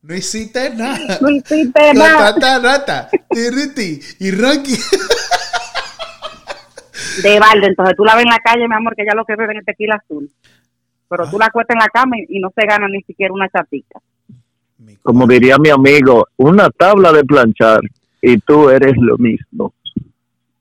No 0.01 0.15
hiciste 0.15 0.73
nada. 0.75 1.19
No 1.21 1.29
hiciste 1.29 1.93
nada. 1.93 2.31
Rata, 2.31 2.59
rata, 2.59 3.09
tiriti 3.29 3.99
y 4.19 4.31
Rocky. 4.31 4.75
de 7.23 7.39
balde. 7.39 7.67
Entonces 7.67 7.95
tú 7.95 8.03
la 8.03 8.15
ves 8.15 8.23
en 8.25 8.31
la 8.31 8.39
calle, 8.39 8.67
mi 8.67 8.73
amor, 8.75 8.95
que 8.95 9.05
ya 9.05 9.13
lo 9.13 9.25
que 9.25 9.35
beben 9.35 9.57
es 9.57 9.65
tequila 9.65 9.95
azul. 10.03 10.29
Pero 11.07 11.29
tú 11.29 11.37
la 11.37 11.47
acuestas 11.47 11.75
en 11.75 11.79
la 11.79 11.87
cama 11.89 12.15
y, 12.17 12.37
y 12.37 12.39
no 12.39 12.51
se 12.55 12.65
gana 12.65 12.87
ni 12.87 13.01
siquiera 13.03 13.33
una 13.33 13.49
chatica. 13.49 13.99
Como 15.03 15.27
diría 15.27 15.57
mi 15.57 15.69
amigo, 15.69 16.27
una 16.37 16.69
tabla 16.71 17.11
de 17.11 17.23
planchar 17.23 17.81
y 18.21 18.37
tú 18.39 18.69
eres 18.69 18.93
lo 18.97 19.17
mismo. 19.17 19.73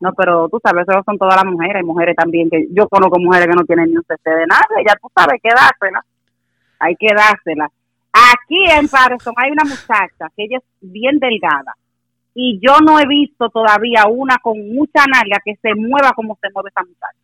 No, 0.00 0.14
pero 0.14 0.48
tú 0.48 0.58
sabes, 0.64 0.86
eso 0.88 1.02
son 1.04 1.18
todas 1.18 1.36
las 1.36 1.44
mujeres. 1.44 1.76
Hay 1.76 1.82
mujeres 1.84 2.16
también 2.16 2.48
que 2.48 2.66
yo 2.72 2.88
conozco 2.88 3.20
mujeres 3.20 3.46
que 3.46 3.54
no 3.54 3.64
tienen 3.64 3.90
ni 3.90 3.96
un 3.96 4.04
CC 4.04 4.30
de 4.30 4.46
nada. 4.46 4.66
Ya 4.86 4.94
tú 5.00 5.08
sabes, 5.14 5.40
que 5.42 5.50
dársela. 5.50 6.04
Hay 6.78 6.96
que 6.96 7.14
dársela. 7.14 7.70
Aquí 8.12 8.64
en 8.70 8.88
Patterson 8.88 9.34
hay 9.36 9.50
una 9.50 9.64
muchacha 9.64 10.26
que 10.34 10.44
ella 10.44 10.58
es 10.58 10.64
bien 10.80 11.18
delgada. 11.18 11.74
Y 12.34 12.58
yo 12.62 12.78
no 12.80 12.98
he 12.98 13.06
visto 13.06 13.50
todavía 13.50 14.06
una 14.08 14.38
con 14.38 14.56
mucha 14.74 15.04
nalga 15.06 15.38
que 15.44 15.56
se 15.60 15.74
mueva 15.74 16.12
como 16.12 16.38
se 16.40 16.48
mueve 16.54 16.70
esa 16.70 16.82
muchacha. 16.82 17.18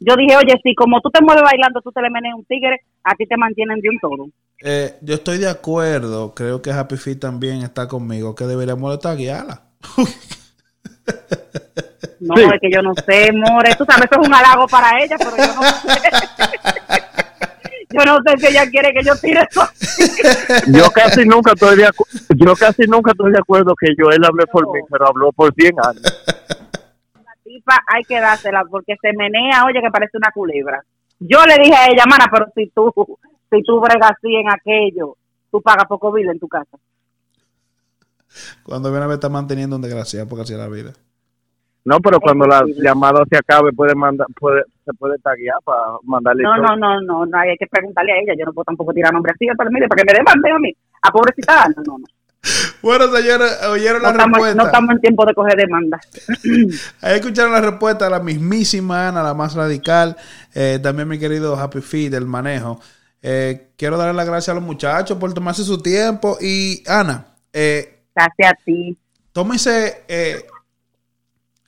Yo 0.00 0.16
dije, 0.16 0.36
oye, 0.36 0.60
si 0.64 0.74
como 0.74 1.00
tú 1.00 1.10
te 1.10 1.22
mueves 1.22 1.44
bailando, 1.44 1.80
tú 1.80 1.92
te 1.92 2.02
le 2.02 2.10
menes 2.10 2.34
un 2.34 2.44
tigre, 2.44 2.80
a 3.04 3.14
ti 3.14 3.24
te 3.26 3.36
mantienen 3.36 3.78
de 3.80 3.88
un 3.88 3.98
todo. 4.00 4.26
Eh, 4.64 4.96
yo 5.00 5.14
estoy 5.14 5.38
de 5.38 5.48
acuerdo, 5.48 6.34
creo 6.34 6.60
que 6.60 6.72
Happy 6.72 6.96
Feet 6.96 7.20
también 7.20 7.62
está 7.62 7.86
conmigo, 7.86 8.34
que 8.34 8.44
deberíamos 8.44 8.90
de 8.90 8.98
taguearla. 8.98 9.62
No, 12.20 12.36
Sí. 12.36 12.42
es 12.54 12.60
que 12.60 12.70
yo 12.70 12.82
no 12.82 12.94
sé, 12.94 13.32
More. 13.32 13.74
Tú 13.76 13.84
sabes, 13.84 14.08
eso 14.10 14.20
es 14.20 14.28
un 14.28 14.34
halago 14.34 14.66
para 14.68 15.02
ella, 15.02 15.16
pero 15.18 15.36
yo 15.36 15.54
no 15.54 15.62
sé. 15.62 16.00
yo 17.90 18.04
no 18.04 18.18
sé 18.24 18.38
si 18.38 18.46
ella 18.46 18.70
quiere 18.70 18.92
que 18.92 19.02
yo 19.04 19.14
tire 19.16 19.46
eso. 19.50 19.68
Yo 20.68 20.90
casi 20.90 21.24
nunca 21.24 21.52
estoy 21.52 21.76
de 21.76 21.90
yo 22.36 22.54
casi 22.54 22.82
nunca 22.86 23.10
estoy 23.10 23.32
de 23.32 23.38
acuerdo 23.38 23.74
que 23.74 23.88
Joel 23.98 24.24
hable 24.24 24.46
por 24.46 24.72
mí, 24.72 24.80
pero 24.90 25.08
habló 25.08 25.32
por 25.32 25.52
100 25.52 25.74
años. 25.84 26.24
La 27.14 27.34
tipa 27.44 27.78
hay 27.88 28.04
que 28.04 28.20
dársela 28.20 28.64
porque 28.70 28.94
se 29.00 29.12
menea, 29.14 29.64
oye, 29.66 29.80
que 29.82 29.90
parece 29.90 30.16
una 30.16 30.30
culebra. 30.32 30.80
Yo 31.18 31.44
le 31.44 31.56
dije 31.56 31.74
a 31.74 31.86
ella, 31.86 32.04
mana, 32.06 32.26
pero 32.32 32.46
si 32.54 32.68
tú, 32.70 32.92
si 33.50 33.62
tú 33.62 33.80
bregas 33.80 34.12
así 34.12 34.34
en 34.34 34.48
aquello, 34.50 35.16
tú 35.50 35.60
pagas 35.60 35.86
poco 35.86 36.12
vida 36.12 36.30
en 36.32 36.38
tu 36.38 36.48
casa. 36.48 36.78
Cuando 38.62 38.90
viene 38.90 39.04
a 39.04 39.08
ver 39.08 39.14
está 39.14 39.28
manteniendo 39.28 39.76
un 39.76 39.82
desgraciado 39.82 40.26
porque 40.28 40.42
así 40.42 40.52
es 40.52 40.58
la 40.58 40.68
vida. 40.68 40.92
No, 41.84 41.98
pero 42.00 42.20
cuando 42.20 42.46
la 42.46 42.60
posible. 42.60 42.82
llamada 42.88 43.24
se 43.28 43.36
acabe 43.36 43.72
puede 43.72 43.94
mandar 43.96 44.26
puede 44.38 44.62
se 44.84 44.92
puede 44.94 45.18
taguear 45.18 45.56
para 45.64 45.80
mandarle 46.04 46.44
No, 46.44 46.54
todo. 46.54 46.62
no, 46.62 46.76
no, 46.76 47.00
no, 47.00 47.26
no, 47.26 47.38
hay 47.38 47.56
que 47.58 47.66
preguntarle 47.66 48.12
a 48.12 48.16
ella. 48.22 48.34
Yo 48.38 48.44
no 48.46 48.52
puedo 48.52 48.64
tampoco 48.64 48.92
tirar 48.92 49.12
nombre 49.12 49.32
así, 49.34 49.46
pero 49.58 49.70
mire, 49.70 49.88
para 49.88 50.02
que 50.02 50.12
me 50.12 50.18
demande 50.18 50.50
a 50.50 50.58
mí. 50.58 50.72
A 51.02 51.10
pobrecita, 51.10 51.68
no, 51.76 51.82
no, 51.84 51.98
no. 51.98 52.04
Bueno, 52.82 53.06
señores, 53.16 53.62
oyeron 53.68 54.02
No 54.02 54.08
la 54.08 54.10
estamos, 54.10 54.36
respuesta. 54.38 54.54
no 54.62 54.66
estamos 54.66 54.90
en 54.94 55.00
tiempo 55.00 55.24
de 55.26 55.34
coger 55.34 55.56
demanda. 55.56 56.00
Ahí 57.00 57.14
escucharon 57.16 57.52
la 57.52 57.60
respuesta 57.60 58.04
de 58.06 58.10
la 58.10 58.20
mismísima 58.20 59.08
Ana, 59.08 59.22
la 59.22 59.34
más 59.34 59.54
radical. 59.54 60.16
Eh, 60.54 60.78
también 60.82 61.06
mi 61.08 61.18
querido 61.18 61.56
Happy 61.56 61.80
Feet 61.80 62.10
del 62.10 62.26
manejo. 62.26 62.80
Eh, 63.22 63.72
quiero 63.76 63.96
darle 63.96 64.14
las 64.14 64.26
gracias 64.26 64.48
a 64.48 64.54
los 64.54 64.64
muchachos 64.64 65.16
por 65.18 65.32
tomarse 65.32 65.62
su 65.62 65.80
tiempo. 65.80 66.36
Y 66.40 66.82
Ana, 66.88 67.26
eh, 67.52 68.01
Gracias 68.14 68.52
a 68.52 68.64
ti. 68.64 68.96
tómense 69.32 70.04
eh, 70.08 70.46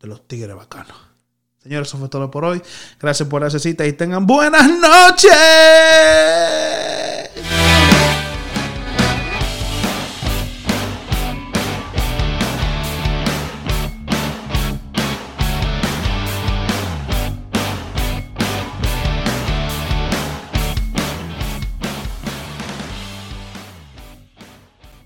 de 0.00 0.08
los 0.08 0.26
tigres 0.26 0.56
bacanos. 0.56 0.96
Señores, 1.62 1.88
eso 1.88 1.98
fue 1.98 2.08
todo 2.08 2.30
por 2.30 2.42
hoy. 2.42 2.62
Gracias 2.98 3.28
por 3.28 3.42
la 3.42 3.50
cita 3.50 3.86
y 3.86 3.92
tengan 3.92 4.26
buenas 4.26 4.66
noches. 4.66 5.30